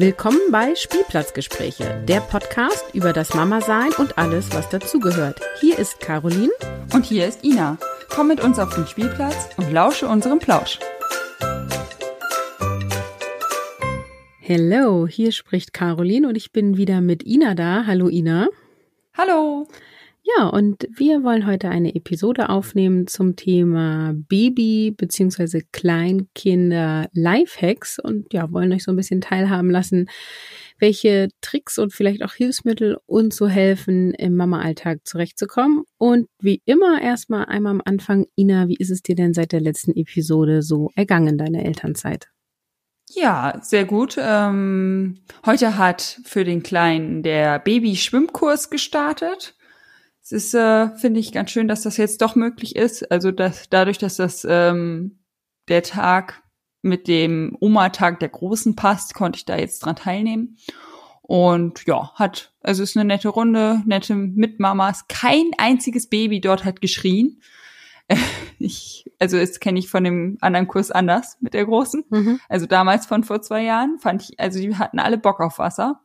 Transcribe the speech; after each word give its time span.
Willkommen 0.00 0.40
bei 0.50 0.74
Spielplatzgespräche, 0.74 2.02
der 2.08 2.20
Podcast 2.20 2.86
über 2.94 3.12
das 3.12 3.34
Mama-Sein 3.34 3.90
und 3.98 4.16
alles, 4.16 4.50
was 4.54 4.66
dazugehört. 4.70 5.38
Hier 5.60 5.78
ist 5.78 6.00
Caroline. 6.00 6.48
Und 6.94 7.04
hier 7.04 7.26
ist 7.26 7.44
Ina. 7.44 7.76
Komm 8.08 8.28
mit 8.28 8.42
uns 8.42 8.58
auf 8.58 8.74
den 8.74 8.86
Spielplatz 8.86 9.50
und 9.58 9.70
lausche 9.70 10.08
unserem 10.08 10.38
Plausch. 10.38 10.78
Hello, 14.38 15.06
hier 15.06 15.32
spricht 15.32 15.74
Caroline 15.74 16.26
und 16.28 16.34
ich 16.34 16.50
bin 16.50 16.78
wieder 16.78 17.02
mit 17.02 17.26
Ina 17.26 17.54
da. 17.54 17.84
Hallo 17.86 18.08
Ina. 18.08 18.48
Hallo. 19.18 19.68
Ja, 20.36 20.48
und 20.48 20.86
wir 20.94 21.22
wollen 21.24 21.46
heute 21.46 21.70
eine 21.70 21.94
Episode 21.94 22.50
aufnehmen 22.50 23.06
zum 23.06 23.36
Thema 23.36 24.12
Baby- 24.14 24.94
bzw. 24.96 25.62
Kleinkinder 25.72 27.08
Lifehacks 27.12 27.98
und 27.98 28.32
ja, 28.32 28.52
wollen 28.52 28.72
euch 28.72 28.84
so 28.84 28.92
ein 28.92 28.96
bisschen 28.96 29.22
teilhaben 29.22 29.70
lassen, 29.70 30.10
welche 30.78 31.28
Tricks 31.40 31.78
und 31.78 31.92
vielleicht 31.92 32.22
auch 32.22 32.34
Hilfsmittel 32.34 32.98
uns 33.06 33.36
so 33.36 33.48
helfen, 33.48 34.12
im 34.12 34.36
Mama-Alltag 34.36 35.00
zurechtzukommen. 35.04 35.84
Und 35.98 36.28
wie 36.38 36.60
immer 36.64 37.00
erstmal 37.00 37.46
einmal 37.46 37.72
am 37.72 37.82
Anfang, 37.84 38.26
Ina, 38.36 38.68
wie 38.68 38.76
ist 38.76 38.90
es 38.90 39.02
dir 39.02 39.14
denn 39.14 39.32
seit 39.32 39.52
der 39.52 39.60
letzten 39.60 39.96
Episode 39.96 40.62
so 40.62 40.90
ergangen, 40.96 41.38
deine 41.38 41.64
Elternzeit? 41.64 42.28
Ja, 43.12 43.58
sehr 43.62 43.84
gut. 43.84 44.16
Ähm, 44.18 45.18
heute 45.44 45.76
hat 45.76 46.20
für 46.24 46.44
den 46.44 46.62
Kleinen 46.62 47.22
der 47.22 47.58
Baby-Schwimmkurs 47.58 48.70
gestartet. 48.70 49.56
Es 50.32 50.44
ist, 50.44 50.54
äh, 50.54 50.96
finde 50.96 51.18
ich, 51.18 51.32
ganz 51.32 51.50
schön, 51.50 51.66
dass 51.66 51.82
das 51.82 51.96
jetzt 51.96 52.22
doch 52.22 52.36
möglich 52.36 52.76
ist. 52.76 53.10
Also 53.10 53.32
dass 53.32 53.68
dadurch, 53.68 53.98
dass 53.98 54.16
das 54.16 54.46
ähm, 54.48 55.18
der 55.68 55.82
Tag 55.82 56.44
mit 56.82 57.08
dem 57.08 57.56
Oma-Tag 57.58 58.20
der 58.20 58.28
Großen 58.28 58.76
passt, 58.76 59.14
konnte 59.14 59.38
ich 59.38 59.44
da 59.44 59.56
jetzt 59.56 59.80
dran 59.80 59.96
teilnehmen. 59.96 60.56
Und 61.22 61.84
ja, 61.86 62.12
hat, 62.14 62.52
also 62.62 62.84
ist 62.84 62.96
eine 62.96 63.04
nette 63.04 63.28
Runde, 63.28 63.82
nette 63.86 64.14
Mitmamas. 64.14 65.08
Kein 65.08 65.50
einziges 65.58 66.08
Baby 66.08 66.40
dort 66.40 66.64
hat 66.64 66.80
geschrien. 66.80 67.40
Ich, 68.62 69.10
also 69.18 69.38
das 69.38 69.58
kenne 69.58 69.78
ich 69.78 69.88
von 69.88 70.04
dem 70.04 70.36
anderen 70.42 70.68
Kurs 70.68 70.90
anders 70.90 71.38
mit 71.40 71.54
der 71.54 71.64
Großen. 71.64 72.04
Mhm. 72.10 72.40
Also 72.46 72.66
damals 72.66 73.06
von 73.06 73.24
vor 73.24 73.40
zwei 73.40 73.62
Jahren 73.62 73.98
fand 73.98 74.20
ich, 74.20 74.38
also 74.38 74.60
die 74.60 74.76
hatten 74.76 74.98
alle 74.98 75.16
Bock 75.16 75.40
auf 75.40 75.58
Wasser. 75.58 76.02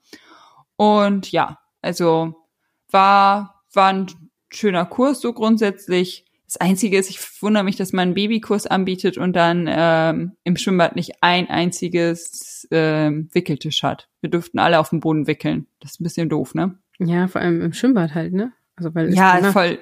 Und 0.78 1.34
ja, 1.34 1.60
also 1.82 2.48
war, 2.90 3.66
war 3.74 3.90
ein 3.90 4.08
schöner 4.50 4.86
Kurs 4.86 5.22
so 5.22 5.34
grundsätzlich. 5.34 6.26
Das 6.46 6.58
Einzige 6.58 6.98
ist, 6.98 7.10
ich 7.10 7.20
wundere 7.42 7.64
mich, 7.64 7.76
dass 7.76 7.92
man 7.92 8.10
einen 8.10 8.14
Babykurs 8.14 8.68
anbietet 8.68 9.18
und 9.18 9.36
dann 9.36 9.68
ähm, 9.68 10.34
im 10.44 10.58
Schwimmbad 10.58 10.96
nicht 10.96 11.14
ein 11.22 11.50
einziges 11.50 12.68
ähm, 12.72 13.30
Wickeltisch 13.34 13.82
hat. 13.82 14.10
Wir 14.22 14.30
dürften 14.30 14.60
alle 14.60 14.80
auf 14.80 14.90
dem 14.90 15.00
Boden 15.00 15.28
wickeln. 15.28 15.68
Das 15.80 15.92
ist 15.92 16.02
ein 16.02 16.04
bisschen 16.04 16.30
doof, 16.30 16.54
ne? 16.54 16.78
Ja, 17.00 17.28
vor 17.28 17.42
allem 17.42 17.62
im 17.62 17.74
Schwimmbad 17.74 18.14
halt, 18.14 18.34
ne? 18.34 18.54
Also 18.76 18.94
weil 18.94 19.14
ja, 19.14 19.42
voll, 19.52 19.80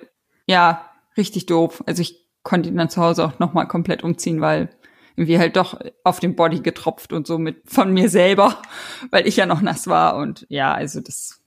ja, 0.47 0.89
richtig 1.17 1.45
doof. 1.47 1.83
Also 1.85 2.01
ich 2.01 2.23
konnte 2.43 2.69
ihn 2.69 2.77
dann 2.77 2.89
zu 2.89 3.01
Hause 3.01 3.25
auch 3.25 3.39
nochmal 3.39 3.67
komplett 3.67 4.03
umziehen, 4.03 4.41
weil 4.41 4.69
irgendwie 5.15 5.37
halt 5.37 5.55
doch 5.55 5.79
auf 6.03 6.19
den 6.19 6.35
Body 6.35 6.61
getropft 6.61 7.13
und 7.13 7.27
so 7.27 7.37
mit 7.37 7.61
von 7.65 7.93
mir 7.93 8.09
selber, 8.09 8.61
weil 9.11 9.27
ich 9.27 9.37
ja 9.37 9.45
noch 9.45 9.61
nass 9.61 9.87
war 9.87 10.15
und 10.17 10.45
ja, 10.49 10.73
also 10.73 11.01
das 11.01 11.42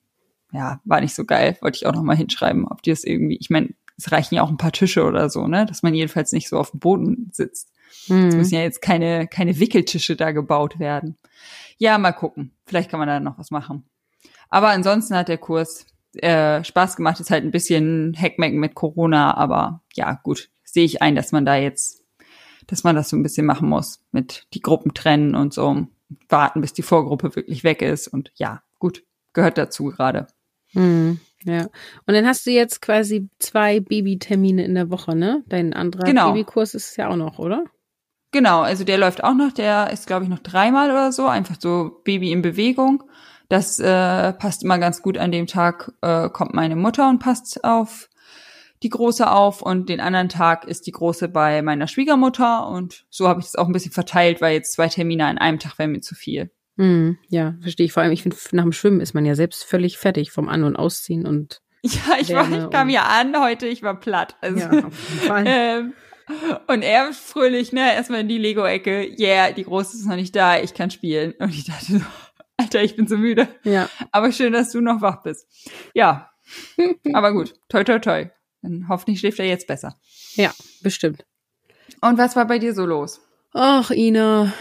ja, 0.52 0.80
war 0.84 1.00
nicht 1.00 1.14
so 1.14 1.24
geil. 1.24 1.56
Wollte 1.60 1.76
ich 1.76 1.86
auch 1.86 1.94
nochmal 1.94 2.16
hinschreiben, 2.16 2.66
ob 2.66 2.82
die 2.82 2.90
das 2.90 3.04
irgendwie, 3.04 3.36
ich 3.36 3.50
meine, 3.50 3.70
es 3.98 4.12
reichen 4.12 4.34
ja 4.34 4.42
auch 4.42 4.50
ein 4.50 4.58
paar 4.58 4.72
Tische 4.72 5.04
oder 5.04 5.30
so, 5.30 5.46
ne, 5.46 5.66
dass 5.66 5.82
man 5.82 5.94
jedenfalls 5.94 6.32
nicht 6.32 6.48
so 6.48 6.58
auf 6.58 6.70
dem 6.70 6.80
Boden 6.80 7.30
sitzt. 7.32 7.72
Mhm. 8.08 8.28
Es 8.28 8.34
müssen 8.34 8.54
ja 8.54 8.62
jetzt 8.62 8.82
keine, 8.82 9.26
keine 9.26 9.58
Wickeltische 9.58 10.16
da 10.16 10.32
gebaut 10.32 10.78
werden. 10.78 11.16
Ja, 11.78 11.98
mal 11.98 12.12
gucken. 12.12 12.52
Vielleicht 12.66 12.90
kann 12.90 12.98
man 12.98 13.08
da 13.08 13.20
noch 13.20 13.38
was 13.38 13.50
machen. 13.50 13.84
Aber 14.48 14.68
ansonsten 14.68 15.16
hat 15.16 15.28
der 15.28 15.38
Kurs 15.38 15.86
äh, 16.14 16.62
Spaß 16.62 16.96
gemacht. 16.96 17.20
Ist 17.20 17.30
halt 17.30 17.44
ein 17.44 17.50
bisschen 17.50 18.16
Hackmecken 18.18 18.58
mit 18.58 18.74
Corona, 18.74 19.36
aber 19.36 19.82
ja, 19.94 20.20
gut. 20.22 20.50
Sehe 20.64 20.84
ich 20.84 21.02
ein, 21.02 21.14
dass 21.14 21.32
man 21.32 21.46
da 21.46 21.56
jetzt, 21.56 22.02
dass 22.66 22.84
man 22.84 22.96
das 22.96 23.08
so 23.08 23.16
ein 23.16 23.22
bisschen 23.22 23.46
machen 23.46 23.68
muss. 23.68 24.00
Mit 24.12 24.46
die 24.52 24.60
Gruppen 24.60 24.94
trennen 24.94 25.34
und 25.34 25.54
so. 25.54 25.86
Warten, 26.28 26.60
bis 26.60 26.72
die 26.72 26.82
Vorgruppe 26.82 27.34
wirklich 27.34 27.64
weg 27.64 27.82
ist. 27.82 28.08
Und 28.08 28.32
ja, 28.36 28.62
gut. 28.78 29.02
Gehört 29.32 29.58
dazu 29.58 29.86
gerade. 29.86 30.28
Mhm. 30.72 31.20
Ja. 31.44 31.62
Und 32.06 32.14
dann 32.14 32.26
hast 32.26 32.44
du 32.46 32.50
jetzt 32.50 32.82
quasi 32.82 33.28
zwei 33.38 33.80
Babytermine 33.80 34.64
in 34.64 34.74
der 34.74 34.90
Woche, 34.90 35.14
ne? 35.14 35.44
Dein 35.48 35.72
anderer 35.74 36.04
genau. 36.04 36.32
Babykurs 36.32 36.74
ist 36.74 36.90
es 36.90 36.96
ja 36.96 37.08
auch 37.08 37.16
noch, 37.16 37.38
oder? 37.38 37.64
Genau, 38.32 38.62
also 38.62 38.84
der 38.84 38.98
läuft 38.98 39.22
auch 39.22 39.34
noch, 39.34 39.52
der 39.52 39.90
ist, 39.92 40.06
glaube 40.06 40.24
ich, 40.24 40.28
noch 40.28 40.40
dreimal 40.40 40.90
oder 40.90 41.12
so, 41.12 41.26
einfach 41.26 41.56
so 41.58 42.00
Baby 42.04 42.32
in 42.32 42.42
Bewegung. 42.42 43.04
Das 43.48 43.78
äh, 43.78 44.32
passt 44.32 44.64
immer 44.64 44.78
ganz 44.78 45.02
gut 45.02 45.16
an 45.18 45.30
dem 45.30 45.46
Tag, 45.46 45.92
äh, 46.02 46.28
kommt 46.28 46.52
meine 46.52 46.74
Mutter 46.74 47.08
und 47.08 47.20
passt 47.20 47.62
auf 47.64 48.10
die 48.82 48.90
Große 48.90 49.30
auf 49.30 49.62
und 49.62 49.88
den 49.88 50.00
anderen 50.00 50.28
Tag 50.28 50.66
ist 50.66 50.86
die 50.86 50.92
Große 50.92 51.28
bei 51.28 51.62
meiner 51.62 51.86
Schwiegermutter 51.86 52.68
und 52.68 53.06
so 53.08 53.28
habe 53.28 53.40
ich 53.40 53.46
das 53.46 53.56
auch 53.56 53.66
ein 53.66 53.72
bisschen 53.72 53.92
verteilt, 53.92 54.40
weil 54.40 54.54
jetzt 54.54 54.72
zwei 54.72 54.88
Termine 54.88 55.26
an 55.26 55.38
einem 55.38 55.58
Tag 55.58 55.78
wären 55.78 55.92
mir 55.92 56.00
zu 56.00 56.14
viel. 56.14 56.50
Mm, 56.76 57.12
ja, 57.28 57.54
verstehe 57.60 57.86
ich. 57.86 57.92
Vor 57.92 58.02
allem, 58.02 58.12
ich 58.12 58.22
finde, 58.22 58.36
nach 58.52 58.62
dem 58.62 58.72
Schwimmen 58.72 59.00
ist 59.00 59.14
man 59.14 59.24
ja 59.24 59.34
selbst 59.34 59.64
völlig 59.64 59.98
fertig 59.98 60.30
vom 60.30 60.48
An- 60.48 60.64
und 60.64 60.76
Ausziehen 60.76 61.26
und. 61.26 61.60
Ja, 61.82 62.16
ich, 62.20 62.32
war, 62.34 62.50
ich 62.50 62.70
kam 62.70 62.88
ja 62.88 63.02
an 63.04 63.40
heute, 63.40 63.68
ich 63.68 63.80
war 63.84 64.00
platt. 64.00 64.34
Also, 64.40 64.58
ja, 64.58 64.70
auf 64.70 65.08
jeden 65.08 65.20
Fall. 65.20 65.44
ähm, 65.46 65.92
und 66.66 66.82
er 66.82 67.12
fröhlich, 67.12 67.72
ne, 67.72 67.94
erstmal 67.94 68.20
in 68.20 68.28
die 68.28 68.38
Lego-Ecke. 68.38 69.08
Yeah, 69.18 69.52
die 69.52 69.62
Große 69.62 69.96
ist 69.96 70.06
noch 70.06 70.16
nicht 70.16 70.34
da, 70.34 70.58
ich 70.58 70.74
kann 70.74 70.90
spielen. 70.90 71.34
Und 71.38 71.50
ich 71.50 71.64
dachte 71.66 71.84
so, 71.84 72.00
Alter, 72.56 72.82
ich 72.82 72.96
bin 72.96 73.06
so 73.06 73.16
müde. 73.16 73.46
Ja. 73.62 73.88
Aber 74.10 74.32
schön, 74.32 74.52
dass 74.52 74.72
du 74.72 74.80
noch 74.80 75.00
wach 75.00 75.22
bist. 75.22 75.46
Ja. 75.94 76.30
Aber 77.12 77.32
gut, 77.32 77.54
toi, 77.68 77.84
toi, 77.84 78.00
toi. 78.00 78.30
Dann 78.62 78.86
hoffentlich 78.88 79.20
schläft 79.20 79.38
er 79.38 79.46
jetzt 79.46 79.68
besser. 79.68 79.96
Ja, 80.34 80.52
bestimmt. 80.82 81.24
Und 82.00 82.18
was 82.18 82.34
war 82.34 82.46
bei 82.46 82.58
dir 82.58 82.74
so 82.74 82.84
los? 82.84 83.20
Ach, 83.52 83.90
Ina. 83.90 84.52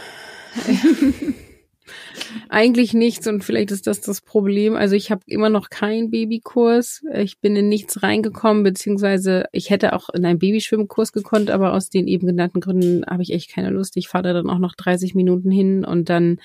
Eigentlich 2.50 2.94
nichts 2.94 3.28
und 3.28 3.44
vielleicht 3.44 3.72
ist 3.72 3.88
das 3.88 4.02
das 4.02 4.22
Problem. 4.22 4.76
Also 4.76 4.96
ich 4.96 5.12
habe 5.12 5.22
immer 5.28 5.50
noch 5.50 5.70
keinen 5.70 6.10
Babykurs. 6.10 7.04
Ich 7.14 7.40
bin 7.40 7.56
in 7.56 7.70
nichts 7.70 8.02
reingekommen, 8.02 8.64
beziehungsweise 8.64 9.46
ich 9.52 9.70
hätte 9.70 9.94
auch 9.94 10.10
in 10.10 10.26
einen 10.26 10.40
Babyschwimmkurs 10.40 11.12
gekonnt, 11.12 11.52
aber 11.52 11.74
aus 11.74 11.90
den 11.90 12.08
eben 12.08 12.28
genannten 12.28 12.62
Gründen 12.62 13.06
habe 13.06 13.24
ich 13.24 13.34
echt 13.34 13.52
keine 13.52 13.70
Lust. 13.70 13.98
Ich 13.98 14.08
fahre 14.08 14.24
da 14.24 14.34
dann 14.34 14.50
auch 14.50 14.60
noch 14.60 14.76
30 14.76 15.16
Minuten 15.16 15.52
hin 15.52 15.86
und 15.86 16.10
dann 16.10 16.40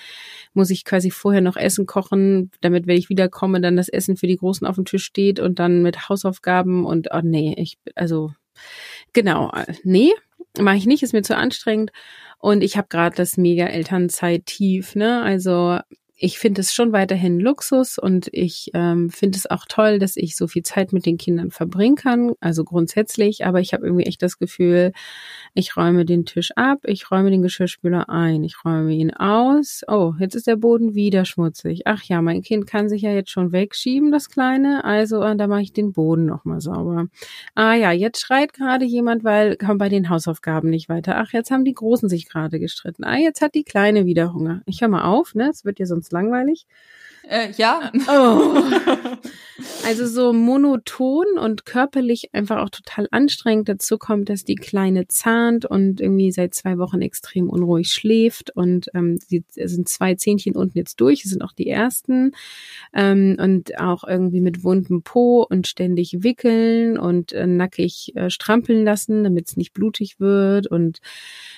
muss 0.53 0.71
ich 0.71 0.85
quasi 0.85 1.11
vorher 1.11 1.41
noch 1.41 1.57
Essen 1.57 1.87
kochen, 1.87 2.51
damit, 2.61 2.87
wenn 2.87 2.99
ich 2.99 3.09
wiederkomme, 3.09 3.61
dann 3.61 3.77
das 3.77 3.89
Essen 3.89 4.17
für 4.17 4.27
die 4.27 4.37
Großen 4.37 4.67
auf 4.67 4.77
dem 4.77 4.85
Tisch 4.85 5.05
steht 5.05 5.41
und 5.41 5.59
dann 5.59 5.83
mit 5.83 6.09
Hausaufgaben 6.09 6.85
und 6.85 7.09
oh 7.13 7.21
nee, 7.23 7.55
ich, 7.57 7.79
also 7.95 8.33
genau, 9.13 9.53
nee, 9.85 10.13
mache 10.59 10.77
ich 10.77 10.87
nicht, 10.87 11.03
ist 11.03 11.13
mir 11.13 11.23
zu 11.23 11.37
anstrengend. 11.37 11.93
Und 12.41 12.63
ich 12.63 12.77
habe 12.79 12.89
gerade 12.89 13.15
das 13.17 13.37
mega 13.37 13.67
Elternzeit-Tief, 13.67 14.95
ne? 14.97 15.23
Also 15.23 15.79
ich 16.23 16.39
finde 16.39 16.61
es 16.61 16.75
schon 16.75 16.93
weiterhin 16.93 17.41
Luxus 17.41 17.97
und 17.97 18.29
ich 18.33 18.71
ähm, 18.75 19.09
finde 19.09 19.39
es 19.39 19.51
auch 19.51 19.65
toll, 19.67 19.99
dass 19.99 20.17
ich 20.17 20.37
so 20.37 20.47
viel 20.49 20.63
Zeit 20.63 20.93
mit 20.93 21.07
den 21.07 21.17
Kindern 21.17 21.51
verbringen 21.51 21.97
kann, 21.97 22.33
also 22.41 22.63
grundsätzlich, 22.63 23.47
aber 23.47 23.61
ich 23.61 23.73
habe 23.73 23.87
irgendwie 23.87 24.05
echt 24.05 24.23
das 24.23 24.39
Gefühl, 24.39 24.93
ich 25.55 25.79
räume 25.79 26.05
den 26.05 26.27
Tisch 26.27 26.51
ab, 26.57 26.81
ich 26.85 27.11
räume 27.11 27.31
den 27.31 27.41
Geschirrspüler 27.41 28.11
ein, 28.11 28.45
ich 28.45 28.67
räume 28.67 28.93
ihn 28.93 29.15
aus. 29.15 29.81
Oh, 29.89 30.13
jetzt 30.19 30.35
ist 30.35 30.47
der 30.47 30.57
Boden 30.57 30.95
wieder 30.95 31.25
schmutzig. 31.25 31.83
Ach 31.87 32.03
ja, 32.03 32.21
mein 32.21 32.43
Kind 32.43 32.67
kann 32.67 32.91
sich 32.91 33.01
ja 33.01 33.13
jetzt 33.13 33.31
schon 33.31 33.51
wegschieben, 33.53 34.13
das 34.13 34.29
Kleine, 34.29 34.85
also 34.85 35.23
äh, 35.23 35.35
da 35.37 35.47
mache 35.47 35.63
ich 35.63 35.73
den 35.73 35.93
Boden 35.93 36.27
nochmal 36.27 36.61
sauber. 36.61 37.07
Ah 37.55 37.75
ja, 37.75 37.93
jetzt 37.93 38.21
schreit 38.21 38.53
gerade 38.53 38.85
jemand, 38.85 39.25
weil 39.25 39.57
kommt 39.57 39.79
bei 39.79 39.89
den 39.89 40.11
Hausaufgaben 40.11 40.69
nicht 40.69 40.91
weiter. 40.91 41.17
Ach, 41.17 41.33
jetzt 41.33 41.51
haben 41.51 41.65
die 41.65 41.73
Großen 41.73 42.11
sich 42.11 42.29
gerade 42.29 42.61
gestritten. 42.61 43.05
Ah, 43.05 43.17
jetzt 43.17 43.41
hat 43.41 43.55
die 43.55 43.65
Kleine 43.65 44.05
wieder 44.05 44.35
Hunger. 44.35 44.61
Ich 44.67 44.83
höre 44.83 44.89
mal 44.89 45.05
auf, 45.05 45.35
ne? 45.35 45.49
Es 45.49 45.65
wird 45.65 45.79
ja 45.79 45.87
sonst 45.87 46.10
langweilig. 46.13 46.67
Äh, 47.31 47.53
ja. 47.57 47.93
Oh. 48.09 48.63
Also 49.85 50.07
so 50.07 50.33
monoton 50.33 51.39
und 51.39 51.65
körperlich 51.65 52.31
einfach 52.33 52.59
auch 52.59 52.71
total 52.71 53.09
anstrengend. 53.11 53.69
Dazu 53.69 53.99
kommt, 53.99 54.29
dass 54.29 54.45
die 54.45 54.55
Kleine 54.55 55.09
zahnt 55.09 55.67
und 55.67 56.01
irgendwie 56.01 56.33
seit 56.33 56.55
zwei 56.55 56.79
Wochen 56.79 57.01
extrem 57.01 57.49
unruhig 57.49 57.91
schläft 57.91 58.55
und 58.57 58.89
ähm, 58.95 59.19
sie 59.19 59.45
sind 59.55 59.89
zwei 59.89 60.15
Zähnchen 60.15 60.57
unten 60.57 60.79
jetzt 60.79 61.01
durch, 61.01 61.23
das 61.23 61.31
sind 61.31 61.43
auch 61.43 61.53
die 61.53 61.69
ersten 61.69 62.33
ähm, 62.95 63.37
und 63.39 63.79
auch 63.79 64.05
irgendwie 64.05 64.41
mit 64.41 64.65
wundem 64.65 65.03
Po 65.03 65.47
und 65.49 65.67
ständig 65.67 66.23
wickeln 66.23 66.99
und 66.99 67.33
äh, 67.33 67.47
nackig 67.47 68.13
äh, 68.17 68.31
strampeln 68.31 68.85
lassen, 68.85 69.25
damit 69.25 69.49
es 69.49 69.57
nicht 69.57 69.73
blutig 69.73 70.21
wird 70.21 70.67
und 70.67 71.01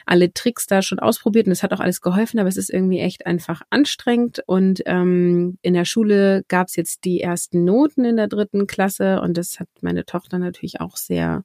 alle 0.06 0.32
Tricks 0.32 0.66
da 0.66 0.82
schon 0.82 0.98
ausprobiert 0.98 1.46
und 1.46 1.52
es 1.52 1.62
hat 1.62 1.72
auch 1.72 1.80
alles 1.80 2.00
geholfen, 2.00 2.38
aber 2.38 2.48
es 2.48 2.56
ist 2.56 2.70
irgendwie 2.70 3.00
echt 3.00 3.26
einfach 3.26 3.62
anstrengend 3.70 4.42
und 4.46 4.82
ähm, 4.86 5.58
in 5.62 5.74
der 5.74 5.84
Schule 5.84 6.44
gab 6.48 6.68
es 6.68 6.76
jetzt 6.76 7.04
die 7.04 7.20
ersten 7.20 7.64
Noten 7.64 8.04
in 8.04 8.16
der 8.16 8.28
dritten 8.28 8.66
Klasse 8.66 9.20
und 9.20 9.36
das 9.36 9.60
hat 9.60 9.68
meine 9.80 10.04
Tochter 10.04 10.38
natürlich 10.38 10.80
auch 10.80 10.96
sehr 10.96 11.44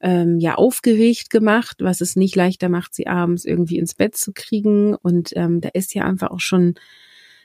ähm, 0.00 0.38
ja 0.38 0.54
aufgeregt 0.54 1.30
gemacht, 1.30 1.78
was 1.80 2.00
es 2.00 2.16
nicht 2.16 2.36
leichter 2.36 2.68
macht, 2.68 2.94
sie 2.94 3.06
abends 3.06 3.44
irgendwie 3.44 3.78
ins 3.78 3.94
Bett 3.94 4.16
zu 4.16 4.32
kriegen. 4.32 4.94
Und 4.94 5.30
ähm, 5.34 5.60
da 5.60 5.70
ist 5.72 5.94
ja 5.94 6.04
einfach 6.04 6.30
auch 6.30 6.40
schon 6.40 6.74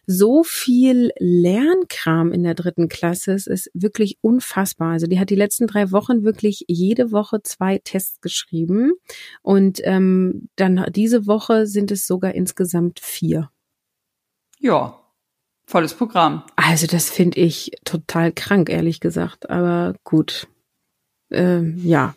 so 0.05 0.44
viel 0.44 1.11
Lernkram 1.17 2.31
in 2.33 2.44
der 2.44 2.55
dritten 2.55 2.89
Klasse. 2.89 3.33
Es 3.33 3.47
ist 3.47 3.71
wirklich 3.73 4.17
unfassbar. 4.21 4.91
Also 4.91 5.07
die 5.07 5.19
hat 5.19 5.29
die 5.29 5.35
letzten 5.35 5.65
drei 5.65 5.91
Wochen 5.91 6.23
wirklich 6.23 6.65
jede 6.67 7.11
Woche 7.11 7.41
zwei 7.41 7.77
Tests 7.77 8.19
geschrieben 8.19 8.94
und 9.41 9.79
ähm, 9.83 10.50
dann 10.57 10.85
diese 10.94 11.25
Woche 11.25 11.65
sind 11.65 11.89
es 11.91 12.05
sogar 12.05 12.35
insgesamt 12.35 13.00
vier. 13.00 13.50
Ja, 14.59 15.02
volles 15.65 15.94
Programm. 15.94 16.44
Also 16.56 16.88
das 16.88 17.10
finde 17.10 17.39
ich 17.39 17.71
total 17.86 18.31
krank, 18.31 18.69
ehrlich 18.69 19.00
gesagt. 19.00 19.50
Aber 19.50 19.95
gut, 20.04 20.48
ähm, 21.31 21.80
ja. 21.83 22.15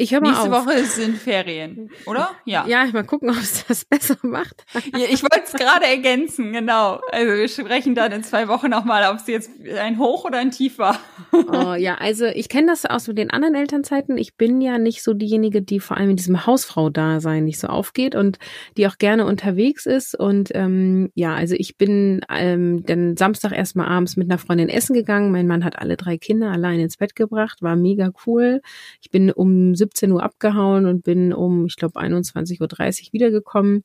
Ich 0.00 0.12
höre 0.12 0.20
mal 0.20 0.30
Nächste 0.30 0.56
auf. 0.56 0.64
Woche 0.64 0.84
sind 0.84 1.18
Ferien, 1.18 1.90
oder? 2.06 2.30
Ja. 2.44 2.64
Ja, 2.68 2.86
mal 2.92 3.02
gucken, 3.02 3.30
ob 3.30 3.36
es 3.36 3.66
das 3.66 3.84
besser 3.84 4.16
macht. 4.22 4.64
Ja, 4.96 5.06
ich 5.10 5.22
wollte 5.22 5.42
es 5.44 5.52
gerade 5.52 5.86
ergänzen, 5.86 6.52
genau. 6.52 7.00
Also 7.10 7.32
wir 7.32 7.48
sprechen 7.48 7.96
dann 7.96 8.12
in 8.12 8.22
zwei 8.22 8.46
Wochen 8.46 8.70
nochmal, 8.70 9.10
ob 9.12 9.16
es 9.16 9.26
jetzt 9.26 9.50
ein 9.76 9.98
Hoch 9.98 10.24
oder 10.24 10.38
ein 10.38 10.52
Tief 10.52 10.78
war. 10.78 11.00
Oh, 11.32 11.74
ja, 11.74 11.96
also 11.96 12.26
ich 12.26 12.48
kenne 12.48 12.68
das 12.68 12.86
aus 12.86 13.06
den 13.06 13.30
anderen 13.30 13.56
Elternzeiten. 13.56 14.16
Ich 14.18 14.36
bin 14.36 14.60
ja 14.60 14.78
nicht 14.78 15.02
so 15.02 15.14
diejenige, 15.14 15.62
die 15.62 15.80
vor 15.80 15.96
allem 15.96 16.10
in 16.10 16.16
diesem 16.16 16.46
Hausfrau-Dasein 16.46 17.44
nicht 17.44 17.58
so 17.58 17.66
aufgeht 17.66 18.14
und 18.14 18.38
die 18.76 18.86
auch 18.86 18.98
gerne 18.98 19.26
unterwegs 19.26 19.84
ist. 19.84 20.14
Und 20.14 20.50
ähm, 20.54 21.10
ja, 21.14 21.34
also 21.34 21.56
ich 21.58 21.76
bin 21.76 22.20
ähm, 22.32 22.86
dann 22.86 23.16
Samstag 23.16 23.50
erstmal 23.50 23.88
abends 23.88 24.16
mit 24.16 24.30
einer 24.30 24.38
Freundin 24.38 24.68
essen 24.68 24.94
gegangen. 24.94 25.32
Mein 25.32 25.48
Mann 25.48 25.64
hat 25.64 25.76
alle 25.76 25.96
drei 25.96 26.18
Kinder 26.18 26.52
allein 26.52 26.78
ins 26.78 26.98
Bett 26.98 27.16
gebracht, 27.16 27.62
war 27.62 27.74
mega 27.74 28.12
cool. 28.26 28.62
Ich 29.02 29.10
bin 29.10 29.32
um 29.32 29.74
17 29.74 29.87
Uhr 30.12 30.22
abgehauen 30.22 30.86
und 30.86 31.04
bin 31.04 31.32
um, 31.32 31.66
ich 31.66 31.76
glaube, 31.76 32.00
21.30 32.00 32.60
Uhr 32.60 33.12
wiedergekommen. 33.12 33.84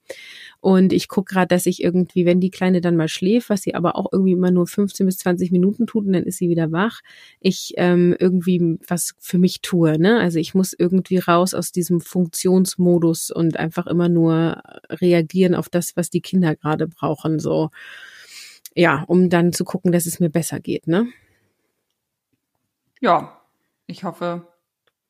Und 0.59 0.94
ich 0.94 1.07
gucke 1.07 1.33
gerade, 1.33 1.47
dass 1.47 1.65
ich 1.65 1.83
irgendwie, 1.83 2.25
wenn 2.25 2.39
die 2.39 2.51
Kleine 2.51 2.81
dann 2.81 2.95
mal 2.95 3.07
schläft, 3.07 3.50
was 3.50 3.61
sie 3.61 3.75
aber 3.75 3.95
auch 3.95 4.07
irgendwie 4.11 4.33
immer 4.33 4.51
nur 4.51 4.67
15 4.67 5.05
bis 5.05 5.17
20 5.17 5.51
Minuten 5.51 5.88
tut 5.88 6.05
und 6.05 6.13
dann 6.13 6.23
ist 6.23 6.38
sie 6.38 6.50
wieder 6.50 6.71
wach, 6.71 7.01
ich 7.39 7.73
ähm, 7.77 8.15
irgendwie 8.19 8.77
was 8.88 9.13
für 9.19 9.38
mich 9.38 9.61
tue. 9.61 10.00
Ne? 10.00 10.19
Also 10.19 10.39
ich 10.39 10.53
muss 10.53 10.73
irgendwie 10.77 11.17
raus 11.17 11.53
aus 11.53 11.71
diesem 11.71 12.00
Funktionsmodus 12.00 13.31
und 13.31 13.57
einfach 13.57 13.88
immer 13.88 14.09
nur 14.09 14.61
reagieren 14.89 15.55
auf 15.55 15.69
das, 15.69 15.95
was 15.95 16.09
die 16.09 16.21
Kinder 16.21 16.55
gerade 16.55 16.88
brauchen. 16.88 17.39
So 17.39 17.69
ja, 18.75 19.03
um 19.07 19.29
dann 19.29 19.53
zu 19.53 19.65
gucken, 19.65 19.91
dass 19.91 20.05
es 20.05 20.19
mir 20.19 20.29
besser 20.29 20.59
geht. 20.59 20.88
Ne? 20.88 21.07
Ja, 23.00 23.41
ich 23.88 24.03
hoffe. 24.03 24.47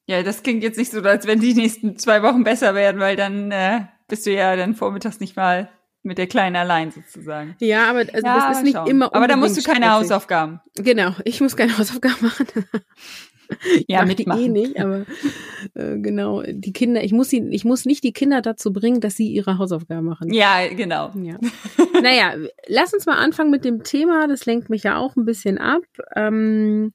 Ja, 0.08 0.22
das 0.24 0.44
klingt 0.44 0.64
jetzt 0.64 0.78
nicht 0.78 0.92
so, 0.92 1.02
als 1.02 1.28
wenn 1.28 1.40
die 1.40 1.54
nächsten 1.54 1.98
zwei 1.98 2.22
Wochen 2.24 2.44
besser 2.44 2.76
werden, 2.76 3.00
weil 3.00 3.16
dann 3.16 3.52
äh, 3.52 3.82
bist 4.08 4.26
du 4.26 4.34
ja 4.34 4.56
dann 4.56 4.76
vormittags 4.76 5.20
nicht 5.20 5.36
mal 5.36 5.70
mit 6.06 6.18
der 6.18 6.28
Kleinen 6.28 6.58
allein 6.58 6.92
sozusagen. 6.92 7.56
Ja, 7.62 7.90
aber 7.90 8.00
also 8.00 8.26
Ja, 8.26 8.50
das 8.50 8.58
ist 8.58 8.64
nicht 8.66 8.74
schauen. 8.76 8.88
immer 8.90 9.16
Aber 9.16 9.28
da 9.28 9.38
musst 9.38 9.56
du 9.58 9.62
keine 9.62 9.86
stressig. 9.86 9.92
Hausaufgaben. 10.02 10.60
Genau, 10.76 11.12
ich 11.24 11.40
muss 11.40 11.56
keine 11.56 11.78
Hausaufgaben 11.78 12.18
machen. 12.22 12.48
Ja, 13.88 14.04
Mach 14.06 14.14
die. 14.14 14.24
Eh 14.24 14.48
nicht, 14.50 14.80
aber 14.80 15.06
äh, 15.76 15.98
genau, 16.00 16.42
die 16.48 16.72
Kinder, 16.74 17.04
ich 17.04 17.12
muss 17.12 17.30
sie, 17.30 17.46
ich 17.52 17.66
muss 17.66 17.86
nicht 17.86 18.04
die 18.04 18.14
Kinder 18.14 18.42
dazu 18.42 18.72
bringen, 18.74 19.00
dass 19.02 19.16
sie 19.16 19.28
ihre 19.28 19.58
Hausaufgaben 19.60 20.06
machen. 20.06 20.34
Ja, 20.34 20.68
genau. 20.70 21.12
Ja. 21.22 21.38
naja, 22.02 22.34
lass 22.68 22.94
uns 22.94 23.06
mal 23.06 23.18
anfangen 23.18 23.52
mit 23.52 23.64
dem 23.66 23.84
Thema. 23.84 24.28
Das 24.28 24.46
lenkt 24.46 24.70
mich 24.70 24.84
ja 24.84 24.98
auch 24.98 25.16
ein 25.18 25.26
bisschen 25.26 25.58
ab. 25.60 25.84
Ähm, 26.16 26.94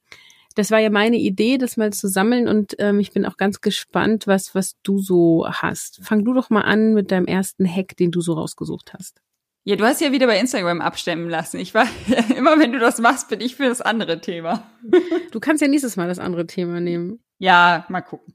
das 0.59 0.71
war 0.71 0.79
ja 0.79 0.89
meine 0.89 1.17
Idee, 1.17 1.57
das 1.57 1.77
mal 1.77 1.91
zu 1.91 2.07
sammeln 2.07 2.47
und 2.47 2.75
ähm, 2.79 2.99
ich 2.99 3.11
bin 3.11 3.25
auch 3.25 3.37
ganz 3.37 3.61
gespannt, 3.61 4.27
was, 4.27 4.53
was 4.53 4.75
du 4.83 4.99
so 4.99 5.47
hast. 5.49 5.99
Fang 6.03 6.23
du 6.25 6.33
doch 6.33 6.49
mal 6.49 6.61
an 6.61 6.93
mit 6.93 7.11
deinem 7.11 7.25
ersten 7.25 7.65
Hack, 7.67 7.95
den 7.97 8.11
du 8.11 8.21
so 8.21 8.33
rausgesucht 8.33 8.93
hast. 8.93 9.21
Ja, 9.65 9.75
du 9.75 9.85
hast 9.85 10.01
ja 10.01 10.11
wieder 10.11 10.25
bei 10.27 10.39
Instagram 10.39 10.81
abstimmen 10.81 11.29
lassen. 11.29 11.59
Ich 11.59 11.73
war 11.73 11.85
immer, 12.37 12.59
wenn 12.59 12.71
du 12.71 12.79
das 12.79 12.99
machst, 12.99 13.29
bin 13.29 13.41
ich 13.41 13.55
für 13.55 13.67
das 13.67 13.81
andere 13.81 14.19
Thema. 14.21 14.69
Du 15.31 15.39
kannst 15.39 15.61
ja 15.61 15.67
nächstes 15.67 15.95
Mal 15.97 16.07
das 16.07 16.19
andere 16.19 16.45
Thema 16.47 16.79
nehmen. 16.79 17.19
Ja, 17.37 17.85
mal 17.89 18.01
gucken. 18.01 18.33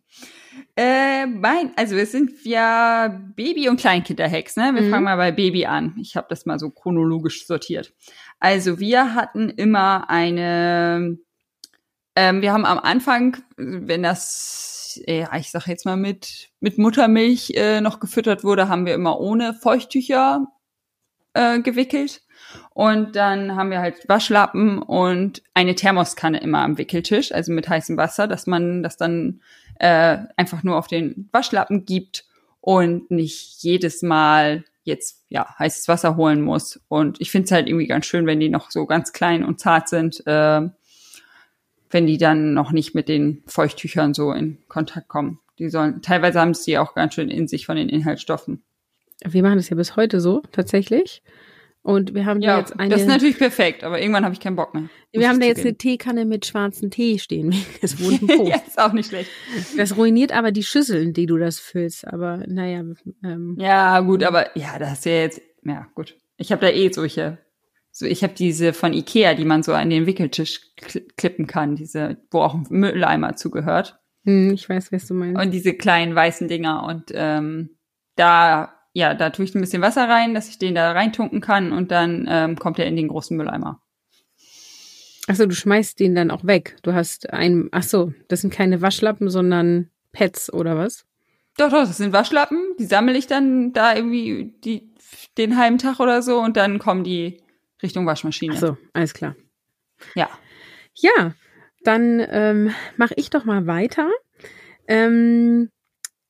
Äh, 0.77 1.27
mein, 1.27 1.73
also 1.77 1.95
es 1.97 2.13
sind 2.13 2.31
ja 2.45 3.21
Baby- 3.37 3.69
und 3.69 3.79
Kleinkinder-Hacks, 3.81 4.57
ne? 4.57 4.71
Wir 4.75 4.83
Mhm. 4.83 4.91
fangen 4.91 5.05
mal 5.05 5.17
bei 5.17 5.31
Baby 5.33 5.67
an. 5.67 5.95
Ich 6.01 6.17
habe 6.17 6.27
das 6.31 6.47
mal 6.47 6.59
so 6.59 6.71
chronologisch 6.71 7.47
sortiert. 7.47 7.93
Also 8.41 8.79
wir 8.79 9.15
hatten 9.15 9.51
immer 9.51 10.09
eine, 10.09 11.19
ähm, 12.17 12.43
wir 12.43 12.53
haben 12.53 12.65
am 12.65 12.79
Anfang, 12.79 13.39
wenn 13.57 14.03
das, 14.03 15.01
ja, 15.07 15.35
ich 15.37 15.51
sag 15.51 15.67
jetzt 15.67 15.85
mal 15.85 15.97
mit 15.97 16.51
mit 16.61 16.79
Muttermilch 16.79 17.53
äh, 17.55 17.81
noch 17.81 18.01
gefüttert 18.01 18.45
wurde, 18.45 18.69
haben 18.69 18.87
wir 18.87 18.95
immer 18.95 19.21
ohne 19.21 19.55
Feuchttücher 19.55 20.47
äh, 21.35 21.61
gewickelt. 21.61 22.23
Und 22.71 23.17
dann 23.17 23.57
haben 23.57 23.71
wir 23.71 23.81
halt 23.81 24.09
Waschlappen 24.09 24.81
und 24.81 25.43
eine 25.55 25.75
Thermoskanne 25.75 26.41
immer 26.41 26.61
am 26.61 26.79
Wickeltisch, 26.79 27.33
also 27.33 27.53
mit 27.53 27.69
heißem 27.69 27.97
Wasser, 27.97 28.29
dass 28.29 28.47
man 28.47 28.83
das 28.83 28.97
dann 28.97 29.41
äh, 29.79 30.19
einfach 30.37 30.63
nur 30.63 30.77
auf 30.77 30.87
den 30.87 31.29
Waschlappen 31.33 31.85
gibt 31.85 32.25
und 32.61 33.11
nicht 33.11 33.63
jedes 33.63 34.03
Mal 34.03 34.65
jetzt 34.85 35.25
ja 35.29 35.55
heißes 35.59 35.89
Wasser 35.89 36.17
holen 36.17 36.43
muss. 36.43 36.81
Und 36.89 37.21
ich 37.21 37.31
finde 37.31 37.47
es 37.47 37.53
halt 37.53 37.69
irgendwie 37.69 37.87
ganz 37.87 38.07
schön, 38.07 38.27
wenn 38.27 38.41
die 38.41 38.51
noch 38.51 38.71
so 38.71 38.87
ganz 38.87 39.13
klein 39.13 39.45
und 39.45 39.59
zart 39.59 39.89
sind, 39.89 40.25
äh, 40.27 40.63
wenn 41.95 42.07
die 42.07 42.19
dann 42.19 42.53
noch 42.53 42.73
nicht 42.73 42.95
mit 42.95 43.09
den 43.09 43.43
Feuchttüchern 43.47 44.13
so 44.15 44.33
in 44.33 44.59
Kontakt 44.69 45.09
kommen. 45.09 45.39
Die 45.59 45.71
sollen, 45.71 46.03
teilweise 46.03 46.41
haben 46.41 46.53
sie 46.53 46.77
auch 46.77 46.95
ganz 46.95 47.15
schön 47.15 47.31
in 47.31 47.47
sich 47.47 47.67
von 47.67 47.77
den 47.77 47.89
Inhaltsstoffen. 47.89 48.65
Wir 49.25 49.43
machen 49.43 49.57
das 49.57 49.69
ja 49.71 49.77
bis 49.77 49.95
heute 49.97 50.21
so, 50.21 50.43
tatsächlich. 50.51 51.23
Und 51.83 52.15
wir 52.15 52.25
haben 52.25 52.41
da 52.41 52.47
Ja, 52.47 52.59
jetzt 52.59 52.81
eine, 52.81 52.89
das 52.89 53.03
ist 53.03 53.07
natürlich 53.09 53.39
perfekt, 53.39 53.85
aber 53.85 54.01
irgendwann 54.01 54.25
habe 54.25 54.33
ich 54.33 54.41
keinen 54.41 54.57
Bock 54.57 54.75
mehr. 54.75 54.89
wir 55.13 55.29
haben 55.29 55.39
da 55.39 55.47
jetzt 55.47 55.61
eine 55.61 55.69
eine 55.69 55.77
Teekanne 55.77 56.25
mit 56.25 56.47
schwarzem 56.47 56.91
Tee 56.91 57.19
stehen 57.19 57.53
wegen 57.53 57.81
des 57.83 58.03
wunden 58.03 58.27
Po. 58.27 58.49
ja, 58.49 58.57
ist 58.57 58.81
auch 58.81 58.93
nicht 58.93 59.11
schlecht. 59.11 59.31
Das 59.77 59.97
ruiniert 59.97 60.33
aber 60.33 60.51
die 60.51 60.63
Schüsseln, 60.63 61.13
die 61.13 61.27
du 61.27 61.37
das 61.37 61.61
füllst. 61.61 62.09
Aber 62.09 62.43
naja, 62.49 62.83
ähm, 63.23 63.57
Ja, 63.61 64.01
gut, 64.01 64.25
aber 64.25 64.57
ja, 64.59 64.79
das 64.79 64.95
ist 64.95 65.05
ja 65.05 65.13
jetzt, 65.13 65.43
ja, 65.63 65.87
gut. 65.95 66.17
Ich 66.39 66.51
habe 66.51 66.63
da 66.67 66.73
eh 66.73 66.91
solche, 66.91 67.39
so 67.97 68.07
ich 68.07 68.25
habe 68.25 68.35
diese 68.35 68.73
von 68.73 68.93
Ikea, 68.93 69.35
die 69.35 69.45
man 69.45 69.63
so 69.63 69.73
an 69.73 69.89
den 69.89 70.07
Wickeltisch 70.07 70.61
kl- 70.81 71.05
klippen 71.17 71.47
kann, 71.47 71.77
diese, 71.77 72.17
wo 72.33 72.41
auch 72.41 72.55
ein 72.55 72.67
Mülleimer 72.69 73.37
zugehört. 73.37 74.01
hm, 74.25 74.51
ich 74.53 74.69
weiß, 74.69 74.91
was 74.91 75.07
du 75.07 75.15
meinst. 75.15 75.41
Und 75.41 75.53
diese 75.53 75.75
kleinen 75.75 76.13
weißen 76.13 76.49
Dinger. 76.49 76.83
Und 76.83 77.13
ähm, 77.15 77.71
da, 78.17 78.75
ja, 78.95 79.15
da 79.15 79.31
tue 79.31 79.45
ich 79.45 79.55
ein 79.55 79.61
bisschen 79.61 79.81
Wasser 79.81 80.09
rein, 80.09 80.35
dass 80.35 80.49
ich 80.49 80.59
den 80.59 80.75
da 80.75 80.91
reintunken 80.91 81.41
kann 81.41 81.73
und 81.73 81.93
dann 81.93 82.27
ähm, 82.29 82.59
kommt 82.59 82.81
er 82.81 82.87
in 82.87 82.97
den 82.97 83.07
großen 83.07 83.37
Mülleimer. 83.37 83.81
Achso, 85.29 85.47
du 85.47 85.55
schmeißt 85.55 86.01
den 86.01 86.17
dann 86.17 86.33
auch 86.33 86.45
weg. 86.45 86.77
Du 86.83 86.95
hast 86.95 87.31
ein, 87.33 87.69
ach 87.71 87.85
so, 87.85 88.13
das 88.27 88.41
sind 88.41 88.53
keine 88.53 88.83
Waschlappen, 88.83 89.31
sondern 89.31 89.89
Pets 90.11 90.53
oder 90.53 90.77
was? 90.77 91.07
Doch, 91.57 91.71
doch, 91.71 91.87
das 91.87 91.99
sind 91.99 92.13
Waschlappen, 92.13 92.59
die 92.81 92.87
sammle 92.87 93.17
ich 93.17 93.29
dann 93.29 93.73
da 93.73 93.95
irgendwie 93.95 94.53
die, 94.65 94.91
den 95.39 95.57
halben 95.57 95.79
Tag 95.79 96.01
oder 96.01 96.21
so 96.23 96.41
und 96.41 96.57
dann 96.57 96.81
kommen 96.81 97.05
die 97.05 97.39
Richtung 97.83 98.07
Waschmaschine. 98.07 98.55
Ach 98.55 98.61
so, 98.61 98.77
alles 98.93 99.15
klar. 99.15 99.37
Ja. 100.15 100.29
Ja, 100.95 101.35
dann 101.83 102.25
ähm, 102.29 102.75
mache 102.97 103.15
ich 103.17 103.31
doch 103.31 103.45
mal 103.45 103.67
weiter. 103.67 104.11
Ähm, 104.87 105.71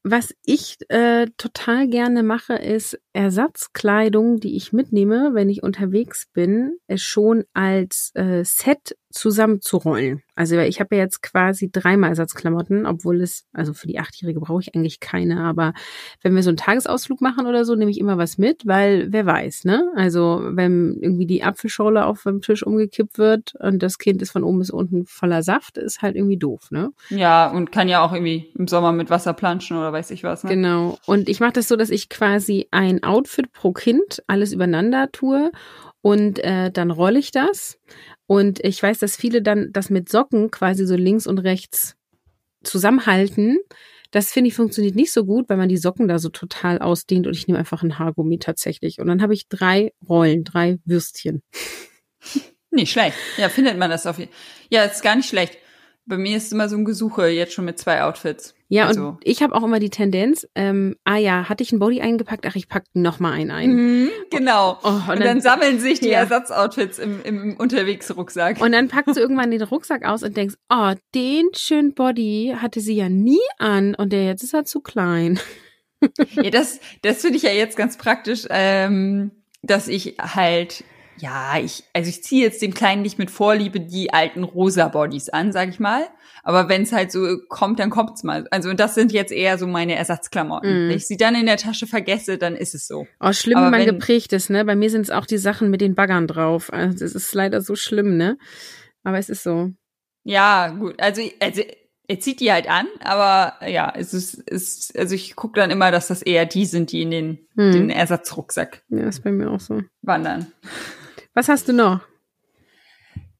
was 0.02 0.34
ich 0.44 0.76
äh, 0.90 1.26
total 1.38 1.88
gerne 1.88 2.22
mache, 2.22 2.54
ist 2.54 3.00
Ersatzkleidung, 3.14 4.38
die 4.38 4.54
ich 4.54 4.72
mitnehme, 4.72 5.30
wenn 5.32 5.48
ich 5.48 5.62
unterwegs 5.62 6.26
bin, 6.32 6.76
es 6.86 7.02
schon 7.02 7.44
als 7.54 8.10
äh, 8.14 8.44
Set 8.44 8.96
zusammenzurollen. 9.14 10.23
Also 10.35 10.59
ich 10.59 10.80
habe 10.80 10.97
ja 10.97 11.02
jetzt 11.02 11.23
quasi 11.23 11.71
dreimal 11.71 12.11
Ersatzklamotten, 12.11 12.87
obwohl 12.87 13.21
es, 13.21 13.44
also 13.52 13.73
für 13.73 13.87
die 13.87 14.00
Achtjährige 14.00 14.40
brauche 14.40 14.61
ich 14.61 14.75
eigentlich 14.75 14.99
keine, 14.99 15.40
aber 15.44 15.73
wenn 16.23 16.35
wir 16.35 16.42
so 16.42 16.50
einen 16.50 16.56
Tagesausflug 16.56 17.21
machen 17.21 17.47
oder 17.47 17.64
so, 17.64 17.76
nehme 17.76 17.90
ich 17.90 18.00
immer 18.00 18.18
was 18.18 18.37
mit, 18.37 18.66
weil 18.66 19.12
wer 19.12 19.25
weiß, 19.25 19.64
ne? 19.64 19.92
Also 19.94 20.42
wenn 20.44 20.99
irgendwie 21.00 21.26
die 21.26 21.44
Apfelschorle 21.44 22.04
auf 22.04 22.25
dem 22.25 22.40
Tisch 22.40 22.64
umgekippt 22.64 23.16
wird 23.16 23.54
und 23.61 23.83
das 23.83 23.99
Kind 23.99 24.21
ist 24.23 24.33
von 24.33 24.42
oben 24.42 24.59
bis 24.59 24.71
unten 24.71 25.06
voller 25.06 25.42
Saft, 25.42 25.78
ist 25.78 26.02
halt 26.02 26.16
irgendwie 26.16 26.38
doof, 26.38 26.71
ne? 26.71 26.90
Ja, 27.11 27.50
und 27.50 27.71
kann 27.71 27.88
ja 27.88 28.04
auch 28.04 28.12
irgendwie 28.12 28.52
im 28.59 28.66
Sommer 28.66 28.92
mit 28.92 29.11
Wasser 29.11 29.33
planschen 29.33 29.76
oder 29.76 29.92
weiß 29.92 30.11
ich 30.11 30.25
was. 30.25 30.42
Ne? 30.42 30.50
Genau. 30.50 30.99
Und 31.06 31.28
ich 31.28 31.38
mache 31.38 31.52
das 31.52 31.68
so, 31.68 31.76
dass 31.76 31.90
ich 31.90 32.09
quasi 32.09 32.66
ein 32.73 33.04
Outfit 33.04 33.52
pro 33.52 33.73
Kind 33.73 34.23
alles 34.26 34.52
übereinander 34.52 35.12
tue 35.12 35.52
und 36.04 36.38
äh, 36.40 36.70
dann 36.70 36.90
rolle 36.90 37.18
ich 37.18 37.30
das. 37.30 37.78
Und 38.26 38.62
ich 38.62 38.82
weiß, 38.82 38.99
dass 38.99 39.16
viele 39.16 39.40
dann 39.40 39.73
das 39.73 39.88
mit 39.88 40.11
Socken 40.11 40.50
quasi 40.50 40.87
so 40.87 40.96
links 40.96 41.26
und 41.26 41.38
rechts 41.38 41.96
zusammenhalten. 42.62 43.56
Das 44.11 44.30
finde 44.30 44.49
ich 44.49 44.54
funktioniert 44.54 44.96
nicht 44.96 45.12
so 45.12 45.25
gut, 45.25 45.49
weil 45.49 45.56
man 45.56 45.70
die 45.70 45.78
Socken 45.78 46.06
da 46.06 46.18
so 46.18 46.28
total 46.28 46.78
ausdehnt 46.78 47.26
und 47.26 47.34
ich 47.34 47.46
nehme 47.46 47.58
einfach 47.58 47.82
ein 47.82 47.99
Haargummi 47.99 48.38
tatsächlich. 48.38 48.99
Und 48.99 49.06
dann 49.06 49.23
habe 49.23 49.32
ich 49.32 49.49
drei 49.49 49.94
Rollen, 50.06 50.44
drei 50.44 50.78
Würstchen. 50.84 51.42
Nicht 52.70 52.92
schlecht. 52.92 53.16
Ja, 53.38 53.49
findet 53.49 53.78
man 53.78 53.88
das 53.88 54.06
auf 54.06 54.18
jeden 54.18 54.30
Ja, 54.68 54.84
ist 54.84 55.02
gar 55.02 55.16
nicht 55.16 55.30
schlecht. 55.30 55.56
Bei 56.04 56.18
mir 56.18 56.37
ist 56.37 56.52
immer 56.52 56.68
so 56.68 56.76
ein 56.76 56.84
Gesuche 56.84 57.28
jetzt 57.28 57.54
schon 57.54 57.64
mit 57.64 57.78
zwei 57.78 58.02
Outfits. 58.02 58.53
Ja, 58.68 58.87
Also- 58.87 59.09
und 59.09 59.18
ich 59.23 59.42
habe 59.42 59.54
auch 59.54 59.62
immer 59.62 59.78
die 59.78 59.90
Tendenz, 59.90 60.47
ähm, 60.54 60.97
ah 61.04 61.16
ja, 61.18 61.49
hatte 61.49 61.62
ich 61.62 61.71
einen 61.73 61.80
Body 61.80 62.00
eingepackt, 62.00 62.47
ach, 62.49 62.56
ich 62.56 62.68
pack 62.68 62.85
noch 62.94 63.21
mal 63.21 63.33
einen 63.33 63.50
ein. 63.50 63.71
Mhm, 63.71 64.11
genau. 64.30 64.78
Oh, 64.83 65.12
und, 65.12 65.21
dann, 65.23 65.40
sammeln 65.42 65.78
sich 65.80 66.00
die 66.00 66.09
Ja. 66.09 66.21
Ersatzoutfits 66.21 66.99
im, 66.99 67.23
im 67.25 67.56
Unterwegsrucksack. 67.59 68.61
Und 68.61 68.73
dann 68.73 68.88
packst 68.88 69.16
du 69.16 69.21
irgendwann 69.21 69.50
den 69.50 69.62
Rucksack 69.62 70.04
aus 70.04 70.23
und 70.23 70.37
denkst, 70.37 70.54
oh, 70.71 70.92
den 71.14 71.44
schönen 71.54 71.94
Body 71.94 72.54
hatte 72.59 72.80
sie 72.80 72.94
ja 72.97 73.09
nie 73.09 73.38
an 73.59 73.94
und 73.94 74.12
der 74.12 74.25
jetzt 74.25 74.42
ist 74.42 74.54
er 74.54 74.64
zu 74.64 74.80
klein. 74.80 75.38
Ja, 76.33 76.50
das, 76.50 76.80
das 77.02 77.21
finde 77.23 77.37
ich 77.37 77.42
ja 77.44 77.50
jetzt 77.52 77.76
ganz 77.76 77.97
praktisch, 77.97 78.47
ähm, 78.50 79.30
dass 79.62 79.88
ich 79.88 80.16
halt, 80.21 80.85
ja, 81.18 81.59
ich, 81.59 81.85
also 81.92 82.09
ich 82.09 82.23
ziehe 82.25 82.44
jetzt 82.44 82.61
dem 82.62 82.75
Kleinen 82.75 83.02
nicht 83.02 83.18
mit 83.18 83.30
Vorliebe 83.30 83.80
die 83.80 84.12
alten 84.12 84.42
rosa 84.44 84.88
Bodies 84.88 85.28
an, 85.28 85.52
sag 85.52 85.68
ich 85.68 85.80
mal. 85.80 86.04
Aber 86.42 86.68
wenn 86.68 86.83
es 86.83 86.92
halt 86.92 87.11
so 87.11 87.38
kommt, 87.49 87.78
dann 87.78 87.88
kommt's 87.90 88.23
mal. 88.23 88.47
Also 88.50 88.68
und 88.68 88.78
das 88.78 88.94
sind 88.94 89.12
jetzt 89.12 89.33
eher 89.33 89.56
so 89.56 89.66
meine 89.66 89.94
Ersatzklamotten. 89.94 90.68
Mhm. 90.87 90.88
Wenn 90.90 90.97
ich 90.97 91.06
sie 91.06 91.16
dann 91.16 91.35
in 91.35 91.47
der 91.47 91.56
Tasche 91.56 91.87
vergesse, 91.87 92.37
dann 92.37 92.54
ist 92.56 92.75
es 92.75 92.87
so. 92.87 93.06
Oh, 93.21 93.33
schlimm, 93.33 93.56
Aber 93.59 93.68
wie 93.68 93.71
man 93.71 93.80
wenn- 93.80 93.87
geprägt 93.99 94.33
ist, 94.35 94.50
ne? 94.50 94.64
Bei 94.64 94.76
mir 94.76 94.90
sind 94.90 95.02
es 95.02 95.11
auch 95.11 95.25
die 95.26 95.38
Sachen 95.38 95.71
mit 95.71 95.80
den 95.80 95.94
Baggern 95.94 96.26
drauf. 96.26 96.73
Also 96.73 97.04
es 97.04 97.14
ist 97.14 97.33
leider 97.35 97.61
so 97.62 97.76
schlimm, 97.76 98.16
ne? 98.18 98.37
Aber 99.04 99.18
es 99.18 99.28
ist 99.30 99.42
so. 99.42 99.71
Ja, 100.25 100.68
gut. 100.68 101.00
Also, 101.00 101.23
also 101.40 101.62
er 102.09 102.21
zieht 102.21 102.40
die 102.40 102.52
halt 102.52 102.68
an, 102.68 102.87
aber 103.02 103.66
ja, 103.66 103.90
es 103.97 104.12
ist, 104.12 104.35
ist 104.35 104.99
also 104.99 105.14
ich 105.14 105.37
gucke 105.37 105.59
dann 105.59 105.71
immer, 105.71 105.90
dass 105.90 106.09
das 106.09 106.21
eher 106.21 106.44
die 106.44 106.66
sind, 106.66 106.92
die 106.92 107.00
in 107.00 107.11
den, 107.11 107.38
Hm. 107.56 107.73
den 107.73 107.90
Ersatzrucksack 107.90 108.83
Ja, 108.90 109.09
ist 109.09 109.25
bei 109.25 109.33
mir 109.33 109.50
auch 109.50 109.61
so. 109.61 109.80
wandern. 110.02 110.52
Was 111.34 111.48
hast 111.48 111.68
du 111.68 111.72
noch? 111.72 112.00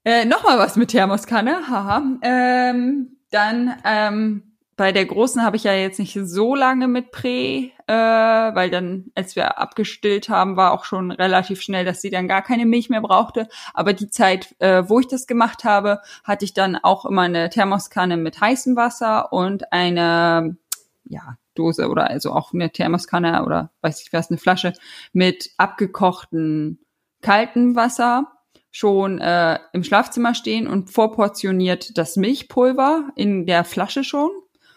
Äh, 0.05 0.25
Nochmal 0.25 0.59
was 0.59 0.75
mit 0.77 0.91
Thermoskanne, 0.91 1.69
haha. 1.69 2.03
Ähm, 2.23 3.17
dann 3.31 3.77
ähm, 3.85 4.55
bei 4.77 4.91
der 4.91 5.07
großen 5.07 5.45
habe 5.45 5.57
ich 5.57 5.63
ja 5.63 5.73
jetzt 5.75 6.01
nicht 6.01 6.19
so 6.25 6.57
lange 6.57 6.89
mit 6.89 7.13
Prä, 7.13 7.71
äh, 7.87 7.95
weil 7.95 8.71
dann, 8.71 9.13
als 9.15 9.37
wir 9.37 9.59
abgestillt 9.59 10.29
haben, 10.29 10.57
war 10.57 10.73
auch 10.73 10.85
schon 10.85 11.13
relativ 11.13 11.63
schnell, 11.63 11.85
dass 11.85 12.01
sie 12.01 12.11
dann 12.11 12.27
gar 12.27 12.43
keine 12.43 12.67
Milch 12.67 12.91
mehr 12.91 13.01
brauchte. 13.01 13.49
Aber 13.73 13.93
die 13.93 14.11
Zeit, 14.11 14.57
äh, 14.59 14.89
wo 14.89 14.99
ich 14.99 15.07
das 15.07 15.29
gemacht 15.29 15.63
habe, 15.63 16.01
hatte 16.25 16.45
ich 16.45 16.53
dann 16.53 16.77
auch 16.77 17.05
immer 17.05 17.23
eine 17.23 17.49
Thermoskanne 17.49 18.17
mit 18.17 18.41
heißem 18.41 18.75
Wasser 18.75 19.33
und 19.33 19.73
eine 19.73 20.57
ja, 21.05 21.37
Dose 21.55 21.89
oder 21.89 22.11
also 22.11 22.33
auch 22.33 22.53
eine 22.53 22.71
Thermoskanne 22.71 23.45
oder 23.45 23.71
weiß 23.83 24.03
ich 24.03 24.13
was, 24.13 24.31
eine 24.31 24.39
Flasche 24.39 24.73
mit 25.13 25.51
abgekochten 25.57 26.84
kaltem 27.25 27.75
Wasser 27.75 28.29
schon 28.71 29.19
äh, 29.21 29.59
im 29.73 29.83
Schlafzimmer 29.83 30.35
stehen 30.35 30.67
und 30.67 30.91
vorportioniert 30.91 31.97
das 31.97 32.17
Milchpulver 32.17 33.09
in 33.17 33.47
der 33.47 33.65
Flasche 33.65 34.05
schon, 34.05 34.31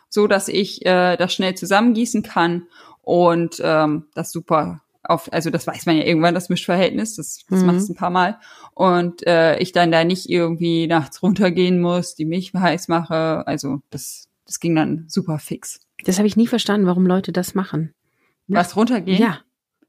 so 0.10 0.27
dass 0.27 0.48
ich 0.48 0.86
äh, 0.86 1.18
das 1.18 1.34
schnell 1.34 1.56
zusammengießen 1.56 2.24
kann 2.24 2.68
und 3.01 3.62
ähm, 3.63 4.06
das 4.16 4.32
super 4.32 4.82
auf, 5.04 5.32
also 5.32 5.50
das 5.50 5.66
weiß 5.66 5.86
man 5.86 5.98
ja 5.98 6.04
irgendwann, 6.04 6.34
das 6.36 6.50
Mischverhältnis, 6.50 7.16
das, 7.16 7.46
das 7.50 7.62
Mhm. 7.62 7.66
machst 7.68 7.88
du 7.89 7.94
ein 7.94 7.96
paar 7.96 8.10
Mal. 8.10 8.39
Und 8.74 9.25
äh, 9.25 9.58
ich 9.60 9.72
dann 9.72 9.92
da 9.92 10.04
nicht 10.04 10.30
irgendwie 10.30 10.86
nachts 10.88 11.24
runtergehen 11.24 11.80
muss, 11.80 12.16
die 12.16 12.25
Milch 12.25 12.51
heiß 12.54 12.89
mache. 12.89 13.48
Also 13.48 13.82
das, 13.89 14.27
das 14.46 14.60
ging 14.60 14.75
dann 14.75 15.06
super 15.08 15.39
fix. 15.39 15.80
Das 16.04 16.18
habe 16.18 16.27
ich 16.27 16.36
nie 16.36 16.48
verstanden, 16.48 16.88
warum 16.88 17.06
Leute 17.06 17.32
das 17.32 17.56
machen. 17.56 17.94
Was 18.48 18.75
runtergehen? 18.75 19.22
Ja. 19.22 19.39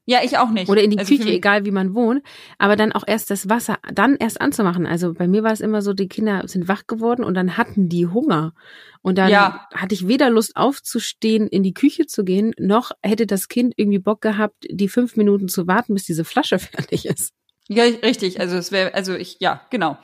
Ja, 0.09 0.21
ich 0.23 0.39
auch 0.39 0.49
nicht. 0.49 0.67
Oder 0.69 0.81
in 0.81 0.89
die 0.89 0.97
Also 0.97 1.15
Küche, 1.15 1.29
egal 1.29 1.65
wie 1.65 1.71
man 1.71 1.93
wohnt, 1.93 2.23
aber 2.57 2.75
dann 2.75 2.91
auch 2.93 3.03
erst 3.05 3.29
das 3.29 3.47
Wasser, 3.47 3.77
dann 3.93 4.15
erst 4.15 4.41
anzumachen. 4.41 4.87
Also 4.87 5.13
bei 5.13 5.27
mir 5.27 5.43
war 5.43 5.51
es 5.51 5.61
immer 5.61 5.83
so, 5.83 5.93
die 5.93 6.07
Kinder 6.07 6.47
sind 6.47 6.67
wach 6.67 6.87
geworden 6.87 7.23
und 7.23 7.35
dann 7.35 7.57
hatten 7.57 7.89
die 7.89 8.07
Hunger. 8.07 8.55
Und 9.03 9.19
dann 9.19 9.29
Ja. 9.29 9.67
hatte 9.71 9.93
ich 9.93 10.07
weder 10.07 10.31
Lust 10.31 10.55
aufzustehen, 10.55 11.47
in 11.47 11.61
die 11.61 11.75
Küche 11.75 12.07
zu 12.07 12.23
gehen, 12.23 12.55
noch 12.57 12.89
hätte 13.03 13.27
das 13.27 13.49
Kind 13.49 13.75
irgendwie 13.77 13.99
Bock 13.99 14.21
gehabt, 14.21 14.65
die 14.67 14.89
fünf 14.89 15.15
Minuten 15.15 15.47
zu 15.47 15.67
warten, 15.67 15.93
bis 15.93 16.05
diese 16.05 16.25
Flasche 16.25 16.57
fertig 16.97 17.05
ist. 17.05 17.31
Ja, 17.67 17.83
richtig. 17.83 18.39
Also 18.39 18.57
es 18.57 18.71
wäre, 18.71 18.95
also 18.95 19.13
ich, 19.13 19.37
ja, 19.41 19.61
genau. 19.69 19.95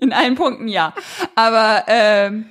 In 0.00 0.12
allen 0.12 0.34
Punkten 0.34 0.66
ja. 0.66 0.94
Aber 1.36 1.84
ähm, 1.86 2.46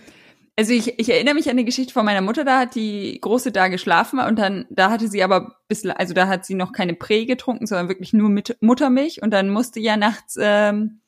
also 0.55 0.73
ich, 0.73 0.99
ich 0.99 1.09
erinnere 1.09 1.33
mich 1.33 1.47
an 1.47 1.51
eine 1.51 1.63
Geschichte 1.65 1.93
von 1.93 2.05
meiner 2.05 2.21
Mutter, 2.21 2.45
da 2.45 2.59
hat 2.59 2.75
die 2.75 3.19
Große 3.19 3.51
da 3.51 3.69
geschlafen 3.69 4.19
und 4.19 4.37
dann, 4.37 4.65
da 4.69 4.91
hatte 4.91 5.07
sie 5.07 5.23
aber 5.23 5.57
bis, 5.67 5.85
also 5.85 6.13
da 6.13 6.27
hat 6.27 6.45
sie 6.45 6.53
noch 6.53 6.71
keine 6.73 6.93
Prä 6.93 7.25
getrunken, 7.25 7.65
sondern 7.65 7.89
wirklich 7.89 8.13
nur 8.13 8.29
mit 8.29 8.57
Muttermilch 8.61 9.21
und 9.21 9.31
dann 9.31 9.49
musste 9.49 9.79
ja 9.79 9.97
nachts 9.97 10.37
ähm, 10.39 10.99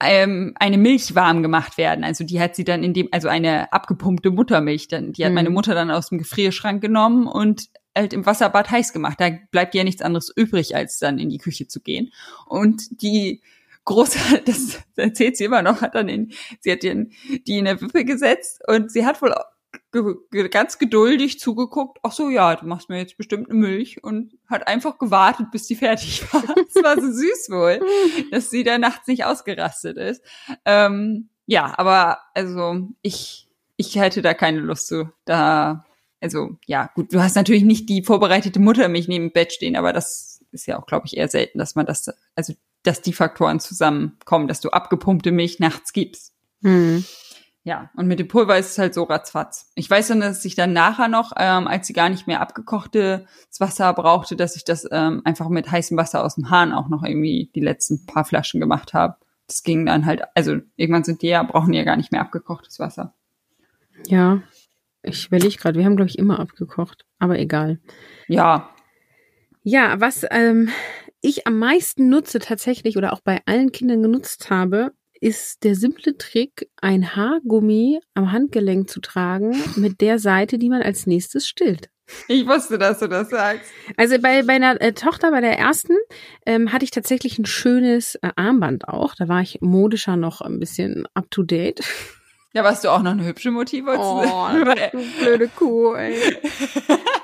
ähm, 0.00 0.54
eine 0.58 0.78
Milch 0.78 1.14
warm 1.14 1.42
gemacht 1.42 1.78
werden. 1.78 2.04
Also 2.04 2.24
die 2.24 2.40
hat 2.40 2.54
sie 2.56 2.64
dann 2.64 2.82
in 2.84 2.94
dem, 2.94 3.08
also 3.10 3.28
eine 3.28 3.72
abgepumpte 3.72 4.30
Muttermilch, 4.30 4.88
dann, 4.88 5.12
die 5.12 5.24
hat 5.24 5.30
Mhm. 5.30 5.34
meine 5.36 5.50
Mutter 5.50 5.74
dann 5.74 5.90
aus 5.90 6.10
dem 6.10 6.18
Gefrierschrank 6.18 6.80
genommen 6.80 7.26
und 7.26 7.70
halt 7.96 8.12
im 8.12 8.26
Wasserbad 8.26 8.70
heiß 8.70 8.92
gemacht. 8.92 9.20
Da 9.20 9.30
bleibt 9.50 9.74
ja 9.74 9.84
nichts 9.84 10.02
anderes 10.02 10.32
übrig, 10.34 10.74
als 10.76 10.98
dann 10.98 11.18
in 11.18 11.30
die 11.30 11.38
Küche 11.38 11.68
zu 11.68 11.80
gehen. 11.80 12.12
Und 12.46 13.02
die 13.02 13.40
große, 13.84 14.18
das 14.44 14.78
erzählt 14.96 15.36
sie 15.36 15.44
immer 15.44 15.62
noch, 15.62 15.80
hat 15.80 15.94
dann 15.94 16.08
in, 16.08 16.32
sie 16.60 16.72
hat 16.72 16.82
den, 16.82 17.12
die 17.46 17.58
in 17.58 17.64
der 17.66 17.80
Wippe 17.80 18.04
gesetzt 18.04 18.60
und 18.66 18.90
sie 18.90 19.06
hat 19.06 19.20
wohl 19.22 19.34
ganz 20.50 20.78
geduldig 20.78 21.38
zugeguckt, 21.38 21.98
ach 22.02 22.12
so, 22.12 22.28
ja, 22.28 22.54
du 22.56 22.66
machst 22.66 22.88
mir 22.88 22.98
jetzt 22.98 23.16
bestimmt 23.16 23.50
eine 23.50 23.58
Milch 23.58 24.02
und 24.02 24.36
hat 24.48 24.66
einfach 24.68 24.98
gewartet, 24.98 25.50
bis 25.52 25.66
die 25.66 25.76
fertig 25.76 26.22
war. 26.32 26.42
Das 26.74 26.82
war 26.82 27.00
so 27.00 27.10
süß 27.10 27.48
wohl, 27.50 27.80
dass 28.30 28.50
sie 28.50 28.64
da 28.64 28.78
nachts 28.78 29.06
nicht 29.06 29.24
ausgerastet 29.24 29.96
ist. 29.96 30.22
Ähm, 30.64 31.28
ja, 31.46 31.74
aber 31.76 32.18
also 32.34 32.88
ich, 33.02 33.48
ich 33.76 33.96
hätte 33.96 34.22
da 34.22 34.34
keine 34.34 34.60
Lust 34.60 34.88
zu. 34.88 35.10
Da, 35.24 35.84
also 36.20 36.56
ja, 36.66 36.90
gut, 36.94 37.12
du 37.12 37.22
hast 37.22 37.36
natürlich 37.36 37.64
nicht 37.64 37.88
die 37.88 38.02
vorbereitete 38.02 38.60
Muttermilch 38.60 39.08
neben 39.08 39.26
dem 39.26 39.32
Bett 39.32 39.52
stehen, 39.52 39.76
aber 39.76 39.92
das 39.92 40.44
ist 40.52 40.66
ja 40.66 40.78
auch, 40.78 40.86
glaube 40.86 41.06
ich, 41.06 41.16
eher 41.16 41.28
selten, 41.28 41.58
dass 41.58 41.74
man 41.74 41.86
das, 41.86 42.10
also 42.34 42.54
dass 42.84 43.02
die 43.02 43.12
Faktoren 43.12 43.58
zusammenkommen, 43.58 44.46
dass 44.46 44.60
du 44.60 44.70
abgepumpte 44.70 45.32
Milch 45.32 45.58
nachts 45.58 45.92
gibst. 45.92 46.32
Hm. 46.62 47.04
Ja, 47.66 47.90
und 47.96 48.06
mit 48.06 48.18
dem 48.18 48.28
Pulver 48.28 48.58
ist 48.58 48.72
es 48.72 48.78
halt 48.78 48.92
so 48.92 49.04
ratzfatz. 49.04 49.70
Ich 49.74 49.88
weiß 49.88 50.08
dann, 50.08 50.20
dass 50.20 50.44
ich 50.44 50.54
dann 50.54 50.74
nachher 50.74 51.08
noch, 51.08 51.32
ähm, 51.38 51.66
als 51.66 51.86
sie 51.86 51.94
gar 51.94 52.10
nicht 52.10 52.26
mehr 52.26 52.42
abgekochtes 52.42 53.24
Wasser 53.58 53.92
brauchte, 53.94 54.36
dass 54.36 54.54
ich 54.54 54.64
das 54.64 54.86
ähm, 54.92 55.22
einfach 55.24 55.48
mit 55.48 55.70
heißem 55.70 55.96
Wasser 55.96 56.22
aus 56.22 56.34
dem 56.34 56.50
Hahn 56.50 56.74
auch 56.74 56.88
noch 56.88 57.02
irgendwie 57.02 57.50
die 57.54 57.60
letzten 57.60 58.04
paar 58.04 58.26
Flaschen 58.26 58.60
gemacht 58.60 58.92
habe. 58.92 59.16
Das 59.46 59.62
ging 59.62 59.86
dann 59.86 60.04
halt, 60.04 60.22
also 60.34 60.58
irgendwann 60.76 61.04
sind 61.04 61.22
die 61.22 61.28
ja, 61.28 61.42
brauchen 61.42 61.72
die 61.72 61.78
ja 61.78 61.84
gar 61.84 61.96
nicht 61.96 62.12
mehr 62.12 62.20
abgekochtes 62.20 62.78
Wasser. 62.78 63.14
Ja, 64.06 64.42
ich 65.02 65.28
überlege 65.28 65.56
gerade, 65.56 65.78
wir 65.78 65.86
haben, 65.86 65.96
glaube 65.96 66.10
ich, 66.10 66.18
immer 66.18 66.40
abgekocht, 66.40 67.06
aber 67.18 67.38
egal. 67.38 67.78
Ja, 68.28 68.74
Ja, 69.66 69.98
was 69.98 70.26
ähm, 70.30 70.68
ich 71.24 71.46
am 71.46 71.58
meisten 71.58 72.10
nutze 72.10 72.38
tatsächlich 72.38 72.98
oder 72.98 73.14
auch 73.14 73.20
bei 73.20 73.40
allen 73.46 73.72
Kindern 73.72 74.02
genutzt 74.02 74.50
habe, 74.50 74.92
ist 75.20 75.64
der 75.64 75.74
simple 75.74 76.18
Trick, 76.18 76.68
ein 76.82 77.16
Haargummi 77.16 77.98
am 78.12 78.30
Handgelenk 78.30 78.90
zu 78.90 79.00
tragen 79.00 79.56
mit 79.76 80.02
der 80.02 80.18
Seite, 80.18 80.58
die 80.58 80.68
man 80.68 80.82
als 80.82 81.06
nächstes 81.06 81.48
stillt. 81.48 81.88
ich 82.28 82.46
wusste, 82.46 82.76
dass 82.76 82.98
du 82.98 83.08
das 83.08 83.30
sagst. 83.30 83.70
Also 83.96 84.18
bei, 84.18 84.42
bei 84.42 84.52
einer 84.52 84.78
äh, 84.82 84.92
Tochter, 84.92 85.30
bei 85.30 85.40
der 85.40 85.58
ersten, 85.58 85.96
ähm, 86.44 86.72
hatte 86.72 86.84
ich 86.84 86.90
tatsächlich 86.90 87.38
ein 87.38 87.46
schönes 87.46 88.16
äh, 88.16 88.28
Armband 88.36 88.86
auch. 88.88 89.14
Da 89.14 89.26
war 89.26 89.40
ich 89.40 89.62
modischer 89.62 90.16
noch 90.16 90.42
ein 90.42 90.60
bisschen 90.60 91.06
up 91.14 91.30
to 91.30 91.42
date. 91.42 91.80
Ja, 92.54 92.62
warst 92.62 92.84
du 92.84 92.88
auch 92.88 93.02
noch 93.02 93.10
eine 93.10 93.24
hübsche 93.24 93.50
Motive? 93.50 93.96
Oh, 93.98 94.22
du 94.92 95.04
blöde 95.20 95.48
Kuh, 95.48 95.94
ey. 95.94 96.14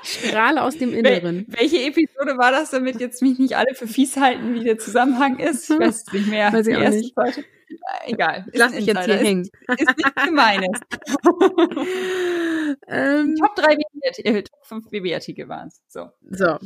Strahle 0.03 0.61
aus 0.61 0.77
dem 0.77 0.93
Inneren. 0.93 1.45
Wel 1.47 1.59
welche 1.59 1.77
Episode 1.83 2.37
war 2.37 2.51
das, 2.51 2.71
damit 2.71 2.99
jetzt 2.99 3.21
mich 3.21 3.39
nicht 3.39 3.55
alle 3.55 3.73
für 3.73 3.87
fies 3.87 4.17
halten, 4.17 4.53
wie 4.53 4.63
der 4.65 4.77
Zusammenhang 4.77 5.39
ist? 5.39 5.69
Ich 5.69 5.79
weiß 5.79 6.03
es 6.07 6.13
nicht 6.13 6.27
mehr. 6.27 6.51
Weiß 6.51 6.67
ich 6.67 6.75
Die 6.75 6.85
auch 6.85 6.89
nicht. 6.89 7.13
zweite? 7.13 7.45
Egal. 8.05 8.45
ist 8.51 8.57
Lass 8.59 8.73
mich 8.73 8.85
jetzt 8.85 9.05
hier 9.05 9.13
Insider. 9.13 9.29
hängen. 9.29 9.49
Ist, 9.69 9.81
ist 9.81 9.97
nichts 9.97 10.23
Gemeines. 10.25 10.79
Ähm, 12.87 13.35
Top 13.37 13.55
3 13.55 13.75
BB, 13.75 14.19
äh, 14.25 14.43
Top 14.43 14.65
5 14.65 14.89
BB-Artikel 14.89 15.47
waren 15.49 15.67
es. 15.67 15.81
So. 15.87 16.09
So. 16.29 16.57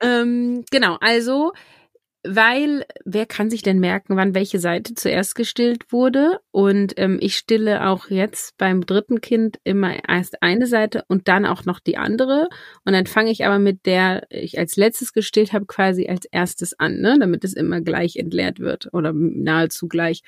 Ähm, 0.00 0.64
genau, 0.70 0.96
also, 1.00 1.52
weil 2.28 2.84
wer 3.04 3.26
kann 3.26 3.50
sich 3.50 3.62
denn 3.62 3.78
merken, 3.78 4.16
wann 4.16 4.34
welche 4.34 4.58
Seite 4.58 4.94
zuerst 4.94 5.34
gestillt 5.34 5.92
wurde? 5.92 6.40
Und 6.50 6.94
ähm, 6.96 7.18
ich 7.20 7.36
stille 7.36 7.86
auch 7.86 8.08
jetzt 8.08 8.56
beim 8.58 8.84
dritten 8.84 9.20
Kind 9.20 9.58
immer 9.64 10.08
erst 10.08 10.42
eine 10.42 10.66
Seite 10.66 11.04
und 11.08 11.28
dann 11.28 11.46
auch 11.46 11.64
noch 11.64 11.80
die 11.80 11.96
andere. 11.96 12.48
Und 12.84 12.92
dann 12.92 13.06
fange 13.06 13.30
ich 13.30 13.44
aber 13.44 13.58
mit 13.58 13.86
der 13.86 14.26
ich 14.30 14.58
als 14.58 14.76
letztes 14.76 15.12
gestillt 15.12 15.52
habe, 15.52 15.66
quasi 15.66 16.08
als 16.08 16.26
erstes 16.26 16.78
an, 16.78 17.00
ne? 17.00 17.16
damit 17.18 17.44
es 17.44 17.54
immer 17.54 17.80
gleich 17.80 18.16
entleert 18.16 18.60
wird 18.60 18.88
oder 18.92 19.12
nahezu 19.12 19.88
gleich. 19.88 20.22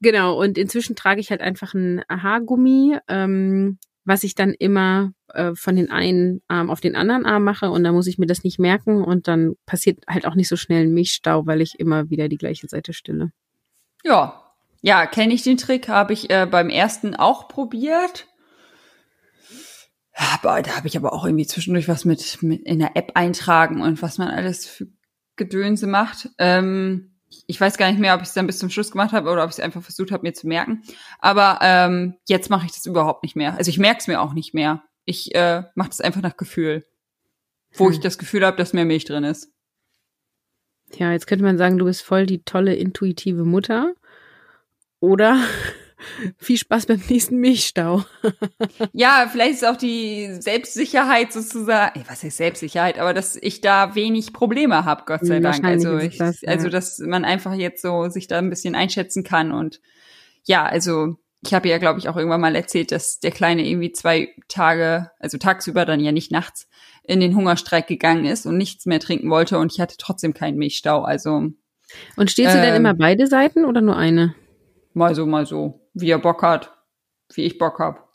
Genau, 0.00 0.40
und 0.40 0.58
inzwischen 0.58 0.94
trage 0.94 1.20
ich 1.20 1.30
halt 1.30 1.40
einfach 1.40 1.74
ein 1.74 2.02
Haargummi, 2.08 2.98
ähm, 3.08 3.78
was 4.04 4.24
ich 4.24 4.34
dann 4.34 4.54
immer 4.54 5.12
äh, 5.34 5.54
von 5.54 5.76
den 5.76 5.90
einen 5.90 6.40
Arm 6.48 6.70
auf 6.70 6.80
den 6.80 6.96
anderen 6.96 7.26
Arm 7.26 7.44
mache 7.44 7.70
und 7.70 7.84
dann 7.84 7.94
muss 7.94 8.06
ich 8.06 8.18
mir 8.18 8.26
das 8.26 8.44
nicht 8.44 8.58
merken 8.58 9.02
und 9.02 9.28
dann 9.28 9.54
passiert 9.66 9.98
halt 10.08 10.26
auch 10.26 10.34
nicht 10.34 10.48
so 10.48 10.56
schnell 10.56 10.84
ein 10.86 10.94
Milchstau, 10.94 11.46
weil 11.46 11.60
ich 11.60 11.78
immer 11.78 12.10
wieder 12.10 12.28
die 12.28 12.38
gleiche 12.38 12.68
Seite 12.68 12.92
stille. 12.92 13.30
Ja. 14.04 14.44
Ja, 14.80 15.06
kenne 15.06 15.34
ich 15.34 15.42
den 15.42 15.56
Trick, 15.56 15.88
habe 15.88 16.12
ich 16.12 16.30
äh, 16.30 16.46
beim 16.48 16.70
ersten 16.70 17.16
auch 17.16 17.48
probiert. 17.48 18.28
Aber 20.14 20.62
da 20.62 20.76
habe 20.76 20.88
ich 20.88 20.96
aber 20.96 21.12
auch 21.12 21.24
irgendwie 21.24 21.46
zwischendurch 21.46 21.88
was 21.88 22.04
mit, 22.04 22.42
mit 22.42 22.62
in 22.62 22.78
der 22.78 22.96
App 22.96 23.12
eintragen 23.14 23.82
und 23.82 24.02
was 24.02 24.18
man 24.18 24.28
alles 24.28 24.66
für 24.66 24.86
Gedönse 25.36 25.86
macht. 25.86 26.30
Ähm, 26.38 27.17
ich 27.46 27.60
weiß 27.60 27.76
gar 27.76 27.90
nicht 27.90 28.00
mehr, 28.00 28.14
ob 28.14 28.22
ich 28.22 28.28
es 28.28 28.34
dann 28.34 28.46
bis 28.46 28.58
zum 28.58 28.70
Schluss 28.70 28.90
gemacht 28.90 29.12
habe 29.12 29.30
oder 29.30 29.44
ob 29.44 29.50
ich 29.50 29.56
es 29.56 29.60
einfach 29.60 29.82
versucht 29.82 30.12
habe, 30.12 30.22
mir 30.22 30.32
zu 30.32 30.46
merken. 30.46 30.82
Aber 31.18 31.58
ähm, 31.62 32.14
jetzt 32.26 32.50
mache 32.50 32.66
ich 32.66 32.72
das 32.72 32.86
überhaupt 32.86 33.22
nicht 33.22 33.36
mehr. 33.36 33.56
Also 33.56 33.70
ich 33.70 33.78
merke 33.78 33.98
es 34.00 34.06
mir 34.06 34.20
auch 34.20 34.32
nicht 34.32 34.54
mehr. 34.54 34.82
Ich 35.04 35.34
äh, 35.34 35.62
mache 35.74 35.88
das 35.88 36.00
einfach 36.00 36.22
nach 36.22 36.36
Gefühl. 36.36 36.86
Wo 37.74 37.86
hm. 37.86 37.92
ich 37.92 38.00
das 38.00 38.18
Gefühl 38.18 38.44
habe, 38.44 38.56
dass 38.56 38.72
mehr 38.72 38.84
Milch 38.84 39.04
drin 39.04 39.24
ist. 39.24 39.52
Ja, 40.94 41.12
jetzt 41.12 41.26
könnte 41.26 41.44
man 41.44 41.58
sagen, 41.58 41.78
du 41.78 41.84
bist 41.84 42.02
voll 42.02 42.26
die 42.26 42.42
tolle, 42.44 42.74
intuitive 42.74 43.44
Mutter. 43.44 43.94
Oder 45.00 45.40
viel 46.38 46.56
Spaß 46.56 46.86
beim 46.86 47.02
nächsten 47.08 47.38
Milchstau. 47.38 48.04
ja, 48.92 49.28
vielleicht 49.30 49.54
ist 49.54 49.66
auch 49.66 49.76
die 49.76 50.36
Selbstsicherheit 50.40 51.32
sozusagen, 51.32 52.04
was 52.08 52.22
heißt 52.22 52.36
Selbstsicherheit, 52.36 52.98
aber 52.98 53.14
dass 53.14 53.36
ich 53.36 53.60
da 53.60 53.94
wenig 53.94 54.32
Probleme 54.32 54.84
habe, 54.84 55.04
Gott 55.06 55.24
sei 55.24 55.40
Dank. 55.40 55.64
Also, 55.64 55.98
ich, 55.98 56.18
das, 56.18 56.40
ja. 56.42 56.50
also 56.50 56.68
dass 56.68 56.98
man 56.98 57.24
einfach 57.24 57.54
jetzt 57.54 57.82
so 57.82 58.08
sich 58.08 58.26
da 58.26 58.38
ein 58.38 58.50
bisschen 58.50 58.74
einschätzen 58.74 59.24
kann 59.24 59.52
und 59.52 59.80
ja, 60.44 60.64
also 60.64 61.16
ich 61.44 61.54
habe 61.54 61.68
ja, 61.68 61.78
glaube 61.78 62.00
ich, 62.00 62.08
auch 62.08 62.16
irgendwann 62.16 62.40
mal 62.40 62.56
erzählt, 62.56 62.90
dass 62.90 63.20
der 63.20 63.30
Kleine 63.30 63.66
irgendwie 63.66 63.92
zwei 63.92 64.34
Tage, 64.48 65.10
also 65.20 65.38
tagsüber 65.38 65.84
dann 65.84 66.00
ja 66.00 66.10
nicht 66.10 66.32
nachts, 66.32 66.68
in 67.04 67.20
den 67.20 67.36
Hungerstreik 67.36 67.86
gegangen 67.86 68.24
ist 68.24 68.44
und 68.44 68.58
nichts 68.58 68.86
mehr 68.86 69.00
trinken 69.00 69.30
wollte 69.30 69.58
und 69.58 69.72
ich 69.72 69.80
hatte 69.80 69.96
trotzdem 69.98 70.34
keinen 70.34 70.58
Milchstau. 70.58 71.02
Also 71.02 71.50
und 72.16 72.30
stehst 72.30 72.54
du 72.54 72.58
ähm, 72.58 72.64
denn 72.64 72.74
immer 72.74 72.94
beide 72.94 73.26
Seiten 73.26 73.64
oder 73.64 73.80
nur 73.80 73.96
eine? 73.96 74.34
Mal 74.94 75.14
so, 75.14 75.26
mal 75.26 75.46
so. 75.46 75.87
Wie 76.00 76.10
er 76.10 76.18
Bock 76.18 76.42
hat, 76.42 76.76
wie 77.34 77.44
ich 77.44 77.58
Bock 77.58 77.78
hab. 77.78 78.08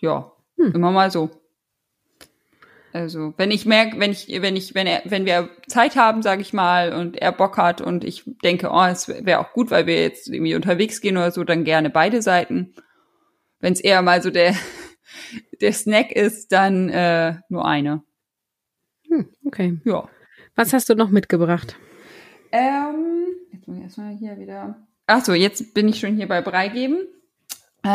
Ja, 0.00 0.32
hm. 0.56 0.72
immer 0.72 0.90
mal 0.90 1.10
so. 1.10 1.30
Also, 2.92 3.34
wenn 3.36 3.52
ich 3.52 3.66
merke, 3.66 4.00
wenn 4.00 4.10
ich, 4.10 4.26
wenn 4.42 4.56
ich, 4.56 4.74
wenn 4.74 4.86
er, 4.86 5.02
wenn 5.04 5.24
wir 5.24 5.48
Zeit 5.68 5.94
haben, 5.94 6.22
sage 6.22 6.42
ich 6.42 6.52
mal, 6.52 6.92
und 6.92 7.16
er 7.16 7.30
Bock 7.30 7.56
hat 7.56 7.80
und 7.80 8.02
ich 8.02 8.24
denke, 8.42 8.70
oh, 8.72 8.84
es 8.84 9.08
wäre 9.08 9.38
auch 9.38 9.52
gut, 9.52 9.70
weil 9.70 9.86
wir 9.86 10.02
jetzt 10.02 10.28
irgendwie 10.28 10.56
unterwegs 10.56 11.00
gehen 11.00 11.16
oder 11.16 11.30
so, 11.30 11.44
dann 11.44 11.62
gerne 11.64 11.90
beide 11.90 12.20
Seiten. 12.20 12.74
Wenn 13.60 13.74
es 13.74 13.80
eher 13.80 14.02
mal 14.02 14.22
so 14.22 14.30
der, 14.30 14.54
der 15.60 15.72
Snack 15.72 16.10
ist, 16.10 16.50
dann 16.50 16.88
äh, 16.88 17.36
nur 17.48 17.64
eine. 17.64 18.02
Hm, 19.08 19.28
okay. 19.44 19.78
Ja. 19.84 20.08
Was 20.56 20.72
hast 20.72 20.88
du 20.88 20.94
noch 20.94 21.10
mitgebracht? 21.10 21.76
Ähm, 22.50 23.26
jetzt 23.52 23.68
muss 23.68 23.76
ich 23.76 23.82
erstmal 23.84 24.16
hier 24.16 24.36
wieder. 24.38 24.76
Ach 25.12 25.24
so, 25.24 25.34
jetzt 25.34 25.74
bin 25.74 25.88
ich 25.88 25.98
schon 25.98 26.14
hier 26.14 26.28
bei 26.28 26.40
Brei 26.40 26.68
geben. 26.68 27.04
Äh, 27.82 27.88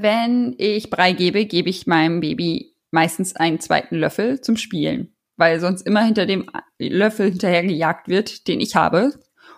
wenn 0.00 0.54
ich 0.58 0.90
Brei 0.90 1.12
gebe, 1.12 1.44
gebe 1.44 1.68
ich 1.68 1.88
meinem 1.88 2.20
Baby 2.20 2.76
meistens 2.92 3.34
einen 3.34 3.58
zweiten 3.58 3.96
Löffel 3.96 4.40
zum 4.42 4.56
Spielen, 4.56 5.12
weil 5.36 5.58
sonst 5.58 5.82
immer 5.82 6.04
hinter 6.04 6.24
dem 6.24 6.48
Löffel 6.78 7.30
hinterher 7.30 7.64
gejagt 7.64 8.06
wird, 8.06 8.46
den 8.46 8.60
ich 8.60 8.76
habe. 8.76 9.12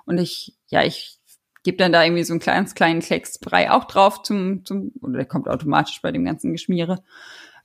Und 0.06 0.16
ich, 0.16 0.56
ja, 0.68 0.82
ich 0.82 1.18
gebe 1.62 1.76
dann 1.76 1.92
da 1.92 2.02
irgendwie 2.02 2.24
so 2.24 2.32
einen 2.32 2.40
kleines 2.40 2.74
kleinen 2.74 3.00
Klecks 3.00 3.38
Brei 3.38 3.70
auch 3.70 3.84
drauf 3.84 4.22
zum, 4.22 4.64
zum, 4.64 4.92
oder 5.02 5.18
der 5.18 5.26
kommt 5.26 5.46
automatisch 5.46 6.00
bei 6.00 6.10
dem 6.10 6.24
ganzen 6.24 6.52
Geschmiere. 6.52 7.04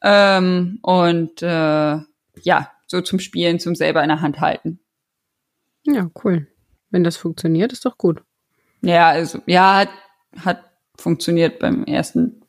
Ähm, 0.01 0.79
und 0.81 1.41
äh, 1.41 1.97
ja, 2.41 2.71
so 2.87 2.99
zum 2.99 3.19
Spielen, 3.19 3.61
zum 3.61 3.75
selber 3.75 4.03
in 4.03 4.09
der 4.09 4.19
Hand 4.19 4.41
halten. 4.41 4.81
Ja, 5.85 6.09
cool. 6.25 6.47
Wenn 6.89 7.05
das 7.05 7.15
funktioniert, 7.15 7.71
ist 7.71 7.85
doch 7.85 7.97
gut. 7.97 8.21
Ja, 8.81 9.09
also, 9.09 9.39
ja, 9.45 9.79
hat, 9.79 9.89
hat 10.37 10.63
funktioniert 10.97 11.59
beim 11.59 11.83
ersten 11.83 12.39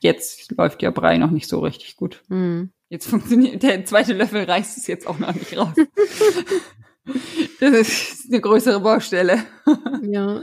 jetzt 0.00 0.50
läuft 0.52 0.82
ja 0.82 0.90
Brei 0.90 1.18
noch 1.18 1.30
nicht 1.30 1.48
so 1.48 1.60
richtig 1.60 1.96
gut. 1.96 2.22
Mhm. 2.28 2.72
Jetzt 2.88 3.06
funktioniert, 3.06 3.62
der 3.62 3.84
zweite 3.84 4.14
Löffel 4.14 4.44
reißt 4.44 4.78
es 4.78 4.86
jetzt 4.86 5.06
auch 5.06 5.18
noch 5.18 5.32
nicht 5.32 5.56
raus. 5.56 5.74
das 7.60 7.70
ist 7.70 8.26
eine 8.28 8.40
größere 8.40 8.80
Baustelle. 8.80 9.44
ja. 10.02 10.42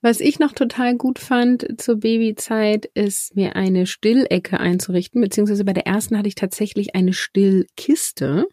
Was 0.00 0.20
ich 0.20 0.38
noch 0.38 0.52
total 0.52 0.96
gut 0.96 1.18
fand 1.18 1.80
zur 1.80 1.96
Babyzeit, 1.96 2.86
ist 2.94 3.34
mir 3.34 3.56
eine 3.56 3.86
Stillecke 3.86 4.60
einzurichten, 4.60 5.20
beziehungsweise 5.20 5.64
bei 5.64 5.72
der 5.72 5.86
ersten 5.86 6.16
hatte 6.16 6.28
ich 6.28 6.36
tatsächlich 6.36 6.94
eine 6.94 7.12
Stillkiste 7.12 8.46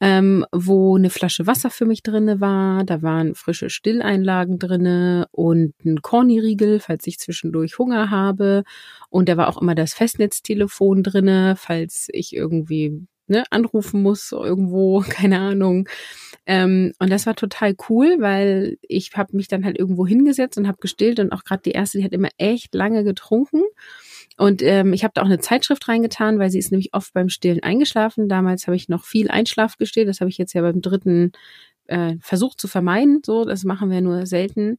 ähm, 0.00 0.44
wo 0.52 0.96
eine 0.96 1.10
Flasche 1.10 1.46
Wasser 1.46 1.70
für 1.70 1.84
mich 1.84 2.02
drinne 2.02 2.40
war. 2.40 2.84
Da 2.84 3.02
waren 3.02 3.34
frische 3.34 3.70
Stilleinlagen 3.70 4.58
drinne 4.58 5.26
und 5.30 5.74
ein 5.84 6.02
Corny-Riegel, 6.02 6.80
falls 6.80 7.06
ich 7.06 7.18
zwischendurch 7.18 7.78
Hunger 7.78 8.10
habe. 8.10 8.64
Und 9.10 9.28
da 9.28 9.36
war 9.36 9.48
auch 9.48 9.60
immer 9.60 9.74
das 9.74 9.94
Festnetztelefon 9.94 11.02
drinne, 11.02 11.54
falls 11.56 12.08
ich 12.12 12.34
irgendwie 12.34 13.06
ne, 13.26 13.44
anrufen 13.50 14.02
muss 14.02 14.32
irgendwo, 14.32 15.00
keine 15.08 15.40
Ahnung. 15.40 15.88
Ähm, 16.44 16.92
und 16.98 17.10
das 17.10 17.26
war 17.26 17.36
total 17.36 17.74
cool, 17.88 18.16
weil 18.18 18.78
ich 18.82 19.10
habe 19.14 19.36
mich 19.36 19.48
dann 19.48 19.64
halt 19.64 19.78
irgendwo 19.78 20.06
hingesetzt 20.06 20.58
und 20.58 20.66
habe 20.66 20.78
gestillt 20.80 21.20
und 21.20 21.32
auch 21.32 21.44
gerade 21.44 21.62
die 21.62 21.70
erste, 21.70 21.98
die 21.98 22.04
hat 22.04 22.12
immer 22.12 22.30
echt 22.38 22.74
lange 22.74 23.04
getrunken. 23.04 23.62
Und 24.38 24.62
ähm, 24.62 24.92
ich 24.92 25.04
habe 25.04 25.12
da 25.14 25.22
auch 25.22 25.26
eine 25.26 25.38
Zeitschrift 25.38 25.86
reingetan, 25.88 26.38
weil 26.38 26.50
sie 26.50 26.58
ist 26.58 26.72
nämlich 26.72 26.94
oft 26.94 27.12
beim 27.12 27.28
Stillen 27.28 27.62
eingeschlafen. 27.62 28.28
Damals 28.28 28.66
habe 28.66 28.76
ich 28.76 28.88
noch 28.88 29.04
viel 29.04 29.30
Einschlaf 29.30 29.76
gestillt. 29.76 30.08
Das 30.08 30.20
habe 30.20 30.30
ich 30.30 30.38
jetzt 30.38 30.54
ja 30.54 30.62
beim 30.62 30.80
dritten 30.80 31.32
äh, 31.86 32.14
versucht 32.20 32.60
zu 32.60 32.66
vermeiden. 32.66 33.20
So, 33.24 33.44
das 33.44 33.64
machen 33.64 33.90
wir 33.90 34.00
nur 34.00 34.26
selten. 34.26 34.78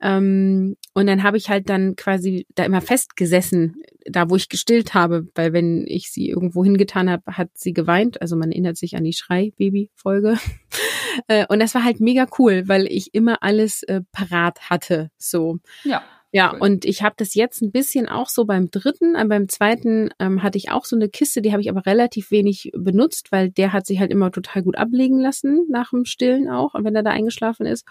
Ähm, 0.00 0.76
und 0.94 1.06
dann 1.06 1.22
habe 1.22 1.36
ich 1.36 1.48
halt 1.48 1.68
dann 1.68 1.96
quasi 1.96 2.46
da 2.54 2.64
immer 2.64 2.80
festgesessen, 2.80 3.82
da 4.06 4.30
wo 4.30 4.36
ich 4.36 4.48
gestillt 4.48 4.94
habe, 4.94 5.28
weil 5.34 5.52
wenn 5.52 5.84
ich 5.86 6.10
sie 6.10 6.28
irgendwo 6.28 6.64
hingetan 6.64 7.10
habe, 7.10 7.36
hat 7.36 7.50
sie 7.54 7.72
geweint. 7.72 8.20
Also 8.20 8.36
man 8.36 8.50
erinnert 8.50 8.76
sich 8.76 8.96
an 8.96 9.04
die 9.04 9.12
Schrei-Baby-Folge. 9.12 10.38
äh, 11.28 11.46
und 11.48 11.60
das 11.60 11.74
war 11.74 11.84
halt 11.84 12.00
mega 12.00 12.26
cool, 12.38 12.64
weil 12.66 12.86
ich 12.86 13.14
immer 13.14 13.42
alles 13.42 13.82
äh, 13.84 14.02
parat 14.12 14.70
hatte. 14.70 15.10
So. 15.18 15.58
Ja. 15.84 16.02
Ja, 16.30 16.52
cool. 16.52 16.60
und 16.60 16.84
ich 16.84 17.02
habe 17.02 17.14
das 17.16 17.34
jetzt 17.34 17.62
ein 17.62 17.72
bisschen 17.72 18.06
auch 18.06 18.28
so 18.28 18.44
beim 18.44 18.70
dritten, 18.70 19.14
äh, 19.14 19.24
beim 19.24 19.48
zweiten 19.48 20.10
ähm, 20.18 20.42
hatte 20.42 20.58
ich 20.58 20.70
auch 20.70 20.84
so 20.84 20.94
eine 20.94 21.08
Kiste, 21.08 21.40
die 21.40 21.52
habe 21.52 21.62
ich 21.62 21.70
aber 21.70 21.86
relativ 21.86 22.30
wenig 22.30 22.70
benutzt, 22.76 23.32
weil 23.32 23.50
der 23.50 23.72
hat 23.72 23.86
sich 23.86 23.98
halt 23.98 24.10
immer 24.10 24.30
total 24.30 24.62
gut 24.62 24.76
ablegen 24.76 25.18
lassen 25.18 25.64
nach 25.70 25.90
dem 25.90 26.04
Stillen 26.04 26.50
auch, 26.50 26.74
wenn 26.74 26.94
er 26.94 27.02
da 27.02 27.10
eingeschlafen 27.10 27.64
ist. 27.64 27.86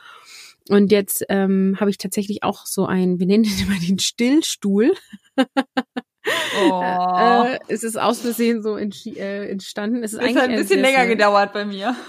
Und 0.69 0.91
jetzt 0.91 1.25
ähm, 1.29 1.77
habe 1.79 1.89
ich 1.89 1.97
tatsächlich 1.97 2.43
auch 2.43 2.65
so 2.65 2.85
ein, 2.85 3.19
wir 3.19 3.25
nennen 3.25 3.43
den 3.43 3.59
immer 3.67 3.79
den 3.79 3.99
Stillstuhl. 3.99 4.93
Oh. 6.61 7.45
Äh, 7.45 7.59
es 7.67 7.83
ist 7.83 7.99
aus 7.99 8.21
Versehen 8.21 8.61
so 8.61 8.77
äh, 8.77 9.49
entstanden. 9.49 10.03
Es 10.03 10.13
ist 10.13 10.19
das 10.19 10.27
eigentlich 10.27 10.43
hat 10.43 10.49
ein 10.49 10.55
bisschen 10.57 10.81
länger 10.81 11.07
gedauert 11.07 11.53
bei 11.53 11.65
mir. 11.65 11.95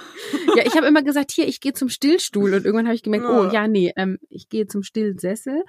Ja, 0.57 0.65
ich 0.67 0.77
habe 0.77 0.87
immer 0.87 1.03
gesagt, 1.03 1.31
hier, 1.31 1.47
ich 1.47 1.61
gehe 1.61 1.73
zum 1.75 1.89
Stillstuhl 1.89 2.53
und 2.55 2.65
irgendwann 2.65 2.87
habe 2.87 2.95
ich 2.97 3.03
gemerkt, 3.03 3.27
oh 3.27 3.49
ja, 3.53 3.69
nee, 3.69 3.93
ähm, 3.97 4.19
ich 4.29 4.49
gehe 4.49 4.67
zum 4.67 4.83
Stillsessel. 4.83 5.63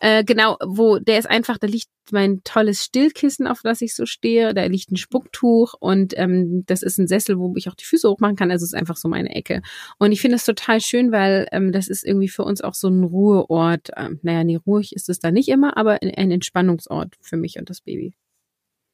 Äh, 0.00 0.22
genau, 0.24 0.58
wo 0.64 0.98
der 0.98 1.18
ist 1.18 1.30
einfach, 1.30 1.58
da 1.58 1.66
liegt 1.66 1.88
mein 2.12 2.42
tolles 2.44 2.84
Stillkissen, 2.84 3.46
auf 3.46 3.60
das 3.62 3.80
ich 3.80 3.94
so 3.94 4.06
stehe, 4.06 4.54
da 4.54 4.64
liegt 4.64 4.90
ein 4.90 4.96
Spucktuch 4.96 5.74
und 5.78 6.16
ähm, 6.16 6.64
das 6.66 6.82
ist 6.82 6.98
ein 6.98 7.08
Sessel, 7.08 7.38
wo 7.38 7.54
ich 7.56 7.68
auch 7.68 7.74
die 7.74 7.84
Füße 7.84 8.08
hochmachen 8.08 8.36
kann. 8.36 8.50
Also 8.50 8.64
es 8.64 8.72
ist 8.72 8.78
einfach 8.78 8.96
so 8.96 9.08
meine 9.08 9.34
Ecke. 9.34 9.62
Und 9.98 10.12
ich 10.12 10.20
finde 10.20 10.36
es 10.36 10.44
total 10.44 10.80
schön, 10.80 11.12
weil 11.12 11.48
ähm, 11.52 11.72
das 11.72 11.88
ist 11.88 12.04
irgendwie 12.04 12.28
für 12.28 12.44
uns 12.44 12.60
auch 12.60 12.74
so 12.74 12.88
ein 12.88 13.04
Ruheort. 13.04 13.90
Ähm, 13.96 14.20
naja, 14.22 14.44
nee, 14.44 14.58
ruhig 14.66 14.94
ist 14.94 15.08
es 15.08 15.18
da 15.18 15.30
nicht 15.30 15.48
immer, 15.48 15.76
aber 15.76 15.98
ein 16.02 16.30
Entspannungsort 16.30 17.14
für 17.20 17.36
mich 17.36 17.58
und 17.58 17.70
das 17.70 17.80
Baby. 17.86 18.14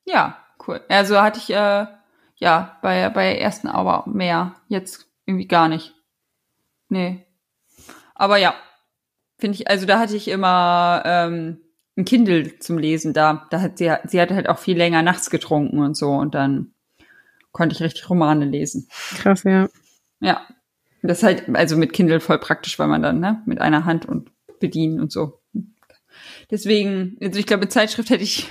Ja, 0.05 0.39
cool. 0.67 0.81
Also 0.89 1.21
hatte 1.21 1.41
ich 1.41 1.51
äh, 1.51 1.87
ja 2.37 2.79
bei 2.83 3.09
bei 3.09 3.37
ersten 3.37 3.67
aber 3.67 4.05
mehr, 4.07 4.55
jetzt 4.69 5.09
irgendwie 5.27 5.49
gar 5.49 5.69
nicht. 5.69 5.95
Nee. 6.89 7.27
Aber 8.15 8.37
ja, 8.37 8.55
finde 9.39 9.57
ich, 9.57 9.69
also 9.69 9.87
da 9.87 9.99
hatte 9.99 10.17
ich 10.17 10.29
immer 10.29 11.03
ähm, 11.05 11.61
ein 11.97 12.05
Kindle 12.05 12.59
zum 12.59 12.79
Lesen 12.79 13.13
da. 13.13 13.49
Da 13.51 13.61
hat 13.61 13.79
sie, 13.79 13.93
sie 14.05 14.21
hat 14.21 14.31
halt 14.31 14.49
auch 14.49 14.59
viel 14.59 14.77
länger 14.77 15.03
nachts 15.03 15.31
getrunken 15.31 15.81
und 15.81 15.97
so 15.97 16.13
und 16.13 16.35
dann 16.35 16.75
konnte 17.53 17.75
ich 17.75 17.83
richtig 17.83 18.09
Romane 18.09 18.45
lesen. 18.45 18.89
Krass, 19.17 19.43
ja. 19.45 19.69
Ja. 20.21 20.47
Das 21.03 21.19
ist 21.19 21.25
halt, 21.25 21.55
also 21.57 21.77
mit 21.77 21.93
Kindle 21.93 22.21
voll 22.21 22.39
praktisch, 22.39 22.79
weil 22.79 22.87
man 22.87 23.03
dann, 23.03 23.19
ne, 23.19 23.43
mit 23.45 23.61
einer 23.61 23.85
Hand 23.85 24.07
und 24.07 24.31
bedienen 24.61 25.01
und 25.01 25.11
so. 25.11 25.41
Deswegen, 26.51 27.17
also 27.21 27.41
ich 27.41 27.47
glaube, 27.47 27.69
Zeitschrift 27.69 28.11
hätte 28.11 28.23
ich 28.23 28.49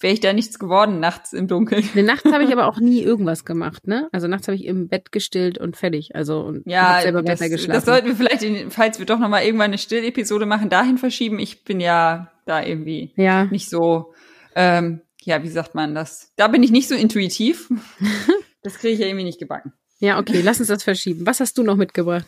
wäre 0.00 0.12
ich 0.12 0.20
da 0.20 0.32
nichts 0.32 0.58
geworden 0.58 1.00
nachts 1.00 1.32
im 1.32 1.48
Dunkeln. 1.48 1.88
Nee, 1.94 2.02
nachts 2.02 2.30
habe 2.30 2.44
ich 2.44 2.52
aber 2.52 2.66
auch 2.66 2.76
nie 2.80 3.02
irgendwas 3.02 3.44
gemacht, 3.44 3.86
ne? 3.86 4.08
Also 4.12 4.28
nachts 4.28 4.48
habe 4.48 4.56
ich 4.56 4.64
im 4.64 4.88
Bett 4.88 5.12
gestillt 5.12 5.58
und 5.58 5.76
fertig. 5.76 6.14
Also 6.14 6.40
und 6.40 6.66
ja, 6.66 7.00
selber 7.00 7.22
das, 7.22 7.40
geschlafen. 7.40 7.72
das 7.72 7.84
sollten 7.84 8.08
wir 8.08 8.16
vielleicht, 8.16 8.44
falls 8.72 8.98
wir 8.98 9.06
doch 9.06 9.18
noch 9.18 9.28
mal 9.28 9.42
irgendwann 9.42 9.70
eine 9.70 9.78
Stillepisode 9.78 10.46
machen, 10.46 10.68
dahin 10.68 10.98
verschieben. 10.98 11.38
Ich 11.38 11.64
bin 11.64 11.80
ja 11.80 12.30
da 12.44 12.62
irgendwie 12.62 13.12
ja. 13.16 13.44
nicht 13.46 13.68
so, 13.68 14.14
ähm, 14.54 15.00
ja, 15.22 15.42
wie 15.42 15.48
sagt 15.48 15.74
man 15.74 15.94
das? 15.94 16.32
Da 16.36 16.48
bin 16.48 16.62
ich 16.62 16.70
nicht 16.70 16.88
so 16.88 16.94
intuitiv. 16.94 17.68
das 18.62 18.78
kriege 18.78 18.94
ich 18.94 19.00
ja 19.00 19.06
irgendwie 19.06 19.24
nicht 19.24 19.40
gebacken. 19.40 19.72
Ja, 19.98 20.18
okay, 20.18 20.40
lass 20.42 20.60
uns 20.60 20.68
das 20.68 20.82
verschieben. 20.82 21.26
Was 21.26 21.40
hast 21.40 21.58
du 21.58 21.62
noch 21.62 21.76
mitgebracht? 21.76 22.26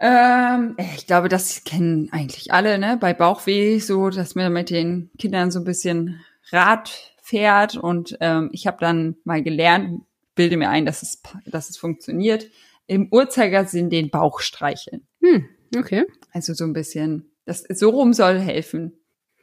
Ähm, 0.00 0.76
ich 0.94 1.06
glaube, 1.06 1.28
das 1.28 1.64
kennen 1.64 2.08
eigentlich 2.10 2.52
alle, 2.52 2.78
ne? 2.78 2.96
Bei 2.98 3.12
Bauchweh, 3.12 3.78
so, 3.78 4.08
dass 4.08 4.34
wir 4.34 4.48
mit 4.48 4.70
den 4.70 5.10
Kindern 5.18 5.50
so 5.50 5.60
ein 5.60 5.64
bisschen 5.64 6.20
Rat 6.52 7.14
Pferd 7.22 7.76
und 7.76 8.16
ähm, 8.20 8.50
ich 8.52 8.66
habe 8.66 8.78
dann 8.80 9.16
mal 9.24 9.42
gelernt, 9.42 10.02
bilde 10.34 10.56
mir 10.56 10.68
ein, 10.70 10.84
dass 10.86 11.02
es, 11.02 11.22
dass 11.46 11.70
es 11.70 11.76
funktioniert, 11.76 12.46
im 12.86 13.08
Uhrzeigersinn 13.12 13.88
den 13.90 14.10
Bauch 14.10 14.40
streicheln. 14.40 15.06
Hm, 15.22 15.48
okay. 15.76 16.04
Also 16.32 16.54
so 16.54 16.64
ein 16.64 16.72
bisschen, 16.72 17.30
das 17.44 17.64
so 17.68 17.90
rum 17.90 18.12
soll 18.12 18.38
helfen. 18.40 18.98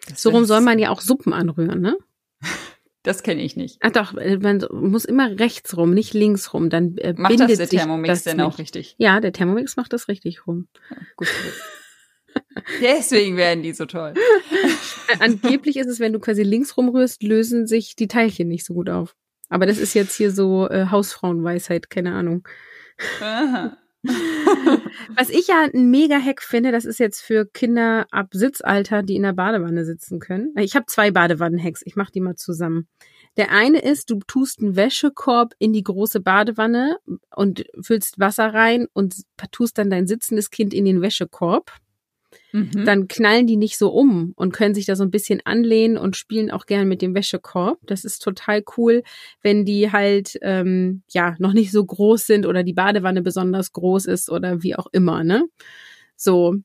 Das 0.10 0.22
So 0.22 0.32
rum 0.32 0.46
soll 0.46 0.62
man 0.62 0.80
ja 0.80 0.90
auch 0.90 1.02
Suppen 1.02 1.34
anrühren, 1.34 1.82
ne? 1.82 1.98
Das 3.04 3.24
kenne 3.24 3.42
ich 3.42 3.56
nicht. 3.56 3.78
Ach 3.80 3.92
doch, 3.92 4.16
äh, 4.18 4.38
man 4.38 4.66
muss 4.70 5.06
immer 5.06 5.40
rechts 5.40 5.78
rum, 5.78 5.94
nicht 5.94 6.14
links 6.14 6.54
rum. 6.54 6.70
Dann 6.70 6.98
äh, 6.98 7.14
Macht 7.16 7.40
das 7.40 7.56
der 7.56 7.70
Thermomix 7.70 8.10
das 8.10 8.24
denn 8.24 8.38
nicht. 8.38 8.46
auch 8.46 8.58
richtig? 8.58 8.96
Ja, 8.98 9.22
der 9.22 9.32
Thermomix 9.32 9.78
macht 9.78 9.94
das 9.94 10.10
richtig 10.10 10.46
rum. 10.46 10.68
Ja, 10.90 10.98
gut. 11.16 11.28
Deswegen 12.82 13.38
werden 13.38 13.64
die 13.64 13.74
so 13.74 13.86
toll. 13.86 14.14
Äh, 15.10 15.18
Angeblich 15.20 15.78
ist 15.78 15.88
es, 15.88 16.00
wenn 16.00 16.14
du 16.14 16.20
quasi 16.20 16.44
links 16.44 16.76
rumrührst, 16.78 17.24
lösen 17.24 17.68
sich 17.68 17.96
die 17.96 18.08
Teilchen 18.08 18.48
nicht 18.48 18.66
so 18.66 18.74
gut 18.74 18.90
auf. 18.90 19.16
Aber 19.50 19.66
das 19.66 19.78
ist 19.78 19.94
jetzt 19.94 20.16
hier 20.16 20.32
so 20.32 20.70
äh, 20.70 20.88
Hausfrauenweisheit, 20.92 21.90
keine 21.90 22.14
Ahnung. 22.14 22.48
Aha. 23.22 23.78
Was 25.16 25.30
ich 25.30 25.48
ja 25.48 25.68
ein 25.74 25.90
mega 25.90 26.20
Hack 26.20 26.42
finde, 26.42 26.72
das 26.72 26.86
ist 26.86 27.00
jetzt 27.00 27.22
für 27.22 27.46
Kinder 27.46 28.06
ab 28.12 28.28
Sitzalter, 28.32 29.04
die 29.04 29.16
in 29.16 29.24
der 29.24 29.34
Badewanne 29.34 29.86
sitzen 29.86 30.20
können. 30.20 30.54
Ich 30.58 30.76
habe 30.76 30.86
zwei 30.88 31.12
Badewannen-Hacks, 31.12 31.82
ich 31.86 31.96
mache 31.96 32.12
die 32.12 32.22
mal 32.22 32.36
zusammen. 32.36 32.88
Der 33.38 33.52
eine 33.52 33.80
ist, 33.80 34.10
du 34.10 34.20
tust 34.26 34.62
einen 34.62 34.76
Wäschekorb 34.76 35.54
in 35.60 35.72
die 35.72 35.84
große 35.84 36.22
Badewanne 36.22 36.98
und 37.36 37.66
füllst 37.82 38.20
Wasser 38.20 38.54
rein 38.54 38.88
und 38.94 39.16
tust 39.52 39.78
dann 39.78 39.90
dein 39.90 40.08
sitzendes 40.08 40.50
Kind 40.50 40.74
in 40.74 40.86
den 40.86 41.02
Wäschekorb. 41.02 41.72
Mhm. 42.58 42.86
Dann 42.86 43.08
knallen 43.08 43.46
die 43.46 43.56
nicht 43.56 43.78
so 43.78 43.90
um 43.90 44.34
und 44.36 44.52
können 44.52 44.74
sich 44.74 44.88
da 44.88 44.96
so 44.96 45.04
ein 45.04 45.12
bisschen 45.12 45.42
anlehnen 45.46 45.96
und 45.96 46.18
spielen 46.18 46.50
auch 46.50 46.66
gern 46.66 46.88
mit 46.88 47.04
dem 47.04 47.14
Wäschekorb. 47.14 47.78
Das 47.86 48.04
ist 48.04 48.24
total 48.24 48.64
cool, 48.78 49.04
wenn 49.44 49.64
die 49.64 49.92
halt 49.92 50.40
ähm, 50.42 51.04
ja 51.12 51.36
noch 51.38 51.54
nicht 51.54 51.72
so 51.72 51.86
groß 51.86 52.26
sind 52.26 52.48
oder 52.48 52.64
die 52.64 52.74
Badewanne 52.74 53.22
besonders 53.22 53.74
groß 53.74 54.08
ist 54.08 54.32
oder 54.32 54.64
wie 54.64 54.76
auch 54.76 54.88
immer, 54.92 55.24
ne? 55.24 55.44
So. 56.16 56.56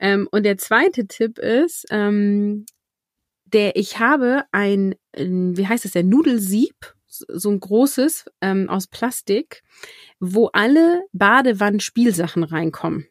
Ähm, 0.00 0.28
und 0.32 0.42
der 0.42 0.58
zweite 0.58 1.06
Tipp 1.06 1.38
ist, 1.38 1.86
ähm, 1.90 2.66
der 3.44 3.76
ich 3.76 4.00
habe 4.00 4.42
ein, 4.50 4.96
ein 5.16 5.56
wie 5.56 5.68
heißt 5.68 5.84
es, 5.84 5.92
der 5.92 6.02
Nudelsieb, 6.02 6.74
so 7.06 7.50
ein 7.50 7.60
großes 7.60 8.26
ähm, 8.40 8.68
aus 8.68 8.88
Plastik, 8.88 9.62
wo 10.18 10.46
alle 10.46 11.04
Badewannenspielsachen 11.12 12.42
reinkommen 12.42 13.06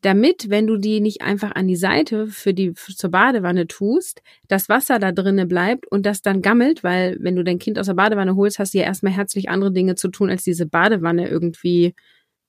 damit, 0.00 0.48
wenn 0.48 0.66
du 0.66 0.76
die 0.76 1.00
nicht 1.00 1.22
einfach 1.22 1.52
an 1.52 1.68
die 1.68 1.76
Seite 1.76 2.26
für 2.26 2.54
die 2.54 2.72
für, 2.74 2.94
zur 2.94 3.10
Badewanne 3.10 3.66
tust, 3.66 4.22
das 4.48 4.68
Wasser 4.68 4.98
da 4.98 5.12
drinnen 5.12 5.48
bleibt 5.48 5.86
und 5.86 6.06
das 6.06 6.22
dann 6.22 6.42
gammelt, 6.42 6.82
weil 6.82 7.18
wenn 7.20 7.36
du 7.36 7.44
dein 7.44 7.58
Kind 7.58 7.78
aus 7.78 7.86
der 7.86 7.94
Badewanne 7.94 8.36
holst, 8.36 8.58
hast 8.58 8.74
du 8.74 8.78
ja 8.78 8.84
erstmal 8.84 9.12
herzlich 9.12 9.48
andere 9.48 9.72
Dinge 9.72 9.94
zu 9.96 10.08
tun, 10.08 10.30
als 10.30 10.42
diese 10.42 10.66
Badewanne 10.66 11.28
irgendwie 11.28 11.94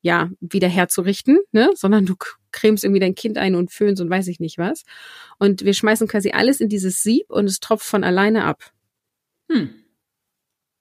ja 0.01 0.29
wieder 0.39 0.67
herzurichten, 0.67 1.39
ne? 1.51 1.69
Sondern 1.75 2.05
du 2.05 2.15
cremst 2.51 2.83
irgendwie 2.83 2.99
dein 3.01 3.15
Kind 3.15 3.37
ein 3.37 3.55
und 3.55 3.71
föhnst 3.71 4.01
und 4.01 4.09
weiß 4.09 4.27
ich 4.27 4.39
nicht 4.39 4.57
was. 4.57 4.83
Und 5.37 5.63
wir 5.63 5.73
schmeißen 5.73 6.07
quasi 6.07 6.31
alles 6.31 6.61
in 6.61 6.69
dieses 6.69 7.03
Sieb 7.03 7.29
und 7.29 7.45
es 7.45 7.59
tropft 7.59 7.85
von 7.85 8.03
alleine 8.03 8.45
ab. 8.45 8.71
Hm. 9.51 9.69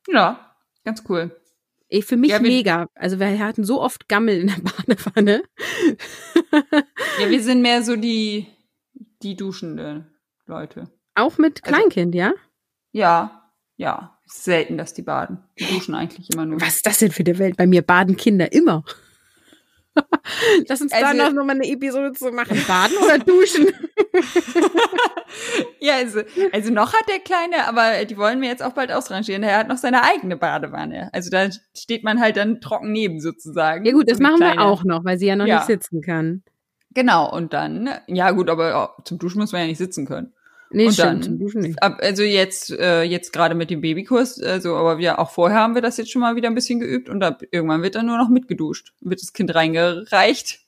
Ja, 0.09 0.55
ganz 0.85 1.03
cool. 1.09 1.37
Ey, 1.93 2.03
für 2.03 2.17
mich 2.17 2.31
Ja, 2.31 2.39
mega. 2.39 2.89
Also 2.95 3.19
wir 3.19 3.39
hatten 3.41 3.65
so 3.65 3.81
oft 3.81 4.09
Gammel 4.09 4.39
in 4.43 4.47
der 4.47 4.57
Badewanne. 4.87 5.43
Ja, 7.21 7.29
wir 7.29 7.43
sind 7.43 7.63
mehr 7.63 7.83
so 7.83 7.97
die, 7.97 8.47
die 9.23 9.37
duschende 9.37 10.07
Leute. 10.47 10.89
Auch 11.15 11.37
mit 11.39 11.65
Also- 11.65 11.75
Kleinkind, 11.77 12.15
ja? 12.15 12.33
Ja, 12.93 13.51
ja. 13.77 14.17
Ist 14.25 14.45
selten, 14.45 14.79
dass 14.79 14.95
die 14.95 15.03
baden. 15.03 15.39
Die 15.59 15.65
duschen 15.65 15.95
eigentlich 15.97 16.31
immer 16.33 16.47
nur. 16.47 16.61
Was 16.61 16.77
ist 16.77 16.87
das 16.87 16.99
denn 16.99 17.11
für 17.11 17.25
eine 17.27 17.39
Welt? 17.39 17.57
Bei 17.57 17.67
mir 17.67 17.83
baden 17.83 18.17
Kinder 18.17 18.53
immer. 18.53 18.85
Lass 20.69 20.81
uns 20.81 20.93
da 20.93 20.99
Also- 21.07 21.17
noch, 21.23 21.33
noch 21.33 21.45
mal 21.45 21.55
eine 21.55 21.67
Episode 21.69 22.13
zu 22.13 22.31
machen. 22.33 22.63
Baden 22.67 22.97
oder 23.05 23.19
duschen? 23.19 23.69
Ja, 25.79 25.95
also, 25.95 26.21
also 26.53 26.73
noch 26.73 26.93
hat 26.93 27.09
der 27.09 27.21
Kleine, 27.21 27.67
aber 27.67 28.05
die 28.05 28.17
wollen 28.19 28.41
wir 28.43 28.49
jetzt 28.49 28.63
auch 28.63 28.73
bald 28.73 28.91
ausrangieren. 28.93 29.43
Der 29.43 29.57
hat 29.57 29.69
noch 29.69 29.77
seine 29.79 30.03
eigene 30.03 30.37
Badewanne. 30.37 31.09
Also 31.13 31.31
da 31.31 31.49
steht 31.75 32.05
man 32.05 32.21
halt 32.21 32.37
dann 32.37 32.61
trocken 32.61 32.93
neben 32.93 33.21
sozusagen. 33.21 33.85
Ja 33.85 33.93
gut, 33.93 34.11
das 34.11 34.19
machen 34.19 34.41
wir 34.41 34.61
auch 34.61 34.85
noch, 34.85 35.05
weil 35.05 35.19
sie 35.19 35.27
ja 35.27 35.37
noch 35.37 35.47
Ja. 35.47 35.57
nicht 35.59 35.67
sitzen 35.67 36.03
kann. 36.03 36.43
Genau, 36.93 37.31
und 37.33 37.53
dann, 37.53 37.89
ja 38.09 38.33
gut, 38.33 38.51
aber 38.51 38.93
oh, 38.99 39.03
zum 39.05 39.19
Duschen 39.19 39.41
muss 39.41 39.53
man 39.53 39.63
ja 39.63 39.69
nicht 39.69 39.79
sitzen 39.79 40.07
können. 40.07 40.33
Nee, 40.73 40.87
Und 40.87 40.93
stimmt, 40.95 41.27
dann-. 41.27 41.77
Ab, 41.81 41.99
also 42.01 42.23
jetzt, 42.23 42.71
äh, 42.71 43.03
jetzt 43.03 43.33
gerade 43.33 43.55
mit 43.55 43.71
dem 43.71 43.81
Babykurs, 43.81 44.41
also, 44.41 44.77
aber 44.77 44.99
wir 44.99 45.19
auch 45.19 45.31
vorher 45.31 45.59
haben 45.59 45.75
wir 45.75 45.83
das 45.83 45.97
jetzt 45.97 46.13
schon 46.13 46.21
mal 46.21 46.37
wieder 46.37 46.49
ein 46.49 46.55
bisschen 46.55 46.81
geübt 46.81 47.09
und 47.09 47.23
ab, 47.23 47.43
irgendwann 47.51 47.83
wird 47.83 47.97
dann 47.97 48.07
nur 48.07 48.19
noch 48.19 48.29
mitgeduscht. 48.29 48.93
Wird 49.01 49.21
das 49.21 49.33
Kind 49.33 49.55
reingereicht. 49.55 50.61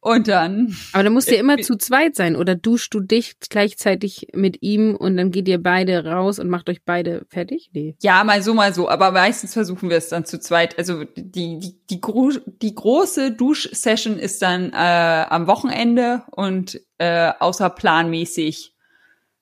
Und 0.00 0.28
dann, 0.28 0.76
Aber 0.92 1.02
dann 1.02 1.12
musst 1.12 1.28
du 1.28 1.34
ja 1.34 1.40
immer 1.40 1.58
äh, 1.58 1.62
zu 1.62 1.76
zweit 1.76 2.14
sein 2.14 2.36
oder 2.36 2.54
duschst 2.54 2.94
du 2.94 3.00
dich 3.00 3.34
gleichzeitig 3.40 4.28
mit 4.32 4.62
ihm 4.62 4.94
und 4.94 5.16
dann 5.16 5.32
geht 5.32 5.48
ihr 5.48 5.60
beide 5.60 6.04
raus 6.04 6.38
und 6.38 6.48
macht 6.48 6.70
euch 6.70 6.84
beide 6.84 7.26
fertig? 7.28 7.70
Nee. 7.72 7.96
ja, 8.00 8.22
mal 8.22 8.40
so, 8.42 8.54
mal 8.54 8.72
so, 8.72 8.88
aber 8.88 9.10
meistens 9.10 9.54
versuchen 9.54 9.90
wir 9.90 9.96
es 9.96 10.08
dann 10.08 10.24
zu 10.24 10.38
zweit. 10.38 10.78
Also 10.78 11.02
die, 11.02 11.58
die, 11.58 11.74
die, 11.90 12.00
gro 12.00 12.30
die 12.46 12.74
große 12.76 13.32
Duschsession 13.32 14.20
ist 14.20 14.40
dann 14.40 14.72
äh, 14.72 15.26
am 15.28 15.48
Wochenende 15.48 16.22
und 16.30 16.80
äh, 16.98 17.32
außerplanmäßig, 17.36 18.76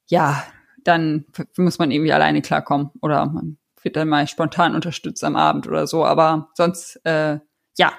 ja, 0.07 0.45
dann 0.85 1.25
muss 1.57 1.79
man 1.79 1.91
irgendwie 1.91 2.13
alleine 2.13 2.43
klarkommen 2.43 2.91
oder 3.03 3.27
man 3.27 3.59
wird 3.83 3.97
dann 3.97 4.09
mal 4.09 4.27
spontan 4.27 4.75
unterstützt 4.75 5.23
am 5.25 5.37
Abend 5.37 5.67
oder 5.69 5.87
so. 5.87 6.05
Aber 6.05 6.49
sonst, 6.55 7.01
äh, 7.05 7.39
ja, 7.79 7.93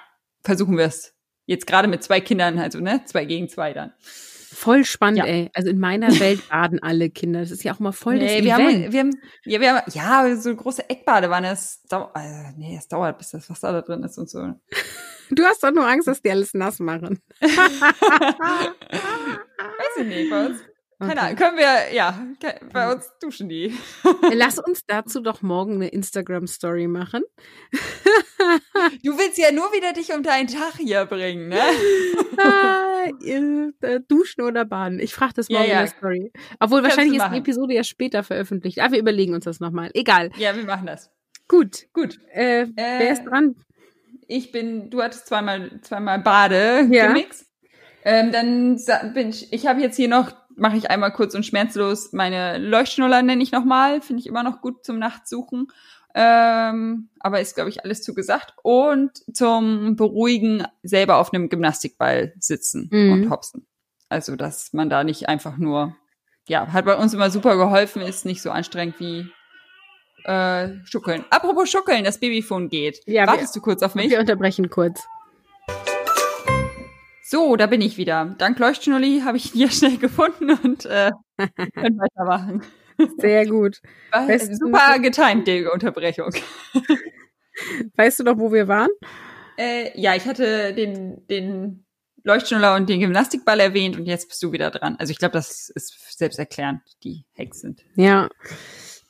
versuchen 0.43 0.77
wir 0.77 0.85
es. 0.85 1.13
Jetzt 1.45 1.65
gerade 1.67 1.87
mit 1.87 2.03
zwei 2.03 2.19
Kindern, 2.19 2.59
also 2.59 2.79
ne, 2.79 3.01
zwei 3.05 3.23
gegen 3.25 3.47
zwei 3.49 3.73
dann. 3.73 3.93
Voll 4.01 4.85
spannend, 4.85 5.19
Ja. 5.19 5.25
ey. 5.25 5.49
Also 5.53 5.69
in 5.69 5.79
meiner 5.79 6.07
Welt 6.19 6.47
baden 6.49 6.81
alle 6.81 7.09
Kinder. 7.09 7.41
Das 7.41 7.51
ist 7.51 7.63
ja 7.63 7.73
auch 7.73 7.79
mal 7.79 7.91
voll 7.91 8.19
das 8.19 8.29
Nee, 8.31 8.43
wir 8.43 8.55
Event. 8.55 8.85
haben, 8.85 8.91
wir 8.93 8.99
haben, 8.99 9.11
ja, 9.45 9.59
wir 9.61 9.73
haben, 9.75 9.91
ja, 9.93 10.35
so 10.37 10.49
eine 10.49 10.57
große 10.57 10.89
Eckbadewanne, 10.89 11.49
das 11.49 11.81
dauert, 11.83 12.15
äh, 12.17 12.51
nee, 12.57 12.75
es 12.77 12.87
dauert, 12.87 13.17
bis 13.17 13.29
das 13.31 13.49
Wasser 13.49 13.71
da 13.73 13.81
drin 13.81 14.03
ist 14.03 14.17
und 14.17 14.29
so. 14.29 14.53
du 15.29 15.43
hast 15.43 15.63
doch 15.63 15.71
nur 15.71 15.87
Angst, 15.87 16.07
dass 16.07 16.21
die 16.21 16.31
alles 16.31 16.53
nass 16.53 16.79
machen. 16.79 17.19
Weiß 17.41 17.51
ich 19.99 20.05
nicht, 20.05 20.31
uns, 20.31 20.59
keine 20.99 21.11
Okay. 21.11 21.19
Ahnung, 21.19 21.35
können 21.35 21.57
wir, 21.57 21.93
ja, 21.93 22.27
bei 22.73 22.91
uns 22.91 23.09
duschen 23.21 23.49
die. 23.49 23.73
Lass 24.33 24.57
uns 24.59 24.83
dazu 24.85 25.21
doch 25.21 25.41
morgen 25.41 25.75
eine 25.75 25.89
Instagram-Story 25.89 26.87
machen. 26.87 27.23
Du 29.03 29.17
willst 29.17 29.37
ja 29.37 29.51
nur 29.51 29.65
wieder 29.73 29.91
dich 29.93 30.13
um 30.13 30.21
deinen 30.23 30.47
Tag 30.47 30.75
hier 30.77 31.05
bringen, 31.05 31.49
ne? 31.49 31.59
Ah, 32.37 33.05
äh, 33.23 33.71
äh, 33.81 33.99
Duschen 34.07 34.43
oder 34.43 34.63
baden. 34.63 34.99
Ich 34.99 35.13
frage 35.13 35.33
das 35.35 35.47
Ja, 35.49 35.57
morgen 35.59 35.71
ja. 35.71 35.79
in 35.81 35.85
der 35.87 35.95
Story. 35.97 36.31
Obwohl 36.59 36.81
Kannst 36.81 36.97
wahrscheinlich 36.97 37.19
ist 37.21 37.31
die. 37.31 37.37
Episode 37.37 37.73
ja 37.73 37.83
später 37.83 38.23
veröffentlicht. 38.23 38.79
Aber 38.79 38.93
wir 38.93 38.99
überlegen 38.99 39.33
uns 39.33 39.45
das 39.45 39.59
nochmal. 39.59 39.89
Egal. 39.95 40.29
Ja, 40.37 40.55
wir 40.55 40.63
machen 40.65 40.85
das. 40.85 41.09
Gut. 41.47 41.87
Gut. 41.93 42.19
Äh, 42.31 42.67
wer 42.75 43.11
ist 43.11 43.23
dran? 43.25 43.55
Ich 44.27 44.51
bin, 44.51 44.89
du 44.91 45.01
hattest 45.01 45.27
zweimal, 45.27 45.79
zweimal 45.81 46.19
Bade 46.19 46.87
Ja. 46.91 47.07
gemixt. 47.07 47.47
Ähm, 48.03 48.31
dann 48.31 48.79
bin 49.13 49.29
ich, 49.29 49.51
ich 49.51 49.65
habe 49.67 49.81
jetzt 49.81 49.95
hier 49.95 50.07
noch, 50.09 50.31
mache 50.57 50.77
ich 50.77 50.89
einmal 50.89 51.11
kurz 51.13 51.33
und 51.35 51.45
schmerzlos 51.45 52.11
meine 52.13 52.57
Leuchtschnuller 52.57 53.21
nenne 53.21 53.41
ich 53.43 53.51
nochmal, 53.51 54.01
finde 54.01 54.19
ich 54.21 54.27
immer 54.27 54.43
noch 54.43 54.61
gut 54.61 54.83
zum 54.85 54.99
Nachtsuchen. 54.99 55.67
Ähm, 56.15 57.09
aber 57.19 57.41
ist, 57.41 57.53
glaube 57.55 57.69
ich, 57.69 57.83
alles 57.83 58.01
zu 58.01 58.13
gesagt. 58.15 58.53
Und 58.63 59.11
zum 59.35 59.95
Beruhigen 59.95 60.63
selber 60.81 61.17
auf 61.17 61.31
einem 61.33 61.47
Gymnastikball 61.49 62.33
sitzen 62.39 62.89
Mhm. 62.91 63.11
und 63.11 63.29
hopsen. 63.29 63.67
Also, 64.09 64.35
dass 64.35 64.73
man 64.73 64.89
da 64.89 65.03
nicht 65.03 65.29
einfach 65.29 65.57
nur, 65.57 65.95
ja, 66.47 66.71
hat 66.73 66.85
bei 66.85 66.95
uns 66.95 67.13
immer 67.13 67.29
super 67.29 67.55
geholfen, 67.57 68.01
ist 68.01 68.25
nicht 68.25 68.41
so 68.41 68.49
anstrengend 68.49 68.99
wie 68.99 69.29
äh, 70.23 70.69
Schuckeln. 70.85 71.23
Apropos 71.29 71.69
Schuckeln, 71.69 72.03
das 72.03 72.19
Babyphone 72.19 72.69
geht. 72.69 72.99
Ja, 73.05 73.27
Wartest 73.27 73.55
du 73.55 73.61
kurz 73.61 73.83
auf 73.83 73.93
mich? 73.95 74.09
Wir 74.09 74.19
unterbrechen 74.19 74.69
kurz. 74.69 75.05
So, 77.29 77.57
da 77.57 77.65
bin 77.67 77.81
ich 77.81 77.97
wieder. 77.97 78.35
Dank 78.37 78.57
Leuchtschnulli 78.57 79.19
habe 79.25 79.35
ich 79.35 79.53
ihn 79.53 79.59
ja 79.59 79.69
schnell 79.71 79.97
gefunden 79.97 80.49
und 80.63 80.85
äh, 80.85 81.11
können 81.73 81.99
weitermachen. 81.99 82.63
Sehr 83.17 83.45
gut. 83.45 83.81
War 84.11 84.29
Weißt 84.29 84.57
super 84.57 84.97
getimt, 84.99 85.45
die 85.45 85.65
Unterbrechung. 85.65 86.31
Weißt 87.97 88.21
du 88.21 88.23
noch, 88.23 88.37
wo 88.37 88.53
wir 88.53 88.69
waren? 88.69 88.91
Äh, 89.57 89.99
ja, 89.99 90.15
ich 90.15 90.23
hatte 90.23 90.73
den, 90.73 91.27
den 91.27 91.85
Leuchtschnuller 92.23 92.75
und 92.75 92.87
den 92.87 93.01
Gymnastikball 93.01 93.59
erwähnt 93.59 93.97
und 93.97 94.05
jetzt 94.05 94.29
bist 94.29 94.41
du 94.41 94.53
wieder 94.53 94.71
dran. 94.71 94.95
Also 94.97 95.11
ich 95.11 95.17
glaube, 95.17 95.33
das 95.33 95.69
ist 95.75 96.17
selbsterklärend, 96.17 96.79
die 97.03 97.25
Hacks 97.37 97.59
sind. 97.59 97.83
Ja. 97.95 98.29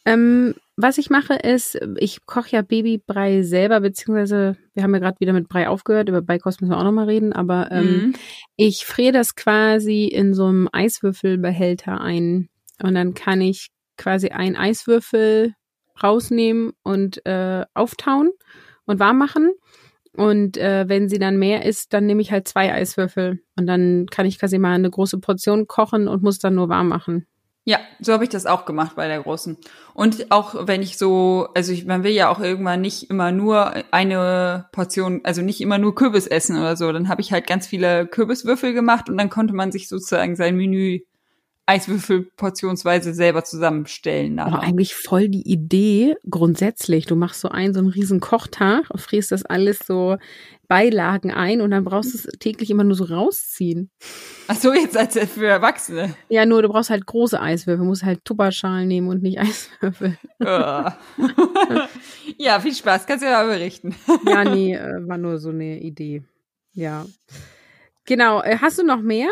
Ähm, 0.06 0.56
was 0.77 0.97
ich 0.99 1.09
mache 1.09 1.33
ist, 1.33 1.77
ich 1.97 2.25
koche 2.25 2.51
ja 2.51 2.61
Babybrei 2.61 3.41
selber, 3.41 3.81
beziehungsweise 3.81 4.55
wir 4.73 4.83
haben 4.83 4.93
ja 4.93 4.99
gerade 4.99 5.19
wieder 5.19 5.33
mit 5.33 5.49
Brei 5.49 5.67
aufgehört, 5.67 6.07
über 6.07 6.21
Beikost 6.21 6.61
müssen 6.61 6.71
wir 6.71 6.77
auch 6.77 6.83
nochmal 6.83 7.05
reden, 7.05 7.33
aber 7.33 7.71
ähm, 7.71 7.85
Mhm. 7.87 8.13
ich 8.55 8.85
friere 8.85 9.13
das 9.13 9.35
quasi 9.35 10.05
in 10.05 10.33
so 10.33 10.45
einem 10.45 10.69
Eiswürfelbehälter 10.71 11.99
ein 11.99 12.49
und 12.81 12.93
dann 12.93 13.15
kann 13.15 13.41
ich 13.41 13.69
quasi 13.97 14.29
einen 14.29 14.55
Eiswürfel 14.55 15.53
rausnehmen 16.01 16.73
und 16.83 17.25
äh, 17.25 17.65
auftauen 17.73 18.29
und 18.85 18.99
warm 18.99 19.17
machen. 19.17 19.51
Und 20.15 20.57
äh, 20.57 20.85
wenn 20.87 21.09
sie 21.09 21.19
dann 21.19 21.37
mehr 21.37 21.65
ist, 21.65 21.93
dann 21.93 22.05
nehme 22.05 22.21
ich 22.21 22.31
halt 22.31 22.47
zwei 22.47 22.73
Eiswürfel. 22.73 23.39
Und 23.55 23.67
dann 23.67 24.07
kann 24.07 24.25
ich 24.25 24.39
quasi 24.39 24.57
mal 24.57 24.73
eine 24.73 24.89
große 24.89 25.19
Portion 25.19 25.67
kochen 25.67 26.07
und 26.07 26.23
muss 26.23 26.39
dann 26.39 26.55
nur 26.55 26.69
warm 26.69 26.87
machen. 26.87 27.27
Ja, 27.69 27.80
so 27.99 28.13
habe 28.13 28.23
ich 28.23 28.30
das 28.30 28.45
auch 28.45 28.63
gemacht 28.63 28.95
bei 28.95 29.10
der 29.10 29.21
großen. 29.21 29.58
Und 29.93 30.32
auch 30.32 30.67
wenn 30.67 30.82
ich 30.82 30.97
so, 30.97 31.49
also 31.53 31.73
ich, 31.73 31.86
man 31.86 32.06
will 32.06 32.13
ja 32.13 32.30
auch 32.30 32.39
irgendwann 32.39 32.80
nicht 32.80 33.10
immer 33.10 33.34
nur 33.34 33.73
eine 33.91 34.69
Portion, 34.71 35.19
also 35.25 35.41
nicht 35.41 35.60
immer 35.60 35.77
nur 35.77 35.93
Kürbis 35.93 36.27
essen 36.27 36.58
oder 36.58 36.77
so. 36.77 36.89
Dann 36.93 37.10
habe 37.10 37.19
ich 37.19 37.34
halt 37.34 37.45
ganz 37.45 37.67
viele 37.67 38.08
Kürbiswürfel 38.08 38.71
gemacht 38.71 39.10
und 39.10 39.17
dann 39.17 39.30
konnte 39.30 39.53
man 39.53 39.73
sich 39.73 39.89
sozusagen 39.89 40.38
sein 40.38 40.56
Menü 40.56 41.01
Eiswürfel 41.67 42.32
portionsweise 42.38 43.13
selber 43.13 43.43
zusammenstellen. 43.43 44.36
Nachher. 44.36 44.53
Aber 44.53 44.63
eigentlich 44.63 44.95
voll 44.95 45.27
die 45.27 45.47
Idee 45.47 46.15
grundsätzlich. 46.30 47.06
Du 47.06 47.17
machst 47.17 47.41
so 47.41 47.49
einen 47.49 47.73
so 47.73 47.82
einen 47.82 47.89
riesen 47.89 48.21
Kochtag 48.21 48.86
fräst 48.95 49.32
das 49.32 49.45
alles 49.45 49.80
so 49.86 50.17
Beilagen 50.69 51.32
ein 51.32 51.62
und 51.62 51.71
dann 51.71 51.84
brauchst 51.84 52.13
du 52.13 52.17
es 52.17 52.39
täglich 52.39 52.69
immer 52.69 52.86
nur 52.86 52.95
so 52.95 53.03
rausziehen. 53.06 53.89
Ach 54.47 54.56
so, 54.56 54.73
jetzt 54.73 54.97
als 54.97 55.17
für 55.17 55.47
Erwachsene. 55.47 56.15
Ja, 56.30 56.45
nur 56.45 56.62
du 56.62 56.69
brauchst 56.69 56.89
halt 56.89 57.06
große 57.06 57.39
Eiswürfel, 57.39 57.80
du 57.80 57.86
musst 57.86 58.03
halt 58.03 58.23
Tupperschalen 58.23 58.88
nehmen 58.88 59.10
und 59.10 59.21
nicht 59.21 59.39
Eiswürfel. 59.39 60.17
ja, 60.39 60.99
viel 62.62 62.75
Spaß, 62.75 63.06
kannst 63.06 63.23
du 63.23 63.30
ja 63.30 63.43
mal 63.43 63.47
berichten. 63.47 63.93
ja, 64.25 64.43
nee, 64.43 64.73
äh, 64.73 65.08
war 65.08 65.17
nur 65.17 65.38
so 65.38 65.49
eine 65.49 65.80
Idee. 65.80 66.23
Ja. 66.73 67.06
Genau, 68.06 68.41
äh, 68.41 68.58
hast 68.60 68.80
du 68.80 68.86
noch 68.86 69.01
mehr? 69.01 69.30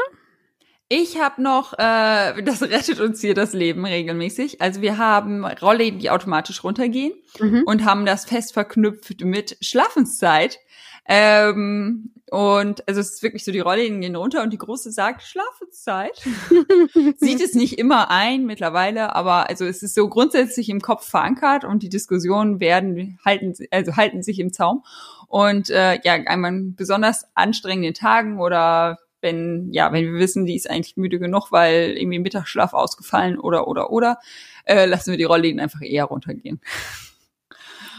Ich 0.88 1.20
habe 1.20 1.42
noch, 1.42 1.74
äh, 1.74 2.44
das 2.44 2.62
rettet 2.62 3.00
uns 3.00 3.20
hier 3.20 3.34
das 3.34 3.54
Leben 3.54 3.86
regelmäßig. 3.86 4.62
Also 4.62 4.82
wir 4.82 5.00
haben 5.00 5.44
Rollläden, 5.44 6.00
die 6.00 6.12
automatisch 6.12 6.64
runtergehen 6.64 7.14
mhm. 7.40 7.64
und 7.66 7.86
haben 7.86 8.06
das 8.06 8.26
fest 8.26 8.54
verknüpft 8.54 9.22
mit 9.22 9.58
Schlafenszeit. 9.62 10.60
Ähm, 11.08 12.12
und 12.30 12.88
also 12.88 13.02
es 13.02 13.14
ist 13.14 13.24
wirklich 13.24 13.44
so, 13.44 13.52
die 13.52 13.60
Rollläden 13.60 14.02
gehen 14.02 14.16
runter 14.16 14.44
und 14.44 14.52
die 14.52 14.58
Große 14.58 14.92
sagt 14.92 15.24
Schlafenszeit. 15.24 16.18
Sieht 17.18 17.42
es 17.42 17.54
nicht 17.54 17.80
immer 17.80 18.12
ein 18.12 18.46
mittlerweile, 18.46 19.16
aber 19.16 19.50
also 19.50 19.66
es 19.66 19.82
ist 19.82 19.96
so 19.96 20.08
grundsätzlich 20.08 20.70
im 20.70 20.82
Kopf 20.82 21.08
verankert 21.08 21.64
und 21.64 21.82
die 21.82 21.90
Diskussionen 21.90 22.60
werden 22.60 23.20
halten, 23.26 23.54
also 23.72 23.96
halten 23.96 24.22
sich 24.22 24.40
im 24.40 24.54
Zaum. 24.54 24.84
Und 25.28 25.70
äh, 25.70 26.00
ja, 26.04 26.14
einmal 26.14 26.54
besonders 26.76 27.26
anstrengenden 27.34 27.94
Tagen 27.94 28.40
oder 28.40 29.00
wenn, 29.26 29.74
ja, 29.74 29.92
wenn 29.92 30.06
wir 30.06 30.20
wissen, 30.20 30.46
die 30.46 30.56
ist 30.56 30.70
eigentlich 30.70 30.96
müde 30.96 31.20
genug, 31.20 31.52
weil 31.52 31.98
irgendwie 31.98 32.20
Mittagsschlaf 32.20 32.74
ausgefallen 32.74 33.38
oder, 33.38 33.68
oder, 33.68 33.90
oder, 33.90 34.20
äh, 34.64 34.86
lassen 34.86 35.12
wir 35.12 35.18
die 35.18 35.26
Rollläden 35.26 35.60
einfach 35.60 35.82
eher 35.82 36.06
runtergehen. 36.06 36.62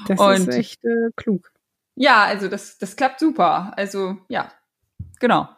Das 0.07 0.21
und, 0.21 0.49
ist 0.49 0.55
echt 0.55 0.85
äh, 0.85 1.11
klug. 1.17 1.51
Ja, 1.97 2.25
also 2.25 2.49
das, 2.49 2.79
das 2.79 2.97
klappt 2.97 3.19
super. 3.19 3.73
Also, 3.77 4.19
ja, 4.29 4.53
genau. 5.19 5.49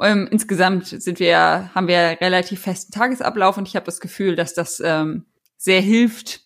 Ähm, 0.00 0.28
insgesamt 0.30 0.86
sind 0.86 1.18
wir, 1.18 1.70
haben 1.74 1.88
wir 1.88 2.18
relativ 2.20 2.62
festen 2.62 2.92
Tagesablauf 2.92 3.56
und 3.56 3.66
ich 3.66 3.74
habe 3.74 3.86
das 3.86 3.98
Gefühl, 3.98 4.36
dass 4.36 4.54
das 4.54 4.80
ähm, 4.84 5.26
sehr 5.56 5.80
hilft. 5.80 6.42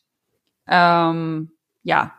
Ähm, 0.66 1.52
ja, 1.82 2.14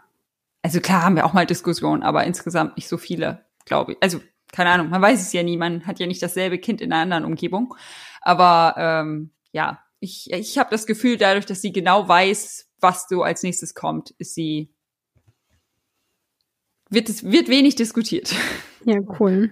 also 0.61 0.79
klar 0.79 1.03
haben 1.03 1.15
wir 1.15 1.25
auch 1.25 1.33
mal 1.33 1.47
Diskussionen, 1.47 2.03
aber 2.03 2.23
insgesamt 2.25 2.77
nicht 2.77 2.87
so 2.87 2.97
viele, 2.97 3.45
glaube 3.65 3.93
ich. 3.93 3.97
Also 4.01 4.21
keine 4.53 4.69
Ahnung, 4.69 4.89
man 4.89 5.01
weiß 5.01 5.19
es 5.19 5.33
ja 5.33 5.43
nie, 5.43 5.57
man 5.57 5.85
hat 5.85 5.99
ja 5.99 6.05
nicht 6.05 6.21
dasselbe 6.21 6.59
Kind 6.59 6.79
in 6.79 6.93
einer 6.93 7.01
anderen 7.01 7.25
Umgebung. 7.25 7.75
Aber 8.21 8.75
ähm, 8.77 9.31
ja, 9.51 9.79
ich, 9.99 10.31
ich 10.31 10.57
habe 10.57 10.69
das 10.69 10.85
Gefühl, 10.85 11.17
dadurch, 11.17 11.45
dass 11.45 11.61
sie 11.61 11.73
genau 11.73 12.07
weiß, 12.07 12.69
was 12.79 13.07
so 13.09 13.23
als 13.23 13.43
nächstes 13.43 13.73
kommt, 13.73 14.11
ist 14.11 14.35
sie 14.35 14.73
wird 16.89 17.09
es 17.09 17.23
wird 17.23 17.49
wenig 17.49 17.75
diskutiert. 17.75 18.33
Ja, 18.85 18.99
cool. 19.17 19.49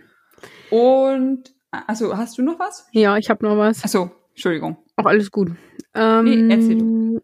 Und 0.72 1.56
also 1.72 2.18
hast 2.18 2.38
du 2.38 2.42
noch 2.42 2.60
was? 2.60 2.86
Ja, 2.92 3.16
ich 3.16 3.30
habe 3.30 3.46
noch 3.46 3.56
was. 3.56 3.82
Achso, 3.82 4.12
Entschuldigung. 4.32 4.76
Auch 4.98 5.06
alles 5.06 5.32
gut. 5.32 5.52
Ähm, 5.94 6.48
nee, 6.48 6.54
erzähl 6.54 6.78
du. 6.80 7.22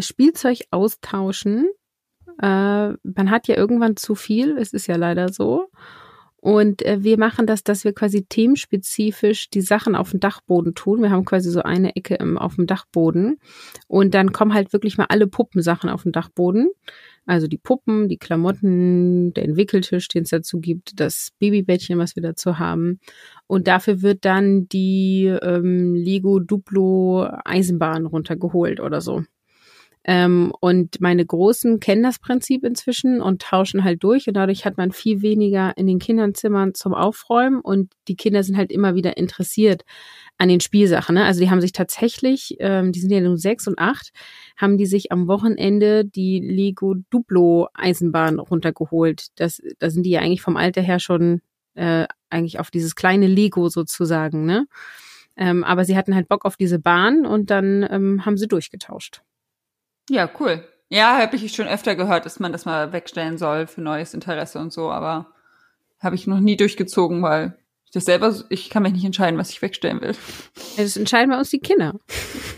Spielzeug 0.00 0.62
austauschen. 0.72 1.68
Äh, 2.42 2.88
man 2.88 3.30
hat 3.30 3.46
ja 3.46 3.56
irgendwann 3.56 3.96
zu 3.96 4.16
viel, 4.16 4.58
es 4.58 4.72
ist 4.72 4.88
ja 4.88 4.96
leider 4.96 5.32
so. 5.32 5.70
Und 6.40 6.82
äh, 6.82 7.02
wir 7.02 7.18
machen 7.18 7.46
das, 7.46 7.64
dass 7.64 7.84
wir 7.84 7.92
quasi 7.92 8.24
themenspezifisch 8.24 9.50
die 9.50 9.60
Sachen 9.60 9.96
auf 9.96 10.12
dem 10.12 10.20
Dachboden 10.20 10.74
tun. 10.74 11.02
Wir 11.02 11.10
haben 11.10 11.24
quasi 11.24 11.50
so 11.50 11.62
eine 11.62 11.96
Ecke 11.96 12.14
im, 12.14 12.38
auf 12.38 12.54
dem 12.54 12.66
Dachboden. 12.66 13.38
Und 13.88 14.14
dann 14.14 14.32
kommen 14.32 14.54
halt 14.54 14.72
wirklich 14.72 14.98
mal 14.98 15.06
alle 15.08 15.26
Puppensachen 15.26 15.90
auf 15.90 16.04
den 16.04 16.12
Dachboden. 16.12 16.70
Also 17.26 17.46
die 17.46 17.58
Puppen, 17.58 18.08
die 18.08 18.16
Klamotten, 18.16 19.34
der 19.34 19.44
Entwickeltisch, 19.44 20.08
den 20.08 20.22
es 20.22 20.30
dazu 20.30 20.60
gibt, 20.60 20.98
das 21.00 21.30
Babybettchen, 21.38 21.98
was 21.98 22.16
wir 22.16 22.22
dazu 22.22 22.58
haben. 22.58 23.00
Und 23.46 23.66
dafür 23.66 24.00
wird 24.00 24.24
dann 24.24 24.68
die 24.68 25.26
ähm, 25.42 25.94
Lego 25.94 26.38
Duplo 26.38 27.28
Eisenbahn 27.44 28.06
runtergeholt 28.06 28.80
oder 28.80 29.00
so. 29.00 29.24
Ähm, 30.04 30.52
und 30.60 31.00
meine 31.00 31.26
Großen 31.26 31.80
kennen 31.80 32.02
das 32.02 32.18
Prinzip 32.18 32.64
inzwischen 32.64 33.20
und 33.20 33.42
tauschen 33.42 33.84
halt 33.84 34.02
durch. 34.02 34.28
Und 34.28 34.34
dadurch 34.34 34.64
hat 34.64 34.76
man 34.76 34.92
viel 34.92 35.22
weniger 35.22 35.76
in 35.76 35.86
den 35.86 35.98
Kinderzimmern 35.98 36.74
zum 36.74 36.94
Aufräumen. 36.94 37.60
Und 37.60 37.92
die 38.08 38.16
Kinder 38.16 38.42
sind 38.42 38.56
halt 38.56 38.72
immer 38.72 38.94
wieder 38.94 39.16
interessiert 39.16 39.84
an 40.38 40.48
den 40.48 40.60
Spielsachen. 40.60 41.16
Ne? 41.16 41.24
Also 41.24 41.40
die 41.40 41.50
haben 41.50 41.60
sich 41.60 41.72
tatsächlich, 41.72 42.56
ähm, 42.60 42.92
die 42.92 43.00
sind 43.00 43.10
ja 43.10 43.20
nur 43.20 43.36
sechs 43.36 43.66
und 43.66 43.78
acht, 43.78 44.10
haben 44.56 44.78
die 44.78 44.86
sich 44.86 45.12
am 45.12 45.28
Wochenende 45.28 46.04
die 46.04 46.40
Lego 46.40 46.94
Duplo 47.10 47.68
Eisenbahn 47.74 48.38
runtergeholt. 48.38 49.28
Das, 49.36 49.60
da 49.78 49.90
sind 49.90 50.04
die 50.04 50.10
ja 50.10 50.20
eigentlich 50.20 50.42
vom 50.42 50.56
Alter 50.56 50.80
her 50.80 51.00
schon 51.00 51.42
äh, 51.74 52.06
eigentlich 52.30 52.60
auf 52.60 52.70
dieses 52.70 52.94
kleine 52.94 53.26
Lego 53.26 53.68
sozusagen. 53.68 54.44
Ne? 54.44 54.66
Ähm, 55.36 55.64
aber 55.64 55.84
sie 55.84 55.96
hatten 55.96 56.14
halt 56.14 56.28
Bock 56.28 56.44
auf 56.44 56.56
diese 56.56 56.78
Bahn 56.78 57.24
und 57.24 57.50
dann 57.50 57.86
ähm, 57.88 58.26
haben 58.26 58.36
sie 58.36 58.48
durchgetauscht. 58.48 59.22
Ja, 60.08 60.28
cool. 60.40 60.64
Ja, 60.90 61.18
habe 61.18 61.36
ich 61.36 61.54
schon 61.54 61.68
öfter 61.68 61.94
gehört, 61.94 62.24
dass 62.24 62.40
man 62.40 62.52
das 62.52 62.64
mal 62.64 62.92
wegstellen 62.92 63.36
soll 63.36 63.66
für 63.66 63.82
neues 63.82 64.14
Interesse 64.14 64.58
und 64.58 64.72
so, 64.72 64.90
aber 64.90 65.26
habe 66.00 66.14
ich 66.14 66.26
noch 66.26 66.40
nie 66.40 66.56
durchgezogen, 66.56 67.22
weil 67.22 67.58
ich 67.84 67.92
das 67.92 68.04
selber, 68.04 68.34
ich 68.50 68.68
kann 68.68 68.82
mich 68.82 68.92
nicht 68.92 69.04
entscheiden, 69.04 69.38
was 69.38 69.50
ich 69.50 69.62
wegstellen 69.62 70.00
will. 70.02 70.14
Das 70.76 70.96
entscheiden 70.96 71.30
wir 71.30 71.38
uns 71.38 71.48
die 71.48 71.58
Kinder. 71.58 71.94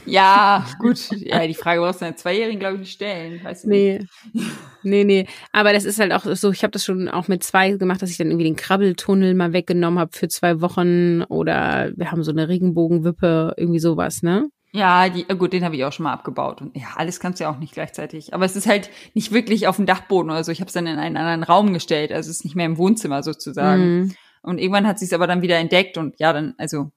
Ja, 0.04 0.66
gut. 0.80 1.08
Ja, 1.10 1.46
die 1.46 1.54
Frage 1.54 1.80
brauchst 1.80 2.00
du 2.00 2.06
einer 2.06 2.16
Zweijährigen, 2.16 2.58
glaube 2.58 2.74
ich, 2.74 2.80
nicht 2.80 2.92
stellen. 2.92 3.42
Weiß 3.44 3.64
nee. 3.64 4.00
Nicht. 4.32 4.50
Nee, 4.82 5.04
nee. 5.04 5.26
Aber 5.52 5.72
das 5.72 5.84
ist 5.84 6.00
halt 6.00 6.12
auch 6.12 6.24
so, 6.24 6.50
ich 6.50 6.64
habe 6.64 6.72
das 6.72 6.84
schon 6.84 7.08
auch 7.08 7.28
mit 7.28 7.44
zwei 7.44 7.72
gemacht, 7.72 8.02
dass 8.02 8.10
ich 8.10 8.16
dann 8.16 8.28
irgendwie 8.28 8.44
den 8.44 8.56
Krabbeltunnel 8.56 9.34
mal 9.34 9.52
weggenommen 9.52 10.00
habe 10.00 10.16
für 10.16 10.26
zwei 10.26 10.60
Wochen 10.60 11.22
oder 11.22 11.92
wir 11.94 12.10
haben 12.10 12.24
so 12.24 12.32
eine 12.32 12.48
Regenbogenwippe, 12.48 13.54
irgendwie 13.56 13.78
sowas, 13.78 14.22
ne? 14.22 14.48
Ja, 14.72 15.09
die, 15.09 15.28
äh, 15.28 15.37
gut, 15.37 15.52
den 15.52 15.64
habe 15.64 15.74
ich 15.74 15.85
auch 15.85 15.92
schon 15.92 16.04
mal 16.04 16.12
abgebaut. 16.12 16.61
Und 16.61 16.76
ja, 16.76 16.88
alles 16.96 17.18
kannst 17.18 17.40
du 17.40 17.44
ja 17.44 17.50
auch 17.50 17.59
nicht 17.59 17.74
gleichzeitig. 17.74 18.35
Aber 18.35 18.44
es 18.44 18.54
ist 18.54 18.66
halt 18.66 18.90
nicht 19.14 19.33
wirklich 19.33 19.66
auf 19.66 19.76
dem 19.76 19.87
Dachboden 19.87 20.30
oder 20.30 20.44
so. 20.44 20.52
Ich 20.52 20.61
habe 20.61 20.68
es 20.68 20.74
dann 20.74 20.87
in 20.87 20.98
einen 20.98 21.16
anderen 21.16 21.42
Raum 21.42 21.72
gestellt. 21.72 22.12
Also 22.12 22.30
es 22.30 22.38
ist 22.38 22.44
nicht 22.44 22.56
mehr 22.56 22.66
im 22.66 22.78
Wohnzimmer 22.78 23.22
sozusagen. 23.22 23.83
Mhm. 23.83 24.14
Und 24.42 24.59
irgendwann 24.59 24.87
hat 24.87 24.98
sie 24.98 25.04
es 25.04 25.12
aber 25.12 25.26
dann 25.26 25.42
wieder 25.42 25.59
entdeckt 25.59 25.98
und 25.98 26.18
ja, 26.18 26.33
dann, 26.33 26.54
also 26.56 26.90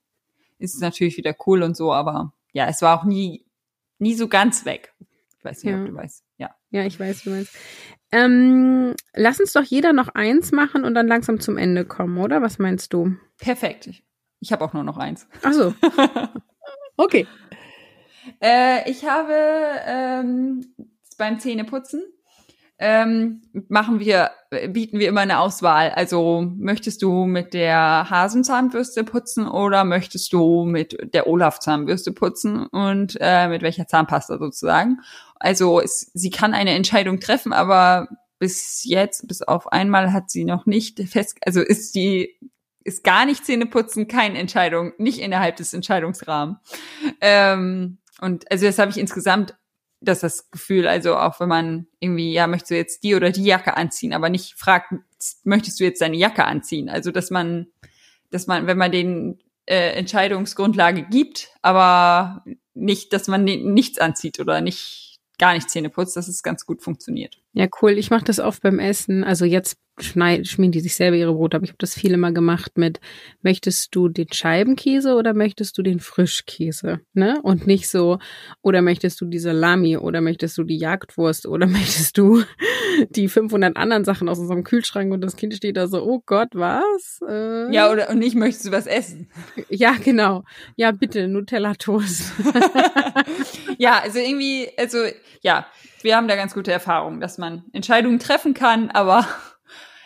ist 0.59 0.75
es 0.75 0.81
natürlich 0.81 1.17
wieder 1.17 1.35
cool 1.45 1.61
und 1.61 1.75
so, 1.75 1.91
aber 1.91 2.33
ja, 2.53 2.67
es 2.67 2.81
war 2.81 2.97
auch 2.97 3.03
nie, 3.03 3.45
nie 3.99 4.13
so 4.13 4.27
ganz 4.27 4.65
weg. 4.65 4.93
Ich 5.37 5.43
weiß 5.43 5.63
nicht, 5.63 5.73
ja. 5.73 5.81
ob 5.81 5.87
du 5.87 5.93
weißt. 5.93 6.23
Ja. 6.37 6.55
Ja, 6.69 6.85
ich 6.85 6.99
weiß, 6.99 7.25
wie 7.25 7.29
du 7.29 7.35
meinst. 7.35 7.53
Ähm, 8.11 8.95
lass 9.13 9.39
uns 9.39 9.51
doch 9.51 9.63
jeder 9.63 9.91
noch 9.91 10.07
eins 10.09 10.51
machen 10.51 10.85
und 10.85 10.93
dann 10.95 11.07
langsam 11.07 11.39
zum 11.39 11.57
Ende 11.57 11.83
kommen, 11.83 12.17
oder? 12.17 12.41
Was 12.41 12.59
meinst 12.59 12.93
du? 12.93 13.17
Perfekt. 13.39 13.87
Ich, 13.87 14.03
ich 14.39 14.53
habe 14.53 14.63
auch 14.63 14.73
nur 14.73 14.83
noch 14.83 14.97
eins. 14.97 15.27
Ach 15.41 15.51
so. 15.51 15.73
okay. 16.97 17.27
Äh, 18.41 18.89
ich 18.89 19.05
habe 19.05 19.33
ähm, 19.85 20.65
beim 21.17 21.39
Zähneputzen 21.39 22.03
ähm, 22.79 23.43
machen 23.69 23.99
wir, 23.99 24.31
bieten 24.69 24.99
wir 24.99 25.07
immer 25.07 25.21
eine 25.21 25.39
Auswahl. 25.39 25.91
Also 25.91 26.41
möchtest 26.57 27.01
du 27.01 27.25
mit 27.25 27.53
der 27.53 28.09
Hasenzahnbürste 28.09 29.03
putzen 29.03 29.47
oder 29.47 29.85
möchtest 29.85 30.33
du 30.33 30.65
mit 30.65 30.97
der 31.13 31.27
Olaf-Zahnbürste 31.27 32.11
putzen 32.11 32.65
und 32.67 33.17
äh, 33.21 33.47
mit 33.47 33.61
welcher 33.61 33.87
Zahnpasta 33.87 34.37
sozusagen? 34.37 34.99
Also 35.35 35.79
es, 35.79 36.11
sie 36.13 36.29
kann 36.29 36.53
eine 36.53 36.71
Entscheidung 36.71 37.19
treffen, 37.19 37.53
aber 37.53 38.09
bis 38.39 38.83
jetzt, 38.83 39.27
bis 39.27 39.41
auf 39.41 39.71
einmal 39.71 40.11
hat 40.11 40.29
sie 40.29 40.43
noch 40.43 40.65
nicht 40.65 40.99
fest, 41.07 41.37
also 41.45 41.61
ist 41.61 41.95
die 41.95 42.37
ist 42.85 43.05
gar 43.05 43.25
nicht 43.25 43.45
Zähneputzen 43.45 44.09
keine 44.09 44.37
Entscheidung, 44.39 44.91
nicht 44.97 45.19
innerhalb 45.19 45.55
des 45.55 45.73
Entscheidungsrahmens. 45.73 46.57
Ähm, 47.21 47.99
und 48.21 48.49
also 48.51 48.65
das 48.65 48.79
habe 48.79 48.91
ich 48.91 48.97
insgesamt 48.97 49.55
das 50.01 50.19
das 50.19 50.51
Gefühl, 50.51 50.87
also 50.87 51.15
auch 51.15 51.39
wenn 51.39 51.49
man 51.49 51.87
irgendwie, 51.99 52.33
ja, 52.33 52.47
möchtest 52.47 52.71
du 52.71 52.75
jetzt 52.75 53.03
die 53.03 53.15
oder 53.15 53.31
die 53.31 53.43
Jacke 53.43 53.77
anziehen, 53.77 54.13
aber 54.13 54.29
nicht 54.29 54.53
fragt, 54.55 54.93
möchtest 55.43 55.79
du 55.79 55.85
jetzt 55.85 56.01
deine 56.01 56.17
Jacke 56.17 56.45
anziehen? 56.45 56.89
Also 56.89 57.11
dass 57.11 57.31
man, 57.31 57.67
dass 58.29 58.47
man, 58.47 58.67
wenn 58.67 58.77
man 58.77 58.91
den 58.91 59.39
äh, 59.65 59.91
Entscheidungsgrundlage 59.93 61.03
gibt, 61.03 61.49
aber 61.61 62.43
nicht, 62.73 63.13
dass 63.13 63.27
man 63.27 63.43
nichts 63.43 63.99
anzieht 63.99 64.39
oder 64.39 64.61
nicht 64.61 65.19
gar 65.39 65.53
nicht 65.53 65.69
Zähne 65.69 65.89
putzt, 65.89 66.15
dass 66.15 66.27
es 66.27 66.43
ganz 66.43 66.65
gut 66.65 66.81
funktioniert. 66.81 67.41
Ja, 67.53 67.67
cool. 67.81 67.97
Ich 67.97 68.09
mache 68.09 68.25
das 68.25 68.39
oft 68.39 68.61
beim 68.61 68.79
Essen. 68.79 69.23
Also 69.23 69.45
jetzt 69.45 69.77
schneid, 69.99 70.47
schmieren 70.47 70.71
die 70.71 70.79
sich 70.79 70.95
selber 70.95 71.17
ihre 71.17 71.33
Brote, 71.33 71.57
aber 71.57 71.65
ich 71.65 71.69
habe 71.69 71.77
das 71.77 71.93
viele 71.93 72.17
mal 72.17 72.33
gemacht 72.33 72.77
mit, 72.77 72.99
möchtest 73.41 73.95
du 73.95 74.09
den 74.09 74.31
Scheibenkäse 74.31 75.15
oder 75.15 75.33
möchtest 75.33 75.77
du 75.77 75.83
den 75.83 75.99
Frischkäse? 75.99 77.01
Ne? 77.13 77.39
Und 77.43 77.67
nicht 77.67 77.87
so, 77.89 78.17
oder 78.61 78.81
möchtest 78.81 79.21
du 79.21 79.25
die 79.25 79.39
Salami 79.39 79.97
oder 79.97 80.21
möchtest 80.21 80.57
du 80.57 80.63
die 80.63 80.77
Jagdwurst 80.77 81.45
oder 81.45 81.67
möchtest 81.67 82.17
du 82.17 82.43
die 83.09 83.27
500 83.27 83.77
anderen 83.77 84.03
Sachen 84.03 84.29
aus 84.29 84.39
unserem 84.39 84.63
Kühlschrank 84.63 85.13
und 85.13 85.21
das 85.21 85.35
Kind 85.35 85.53
steht 85.53 85.77
da 85.77 85.87
so, 85.87 86.03
oh 86.03 86.21
Gott, 86.25 86.49
was? 86.53 87.19
Äh, 87.27 87.73
ja, 87.73 87.91
oder 87.91 88.09
und 88.09 88.19
nicht 88.19 88.35
möchtest 88.35 88.67
du 88.67 88.71
was 88.71 88.87
essen? 88.87 89.29
Ja, 89.69 89.95
genau. 90.03 90.43
Ja, 90.75 90.91
bitte, 90.91 91.27
Nutella-Toast. 91.27 92.33
ja, 93.77 93.99
also 93.99 94.19
irgendwie, 94.19 94.69
also 94.77 94.99
ja, 95.41 95.65
wir 96.01 96.15
haben 96.15 96.27
da 96.27 96.35
ganz 96.35 96.53
gute 96.53 96.71
Erfahrungen, 96.71 97.19
dass 97.19 97.37
man 97.37 97.63
Entscheidungen 97.71 98.19
treffen 98.19 98.53
kann, 98.53 98.91
aber 98.91 99.25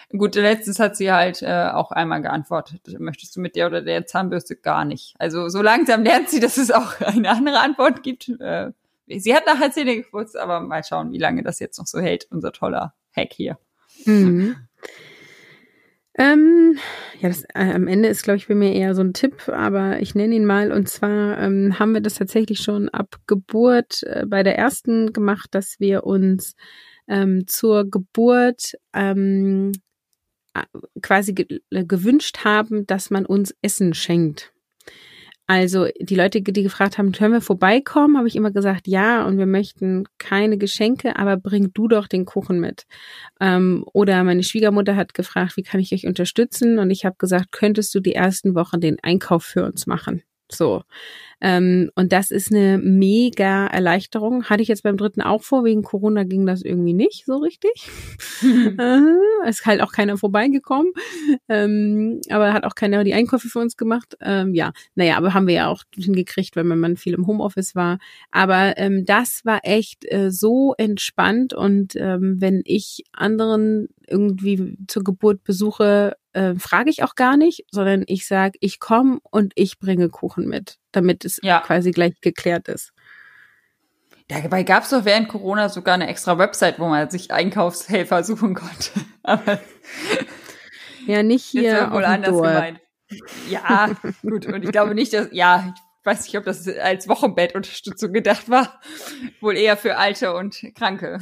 gut, 0.09 0.35
letztens 0.35 0.79
hat 0.79 0.95
sie 0.95 1.11
halt 1.11 1.41
äh, 1.41 1.69
auch 1.73 1.91
einmal 1.91 2.21
geantwortet, 2.21 2.81
möchtest 2.99 3.35
du 3.35 3.41
mit 3.41 3.55
der 3.55 3.67
oder 3.67 3.81
der 3.81 4.05
Zahnbürste 4.05 4.55
gar 4.55 4.85
nicht. 4.85 5.15
Also 5.19 5.49
so 5.49 5.61
langsam 5.61 6.03
lernt 6.03 6.29
sie, 6.29 6.39
dass 6.39 6.57
es 6.57 6.71
auch 6.71 6.99
eine 7.01 7.29
andere 7.29 7.59
Antwort 7.59 8.03
gibt. 8.03 8.29
Äh, 8.39 8.71
sie 9.07 9.35
hat 9.35 9.45
nachher 9.45 9.71
Zähne 9.71 9.97
geputzt, 9.97 10.37
aber 10.37 10.61
mal 10.61 10.83
schauen, 10.83 11.11
wie 11.11 11.17
lange 11.17 11.43
das 11.43 11.59
jetzt 11.59 11.77
noch 11.77 11.87
so 11.87 11.99
hält, 11.99 12.27
unser 12.31 12.51
toller 12.51 12.93
Hack 13.15 13.33
hier. 13.33 13.57
Mhm. 14.05 14.55
Ähm, 16.19 16.79
ja, 17.19 17.29
das, 17.29 17.43
äh, 17.53 17.73
am 17.73 17.87
Ende 17.87 18.09
ist, 18.09 18.23
glaube 18.23 18.37
ich, 18.37 18.47
bei 18.47 18.55
mir 18.55 18.73
eher 18.73 18.95
so 18.95 19.03
ein 19.03 19.13
Tipp, 19.13 19.47
aber 19.49 19.99
ich 19.99 20.15
nenne 20.15 20.35
ihn 20.35 20.45
mal. 20.45 20.71
Und 20.71 20.89
zwar 20.89 21.37
ähm, 21.37 21.77
haben 21.77 21.93
wir 21.93 22.01
das 22.01 22.15
tatsächlich 22.15 22.59
schon 22.59 22.89
ab 22.89 23.17
Geburt 23.27 24.01
äh, 24.03 24.25
bei 24.25 24.41
der 24.41 24.57
ersten 24.57 25.13
gemacht, 25.13 25.49
dass 25.51 25.79
wir 25.79 26.05
uns 26.05 26.55
ähm, 27.07 27.45
zur 27.45 27.89
Geburt 27.89 28.73
ähm, 28.93 29.73
quasi 31.01 31.33
ge 31.33 31.61
gewünscht 31.69 32.43
haben, 32.43 32.85
dass 32.87 33.09
man 33.09 33.25
uns 33.25 33.55
Essen 33.61 33.93
schenkt. 33.93 34.53
Also 35.49 35.87
die 36.01 36.15
Leute, 36.15 36.41
die 36.41 36.63
gefragt 36.63 36.97
haben, 36.97 37.13
können 37.13 37.31
wir 37.31 37.41
vorbeikommen, 37.41 38.17
habe 38.17 38.27
ich 38.27 38.35
immer 38.35 38.51
gesagt, 38.51 38.85
ja, 38.85 39.25
und 39.25 39.37
wir 39.37 39.45
möchten 39.45 40.03
keine 40.17 40.57
Geschenke, 40.57 41.15
aber 41.15 41.37
bring 41.37 41.71
du 41.73 41.87
doch 41.87 42.07
den 42.07 42.25
Kuchen 42.25 42.59
mit. 42.59 42.85
Ähm, 43.39 43.85
oder 43.93 44.25
meine 44.25 44.43
Schwiegermutter 44.43 44.97
hat 44.97 45.13
gefragt, 45.13 45.55
wie 45.55 45.63
kann 45.63 45.79
ich 45.79 45.93
euch 45.93 46.05
unterstützen? 46.05 46.79
Und 46.79 46.91
ich 46.91 47.05
habe 47.05 47.15
gesagt, 47.17 47.53
könntest 47.53 47.95
du 47.95 48.01
die 48.01 48.13
ersten 48.13 48.55
Wochen 48.55 48.81
den 48.81 48.97
Einkauf 49.01 49.45
für 49.45 49.63
uns 49.63 49.87
machen? 49.87 50.21
So. 50.49 50.83
Ähm, 51.39 51.91
und 51.93 52.13
das 52.13 52.31
ist 52.31 52.51
eine 52.51 52.79
mega 52.79 53.67
Erleichterung. 53.67 54.45
Hatte 54.45 54.63
ich 54.63 54.69
jetzt 54.69 54.83
beim 54.83 54.97
dritten 54.97 55.21
auch 55.21 55.43
vor. 55.43 55.63
Wegen 55.63 55.83
Corona 55.83 56.23
ging 56.23 56.45
das 56.45 56.63
irgendwie 56.63 56.93
nicht 56.93 57.25
so 57.25 57.37
richtig. 57.37 57.89
äh, 58.43 59.49
ist 59.49 59.65
halt 59.65 59.81
auch 59.81 59.91
keiner 59.91 60.17
vorbeigekommen. 60.17 60.93
Ähm, 61.47 62.21
aber 62.29 62.53
hat 62.53 62.63
auch 62.63 62.75
keiner 62.75 63.03
die 63.03 63.13
Einkäufe 63.13 63.49
für 63.49 63.59
uns 63.59 63.77
gemacht. 63.77 64.17
Ähm, 64.21 64.53
ja, 64.55 64.71
naja, 64.95 65.17
aber 65.17 65.33
haben 65.33 65.47
wir 65.47 65.53
ja 65.53 65.67
auch 65.67 65.83
hingekriegt, 65.93 66.55
weil 66.55 66.63
mein 66.63 66.79
Mann 66.79 66.97
viel 66.97 67.13
im 67.13 67.27
Homeoffice 67.27 67.75
war. 67.75 67.99
Aber 68.31 68.77
ähm, 68.77 69.05
das 69.05 69.41
war 69.43 69.59
echt 69.63 70.11
äh, 70.11 70.31
so 70.31 70.73
entspannt. 70.77 71.53
Und 71.53 71.95
ähm, 71.95 72.37
wenn 72.39 72.61
ich 72.65 73.03
anderen 73.11 73.89
irgendwie 74.07 74.77
zur 74.87 75.03
Geburt 75.03 75.43
besuche, 75.43 76.15
äh, 76.37 76.55
frage 76.55 76.89
ich 76.89 77.03
auch 77.03 77.15
gar 77.15 77.37
nicht, 77.37 77.65
sondern 77.71 78.03
ich 78.07 78.27
sage, 78.27 78.57
ich 78.61 78.79
komme 78.79 79.19
und 79.23 79.53
ich 79.55 79.79
bringe 79.79 80.09
Kuchen 80.09 80.47
mit 80.47 80.77
damit 80.97 81.23
es 81.25 81.39
ja. 81.43 81.61
quasi 81.61 81.91
gleich 81.91 82.19
geklärt 82.21 82.67
ist. 82.67 82.91
Dabei 84.27 84.63
gab 84.63 84.83
es 84.83 84.89
doch 84.89 85.05
während 85.05 85.29
Corona 85.29 85.69
sogar 85.69 85.93
eine 85.93 86.07
extra 86.07 86.37
Website, 86.37 86.79
wo 86.79 86.87
man 86.87 87.09
sich 87.09 87.31
Einkaufshelfer 87.31 88.23
suchen 88.23 88.55
konnte. 88.55 88.91
Aber 89.23 89.61
ja, 91.05 91.23
nicht 91.23 91.45
hier 91.45 91.83
ist 91.83 91.91
wohl 91.91 92.03
anders 92.03 92.31
Dorf. 92.31 92.47
gemeint. 92.47 92.81
Ja, 93.49 93.91
gut. 94.21 94.47
Und 94.47 94.65
ich 94.65 94.71
glaube 94.71 94.95
nicht, 94.95 95.13
dass, 95.13 95.29
ja, 95.31 95.73
ich 95.73 96.05
weiß 96.05 96.23
nicht, 96.23 96.37
ob 96.37 96.43
das 96.43 96.67
als 96.67 97.07
Wochenbettunterstützung 97.07 98.11
gedacht 98.11 98.49
war. 98.49 98.81
Wohl 99.39 99.55
eher 99.55 99.77
für 99.77 99.95
Alte 99.97 100.35
und 100.35 100.61
Kranke. 100.75 101.19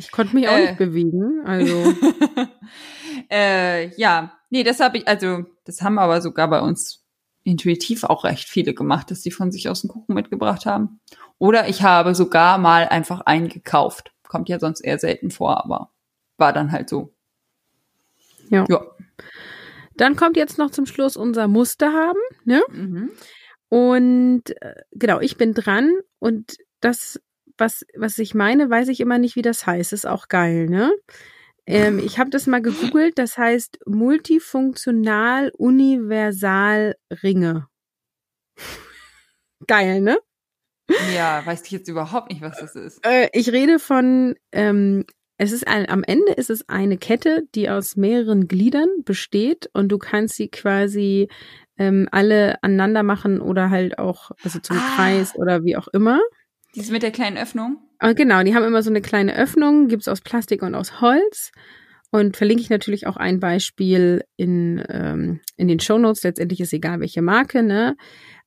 Ich 0.00 0.10
konnte 0.10 0.34
mich 0.34 0.48
auch 0.48 0.56
äh, 0.56 0.62
nicht 0.62 0.78
bewegen, 0.78 1.42
also. 1.44 1.94
äh, 3.30 3.94
ja, 3.96 4.32
nee, 4.48 4.64
das 4.64 4.80
habe 4.80 4.96
ich, 4.96 5.06
also, 5.06 5.44
das 5.64 5.82
haben 5.82 5.98
aber 5.98 6.22
sogar 6.22 6.48
bei 6.48 6.62
uns 6.62 7.04
intuitiv 7.44 8.04
auch 8.04 8.24
recht 8.24 8.48
viele 8.48 8.72
gemacht, 8.72 9.10
dass 9.10 9.20
die 9.20 9.30
von 9.30 9.52
sich 9.52 9.68
aus 9.68 9.84
einen 9.84 9.90
Kuchen 9.90 10.14
mitgebracht 10.14 10.64
haben. 10.64 11.00
Oder 11.38 11.68
ich 11.68 11.82
habe 11.82 12.14
sogar 12.14 12.56
mal 12.56 12.88
einfach 12.88 13.20
einen 13.20 13.48
gekauft. 13.48 14.12
Kommt 14.26 14.48
ja 14.48 14.58
sonst 14.58 14.80
eher 14.80 14.98
selten 14.98 15.30
vor, 15.30 15.62
aber 15.64 15.90
war 16.38 16.54
dann 16.54 16.72
halt 16.72 16.88
so. 16.88 17.12
Ja. 18.48 18.64
ja. 18.68 18.82
Dann 19.96 20.16
kommt 20.16 20.38
jetzt 20.38 20.56
noch 20.56 20.70
zum 20.70 20.86
Schluss 20.86 21.16
unser 21.16 21.46
Muster 21.46 21.92
haben, 21.92 22.20
ne? 22.44 22.62
Mhm. 22.70 23.10
Und 23.68 24.50
äh, 24.62 24.76
genau, 24.92 25.20
ich 25.20 25.36
bin 25.36 25.52
dran 25.52 25.92
und 26.18 26.56
das, 26.80 27.20
was, 27.60 27.84
was 27.94 28.18
ich 28.18 28.34
meine, 28.34 28.70
weiß 28.70 28.88
ich 28.88 29.00
immer 29.00 29.18
nicht, 29.18 29.36
wie 29.36 29.42
das 29.42 29.66
heißt. 29.66 29.92
Ist 29.92 30.06
auch 30.06 30.28
geil, 30.28 30.66
ne? 30.66 30.92
Ähm, 31.66 31.98
ich 32.00 32.18
habe 32.18 32.30
das 32.30 32.46
mal 32.46 32.62
gegoogelt, 32.62 33.18
das 33.18 33.38
heißt 33.38 33.78
multifunktional 33.86 35.52
universal 35.56 36.96
Ringe. 37.22 37.68
Geil, 39.66 40.00
ne? 40.00 40.18
Ja, 41.14 41.44
weiß 41.44 41.62
ich 41.64 41.70
jetzt 41.70 41.88
überhaupt 41.88 42.30
nicht, 42.30 42.42
was 42.42 42.58
das 42.58 42.74
ist. 42.74 43.06
Äh, 43.06 43.28
ich 43.32 43.52
rede 43.52 43.78
von, 43.78 44.34
ähm, 44.50 45.04
es 45.36 45.52
ist 45.52 45.68
ein, 45.68 45.88
am 45.88 46.02
Ende 46.02 46.32
ist 46.32 46.50
es 46.50 46.68
eine 46.68 46.98
Kette, 46.98 47.44
die 47.54 47.70
aus 47.70 47.96
mehreren 47.96 48.48
Gliedern 48.48 48.88
besteht 49.04 49.70
und 49.72 49.88
du 49.90 49.98
kannst 49.98 50.34
sie 50.34 50.48
quasi 50.48 51.28
ähm, 51.78 52.08
alle 52.10 52.62
aneinander 52.62 53.02
machen 53.02 53.40
oder 53.40 53.70
halt 53.70 53.98
auch, 53.98 54.32
also 54.42 54.58
zum 54.58 54.78
ah. 54.78 54.96
Kreis 54.96 55.36
oder 55.36 55.62
wie 55.64 55.76
auch 55.76 55.88
immer. 55.88 56.20
Dies 56.74 56.90
mit 56.90 57.02
der 57.02 57.10
kleinen 57.10 57.36
Öffnung? 57.36 57.78
Ah, 57.98 58.12
genau, 58.12 58.42
die 58.42 58.54
haben 58.54 58.64
immer 58.64 58.82
so 58.82 58.90
eine 58.90 59.02
kleine 59.02 59.36
Öffnung, 59.36 59.88
gibt's 59.88 60.08
aus 60.08 60.20
Plastik 60.20 60.62
und 60.62 60.74
aus 60.74 61.00
Holz. 61.00 61.52
Und 62.12 62.36
verlinke 62.36 62.62
ich 62.62 62.70
natürlich 62.70 63.06
auch 63.06 63.16
ein 63.16 63.38
Beispiel 63.38 64.24
in, 64.36 64.82
ähm, 64.88 65.40
in 65.56 65.68
den 65.68 65.78
Show 65.78 65.96
Notes. 65.96 66.24
Letztendlich 66.24 66.60
ist 66.60 66.72
egal, 66.72 66.98
welche 67.00 67.22
Marke, 67.22 67.62
ne? 67.62 67.96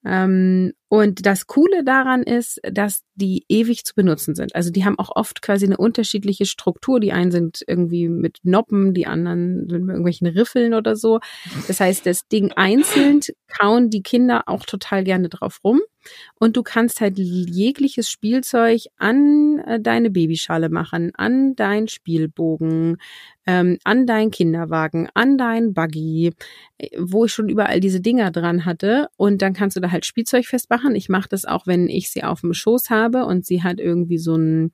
Ähm, 0.06 0.74
und 0.94 1.26
das 1.26 1.48
Coole 1.48 1.84
daran 1.84 2.22
ist, 2.22 2.62
dass 2.72 3.02
die 3.16 3.46
ewig 3.50 3.84
zu 3.84 3.96
benutzen 3.96 4.36
sind. 4.36 4.54
Also 4.54 4.70
die 4.70 4.86
haben 4.86 5.00
auch 5.00 5.10
oft 5.16 5.42
quasi 5.42 5.66
eine 5.66 5.78
unterschiedliche 5.78 6.46
Struktur. 6.46 7.00
Die 7.00 7.12
einen 7.12 7.32
sind 7.32 7.64
irgendwie 7.66 8.10
mit 8.10 8.38
Noppen, 8.44 8.94
die 8.94 9.08
anderen 9.08 9.68
sind 9.68 9.86
mit 9.86 9.94
irgendwelchen 9.94 10.28
Riffeln 10.28 10.76
oder 10.76 10.96
so. 10.96 11.20
Das 11.68 11.80
heißt, 11.80 12.06
das 12.06 12.28
Ding 12.28 12.52
einzeln 12.52 13.22
kauen 13.48 13.90
die 13.90 14.04
Kinder 14.04 14.44
auch 14.46 14.66
total 14.66 15.04
gerne 15.04 15.30
drauf 15.30 15.62
rum. 15.64 15.82
Und 16.38 16.58
du 16.58 16.64
kannst 16.64 17.02
halt 17.02 17.18
jegliches 17.18 18.10
Spielzeug 18.10 18.82
an 18.98 19.60
äh, 19.60 19.80
deine 19.80 20.10
Babyschale 20.10 20.70
machen, 20.70 21.12
an 21.16 21.56
dein 21.56 21.88
Spielbogen, 21.88 22.98
ähm, 23.46 23.78
an 23.86 24.06
dein 24.06 24.30
Kinderwagen, 24.30 25.08
an 25.14 25.38
dein 25.38 25.74
Buggy, 25.74 26.34
äh, 26.78 26.90
wo 26.98 27.26
ich 27.26 27.32
schon 27.32 27.48
überall 27.48 27.80
diese 27.80 28.02
Dinger 28.02 28.32
dran 28.32 28.66
hatte. 28.66 29.08
Und 29.16 29.42
dann 29.42 29.54
kannst 29.54 29.78
du 29.78 29.82
da 29.82 29.92
halt 29.92 30.06
Spielzeug 30.06 30.46
festmachen. 30.46 30.83
Ich 30.96 31.10
mache 31.10 31.30
das 31.30 31.46
auch, 31.46 31.68
wenn 31.68 31.90
ich 31.90 32.12
sie 32.12 32.24
auf 32.24 32.42
dem 32.42 32.54
Schoß 32.54 32.90
habe 32.90 33.26
und 33.26 33.46
sie 33.46 33.64
hat 33.64 33.80
irgendwie 33.80 34.18
so 34.18 34.36
ein 34.36 34.72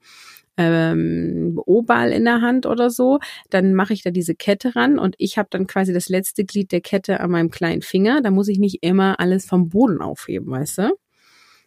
ähm, 0.58 1.60
O-Ball 1.66 2.12
in 2.12 2.26
der 2.26 2.42
Hand 2.42 2.66
oder 2.66 2.90
so, 2.90 3.20
dann 3.50 3.74
mache 3.74 3.94
ich 3.94 4.04
da 4.04 4.12
diese 4.12 4.36
Kette 4.36 4.76
ran 4.76 5.00
und 5.00 5.16
ich 5.18 5.38
habe 5.38 5.48
dann 5.50 5.68
quasi 5.68 5.94
das 5.94 6.10
letzte 6.10 6.44
Glied 6.44 6.72
der 6.74 6.82
Kette 6.82 7.22
an 7.22 7.32
meinem 7.32 7.50
kleinen 7.50 7.82
Finger. 7.82 8.22
Da 8.22 8.30
muss 8.30 8.50
ich 8.50 8.60
nicht 8.60 8.80
immer 8.82 9.20
alles 9.20 9.46
vom 9.46 9.70
Boden 9.70 10.02
aufheben, 10.02 10.52
weißt 10.52 10.80
du? 10.80 10.92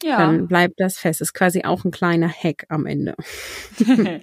Ja. 0.02 0.18
Dann 0.18 0.48
bleibt 0.48 0.74
das 0.78 0.98
fest. 0.98 1.20
Ist 1.20 1.32
quasi 1.32 1.62
auch 1.64 1.84
ein 1.84 1.90
kleiner 1.90 2.28
Hack 2.28 2.66
am 2.68 2.86
Ende. 2.86 3.14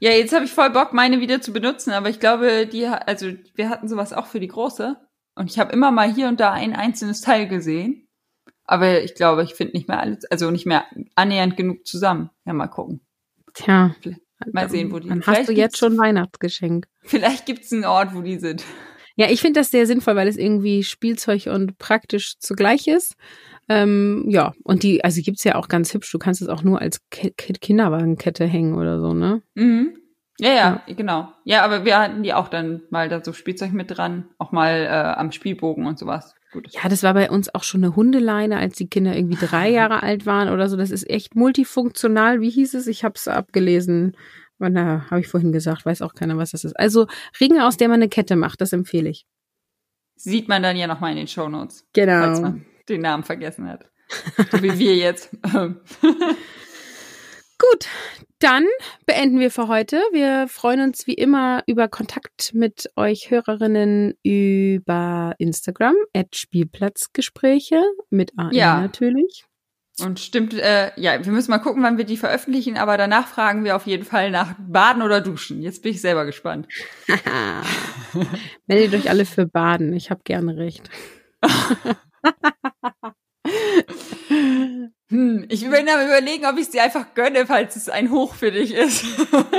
ja, 0.00 0.10
jetzt 0.10 0.34
habe 0.34 0.44
ich 0.44 0.50
voll 0.50 0.70
Bock, 0.70 0.92
meine 0.92 1.20
wieder 1.20 1.40
zu 1.40 1.52
benutzen, 1.52 1.92
aber 1.92 2.10
ich 2.10 2.20
glaube, 2.20 2.66
die, 2.66 2.86
also 2.86 3.28
wir 3.54 3.68
hatten 3.70 3.88
sowas 3.88 4.12
auch 4.12 4.26
für 4.26 4.40
die 4.40 4.48
große. 4.48 4.96
Und 5.36 5.50
ich 5.50 5.58
habe 5.58 5.72
immer 5.72 5.90
mal 5.90 6.12
hier 6.12 6.28
und 6.28 6.40
da 6.40 6.52
ein 6.52 6.74
einzelnes 6.74 7.20
Teil 7.20 7.48
gesehen. 7.48 8.06
Aber 8.70 9.02
ich 9.02 9.16
glaube, 9.16 9.42
ich 9.42 9.54
finde 9.54 9.76
nicht 9.76 9.88
mehr 9.88 9.98
alles, 9.98 10.24
also 10.26 10.52
nicht 10.52 10.64
mehr 10.64 10.84
annähernd 11.16 11.56
genug 11.56 11.84
zusammen. 11.88 12.30
Ja, 12.44 12.52
mal 12.52 12.68
gucken. 12.68 13.00
Tja. 13.52 13.96
Mal 14.52 14.70
sehen, 14.70 14.92
wo 14.92 15.00
die 15.00 15.08
sind. 15.08 15.26
Dann 15.26 15.36
hast 15.36 15.48
du 15.48 15.52
jetzt 15.52 15.76
schon 15.76 15.98
Weihnachtsgeschenk. 15.98 16.86
Vielleicht 17.02 17.46
gibt's 17.46 17.72
einen 17.72 17.84
Ort, 17.84 18.14
wo 18.14 18.22
die 18.22 18.38
sind. 18.38 18.64
Ja, 19.16 19.28
ich 19.28 19.40
finde 19.40 19.58
das 19.58 19.72
sehr 19.72 19.88
sinnvoll, 19.88 20.14
weil 20.14 20.28
es 20.28 20.36
irgendwie 20.36 20.84
Spielzeug 20.84 21.48
und 21.48 21.78
praktisch 21.78 22.38
zugleich 22.38 22.86
ist. 22.86 23.16
Ähm, 23.68 24.26
ja, 24.28 24.52
und 24.62 24.84
die, 24.84 25.02
also 25.02 25.20
gibt's 25.20 25.42
ja 25.42 25.56
auch 25.56 25.66
ganz 25.66 25.92
hübsch. 25.92 26.12
Du 26.12 26.20
kannst 26.20 26.40
es 26.40 26.46
auch 26.46 26.62
nur 26.62 26.80
als 26.80 27.00
Ki 27.10 27.32
Kinderwagenkette 27.32 28.46
hängen 28.46 28.76
oder 28.76 29.00
so, 29.00 29.14
ne? 29.14 29.42
Mhm. 29.56 29.96
Ja, 30.38 30.50
ja, 30.50 30.82
ja, 30.86 30.94
genau. 30.94 31.32
Ja, 31.42 31.64
aber 31.64 31.84
wir 31.84 31.98
hatten 31.98 32.22
die 32.22 32.34
auch 32.34 32.46
dann 32.46 32.82
mal 32.90 33.08
da 33.08 33.22
so 33.22 33.32
Spielzeug 33.32 33.72
mit 33.72 33.90
dran, 33.90 34.28
auch 34.38 34.52
mal 34.52 34.84
äh, 34.84 35.18
am 35.18 35.32
Spielbogen 35.32 35.86
und 35.86 35.98
sowas. 35.98 36.36
Gut. 36.52 36.68
Ja, 36.70 36.88
das 36.88 37.02
war 37.02 37.14
bei 37.14 37.30
uns 37.30 37.54
auch 37.54 37.62
schon 37.62 37.84
eine 37.84 37.94
Hundeleine, 37.94 38.58
als 38.58 38.76
die 38.76 38.88
Kinder 38.88 39.14
irgendwie 39.16 39.44
drei 39.44 39.70
Jahre 39.72 40.02
alt 40.02 40.26
waren 40.26 40.48
oder 40.48 40.68
so. 40.68 40.76
Das 40.76 40.90
ist 40.90 41.08
echt 41.08 41.36
multifunktional. 41.36 42.40
Wie 42.40 42.50
hieß 42.50 42.74
es? 42.74 42.86
Ich 42.86 43.04
habe 43.04 43.14
es 43.16 43.28
abgelesen. 43.28 44.16
Na, 44.58 45.06
habe 45.10 45.20
ich 45.20 45.28
vorhin 45.28 45.52
gesagt, 45.52 45.86
weiß 45.86 46.02
auch 46.02 46.14
keiner, 46.14 46.36
was 46.36 46.50
das 46.50 46.64
ist. 46.64 46.78
Also 46.78 47.06
Ringe, 47.40 47.66
aus 47.66 47.78
der 47.78 47.88
man 47.88 47.96
eine 47.96 48.10
Kette 48.10 48.36
macht, 48.36 48.60
das 48.60 48.74
empfehle 48.74 49.08
ich. 49.08 49.26
Sieht 50.16 50.48
man 50.48 50.62
dann 50.62 50.76
ja 50.76 50.86
nochmal 50.86 51.12
in 51.12 51.16
den 51.16 51.28
Shownotes. 51.28 51.86
Genau. 51.94 52.24
Falls 52.24 52.40
man 52.42 52.66
den 52.88 53.00
Namen 53.00 53.24
vergessen 53.24 53.66
hat. 53.68 53.86
so 54.50 54.62
wie 54.62 54.78
wir 54.78 54.96
jetzt. 54.96 55.30
Gut, 55.52 55.78
dann 58.40 58.64
beenden 59.06 59.38
wir 59.38 59.50
für 59.50 59.68
heute. 59.68 59.96
Wir 60.12 60.48
freuen 60.48 60.80
uns 60.80 61.06
wie 61.06 61.14
immer 61.14 61.62
über 61.66 61.88
Kontakt 61.88 62.52
mit 62.54 62.90
euch 62.96 63.30
Hörerinnen 63.30 64.14
über 64.22 65.34
Instagram, 65.38 65.94
at 66.14 66.34
Spielplatzgespräche, 66.34 67.82
mit 68.08 68.32
AI 68.36 68.50
ja. 68.52 68.80
natürlich. 68.80 69.44
Und 70.00 70.18
stimmt, 70.18 70.54
äh, 70.54 70.92
ja, 70.96 71.24
wir 71.24 71.32
müssen 71.32 71.50
mal 71.50 71.58
gucken, 71.58 71.82
wann 71.82 71.98
wir 71.98 72.04
die 72.04 72.16
veröffentlichen, 72.16 72.78
aber 72.78 72.96
danach 72.96 73.28
fragen 73.28 73.64
wir 73.64 73.76
auf 73.76 73.86
jeden 73.86 74.04
Fall 74.04 74.30
nach 74.30 74.54
Baden 74.58 75.02
oder 75.02 75.20
Duschen. 75.20 75.60
Jetzt 75.60 75.82
bin 75.82 75.92
ich 75.92 76.00
selber 76.00 76.24
gespannt. 76.24 76.66
Meldet 78.66 78.98
euch 78.98 79.10
alle 79.10 79.26
für 79.26 79.46
Baden. 79.46 79.92
Ich 79.92 80.10
habe 80.10 80.22
gerne 80.24 80.56
recht. 80.56 80.88
Hm, 85.10 85.44
ich 85.48 85.62
bin 85.62 85.88
am 85.88 86.06
überlegen, 86.06 86.46
ob 86.46 86.54
ich 86.54 86.62
es 86.62 86.70
dir 86.70 86.84
einfach 86.84 87.14
gönne, 87.14 87.46
falls 87.46 87.74
es 87.74 87.88
ein 87.88 88.10
Hoch 88.10 88.34
für 88.34 88.52
dich 88.52 88.72
ist. 88.72 89.04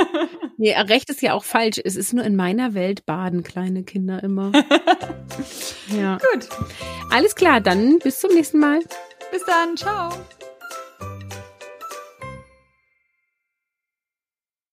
nee, 0.57 0.73
recht 0.73 1.09
ist 1.09 1.21
ja 1.21 1.33
auch 1.33 1.43
falsch. 1.43 1.81
Es 1.83 1.97
ist 1.97 2.13
nur 2.13 2.23
in 2.23 2.37
meiner 2.37 2.73
Welt 2.73 3.05
baden 3.05 3.43
kleine 3.43 3.83
Kinder 3.83 4.23
immer. 4.23 4.51
ja. 5.99 6.17
Gut. 6.31 6.47
Alles 7.11 7.35
klar, 7.35 7.59
dann 7.59 7.99
bis 7.99 8.21
zum 8.21 8.33
nächsten 8.33 8.59
Mal. 8.59 8.79
Bis 9.31 9.43
dann, 9.45 9.75
ciao. 9.75 10.11